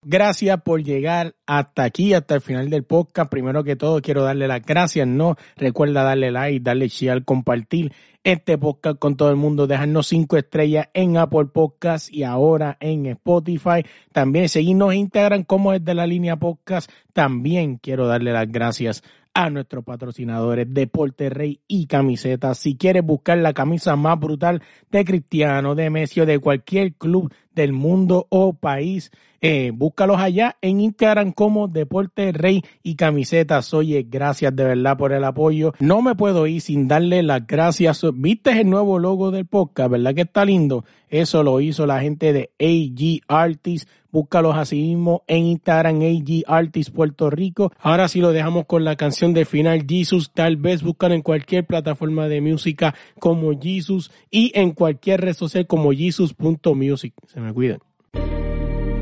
Gracias 0.05 0.61
por 0.63 0.83
llegar 0.83 1.33
hasta 1.45 1.83
aquí, 1.83 2.13
hasta 2.13 2.35
el 2.35 2.41
final 2.41 2.69
del 2.69 2.83
podcast. 2.83 3.31
Primero 3.31 3.63
que 3.63 3.77
todo, 3.77 4.01
quiero 4.01 4.23
darle 4.23 4.49
las 4.49 4.61
gracias. 4.61 5.07
No 5.07 5.37
recuerda 5.55 6.03
darle 6.03 6.29
like, 6.29 6.59
darle 6.59 6.89
share, 6.89 7.23
compartir 7.23 7.93
este 8.25 8.57
podcast 8.57 8.99
con 8.99 9.15
todo 9.15 9.29
el 9.29 9.37
mundo, 9.37 9.65
dejarnos 9.65 10.07
cinco 10.07 10.35
estrellas 10.35 10.87
en 10.93 11.15
Apple 11.15 11.45
Podcast 11.45 12.11
y 12.11 12.23
ahora 12.23 12.75
en 12.81 13.05
Spotify. 13.05 13.85
También 14.11 14.49
seguirnos 14.49 14.91
en 14.91 14.99
Instagram 14.99 15.43
como 15.43 15.71
es 15.71 15.83
de 15.85 15.93
la 15.93 16.05
línea 16.05 16.35
podcast. 16.35 16.91
También 17.13 17.77
quiero 17.77 18.05
darle 18.05 18.33
las 18.33 18.51
gracias 18.51 19.03
a 19.33 19.49
nuestros 19.49 19.83
patrocinadores 19.83 20.67
Deporte 20.69 21.29
Rey 21.29 21.59
y 21.67 21.87
Camisetas. 21.87 22.59
Si 22.59 22.77
quieres 22.77 23.03
buscar 23.03 23.37
la 23.37 23.53
camisa 23.53 23.95
más 23.95 24.19
brutal 24.19 24.61
de 24.91 25.03
Cristiano, 25.03 25.75
de 25.75 25.89
Messi 25.89 26.21
o 26.21 26.25
de 26.25 26.39
cualquier 26.39 26.93
club 26.93 27.33
del 27.55 27.73
mundo 27.73 28.27
o 28.29 28.53
país, 28.53 29.11
eh, 29.41 29.71
búscalos 29.73 30.19
allá 30.19 30.55
en 30.61 30.79
Instagram 30.79 31.33
como 31.33 31.67
Deporte 31.67 32.31
Rey 32.31 32.63
y 32.81 32.95
Camisetas. 32.95 33.73
Oye, 33.73 34.07
gracias 34.09 34.55
de 34.55 34.63
verdad 34.63 34.97
por 34.97 35.11
el 35.11 35.23
apoyo. 35.23 35.73
No 35.79 36.01
me 36.01 36.15
puedo 36.15 36.47
ir 36.47 36.61
sin 36.61 36.87
darle 36.87 37.23
las 37.23 37.45
gracias. 37.45 38.05
¿Viste 38.13 38.51
el 38.61 38.69
nuevo 38.69 38.99
logo 38.99 39.31
del 39.31 39.45
podcast? 39.45 39.91
¿Verdad 39.91 40.15
que 40.15 40.21
está 40.21 40.45
lindo? 40.45 40.85
Eso 41.09 41.43
lo 41.43 41.59
hizo 41.59 41.85
la 41.85 41.99
gente 41.99 42.31
de 42.31 42.51
AG 42.59 43.21
Artists 43.27 43.87
Búscalos 44.13 44.55
así 44.55 44.75
mismo 44.75 45.23
en 45.25 45.45
Instagram, 45.45 46.01
AG 46.01 46.43
Artist 46.45 46.93
Puerto 46.93 47.31
Rico. 47.31 47.71
Ahora 47.79 48.07
sí 48.07 48.21
lo 48.21 48.31
dejamos 48.31 48.67
con 48.67 48.83
la 48.83 48.95
canción 48.95 49.33
de 49.33 49.43
final, 49.43 49.87
Jesus. 49.89 50.31
Tal 50.31 50.55
vez 50.55 50.83
buscan 50.83 51.13
en 51.13 51.23
cualquier 51.23 51.65
plataforma 51.65 52.27
de 52.27 52.39
música 52.39 52.93
como 53.17 53.59
Jesus 53.59 54.11
y 54.29 54.51
en 54.53 54.73
cualquier 54.73 55.21
red 55.21 55.33
social 55.33 55.65
como 55.65 55.91
Jesus.music. 55.93 57.15
Se 57.25 57.39
me 57.43 57.53
cuidan. 57.53 57.79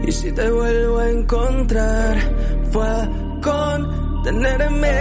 Y 0.08 0.12
si 0.12 0.32
te 0.32 0.50
vuelvo 0.50 0.98
a 0.98 1.10
encontrar, 1.10 2.18
fue 2.72 2.86
con 3.42 4.24
tenerme. 4.24 4.98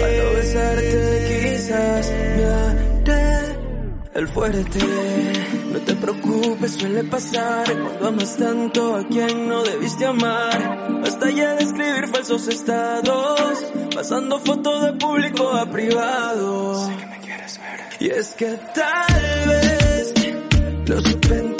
Para 0.00 0.30
besarte 0.34 1.42
quizás 1.42 2.12
me 2.36 2.44
haré 2.44 3.58
el 4.14 4.28
fuerte. 4.28 4.78
No 5.72 5.78
te 5.80 5.94
preocupes, 5.94 6.72
suele 6.72 7.04
pasar 7.04 7.64
cuando 7.66 8.08
amas 8.08 8.36
tanto 8.36 8.96
a 8.96 9.06
quien 9.06 9.48
no 9.48 9.62
debiste 9.62 10.06
amar. 10.06 11.00
Basta 11.02 11.30
ya 11.30 11.54
de 11.54 11.64
escribir 11.64 12.08
falsos 12.08 12.48
estados, 12.48 13.64
pasando 13.94 14.38
fotos 14.40 14.82
de 14.82 14.92
público 14.94 15.50
a 15.50 15.70
privado. 15.70 16.86
Sé 16.86 16.96
que 16.96 17.06
me 17.06 17.20
quieres 17.20 17.60
ver. 17.60 17.80
Y 18.00 18.10
es 18.10 18.34
que 18.34 18.58
tal 18.74 19.48
vez 19.48 20.14
lo 20.86 21.00
supe 21.00 21.55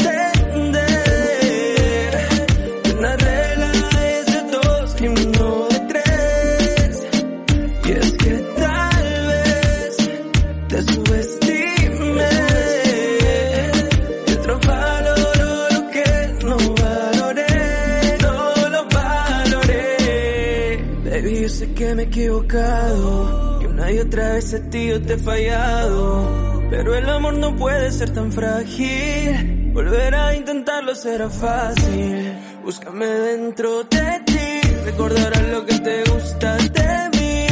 equivocado. 22.47 23.59
Que 23.61 23.66
una 23.66 23.92
y 23.92 23.99
otra 23.99 24.32
vez 24.34 24.55
a 24.55 24.70
ti 24.70 24.88
yo 24.88 25.03
te 25.03 25.14
he 25.14 25.18
fallado. 25.18 26.66
Pero 26.70 26.94
el 26.94 27.09
amor 27.09 27.34
no 27.34 27.57
puede 27.57 27.90
ser 27.92 28.11
tan 28.11 28.32
frágil. 28.32 29.70
Volver 29.72 30.14
a 30.14 30.34
intentarlo 30.34 30.94
será 30.94 31.28
fácil. 31.28 32.32
Búscame 32.64 33.07
dentro 33.07 33.84
de 33.84 34.22
ti. 34.26 34.68
Recordarás 34.84 35.49
lo 35.49 35.66
que 35.66 35.78
te 35.78 36.05
gusta 36.11 36.57
de 36.57 37.11
mí. 37.18 37.47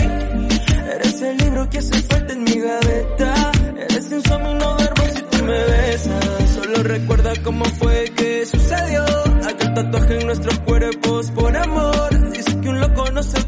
Eres 0.95 1.23
el 1.23 1.37
libro 1.39 1.69
que 1.71 1.79
hace 1.79 2.03
falta 2.03 2.33
en 2.33 2.45
mi 2.45 2.61
gaveta. 2.61 3.53
Eres 3.77 4.13
insomnio 4.13 4.53
y 4.53 4.59
duermo 4.59 5.05
si 5.15 5.23
tú 5.23 5.45
me 5.45 5.65
besas. 5.65 6.51
solo 6.55 6.83
recuerda 6.83 7.33
cómo 7.43 7.65
fue 7.65 8.05
que 8.17 8.47
sucedió. 8.47 9.05
Aquel 9.49 9.75
tatuaje 9.75 10.21
en 10.21 10.27
nuestros 10.27 10.59
cuerpos 10.61 11.31
por 11.31 11.57
amor. 11.57 12.31
Dice 12.33 12.61
que 12.61 12.69
un 12.69 12.81
loco 12.81 13.11
no 13.13 13.23
se 13.23 13.44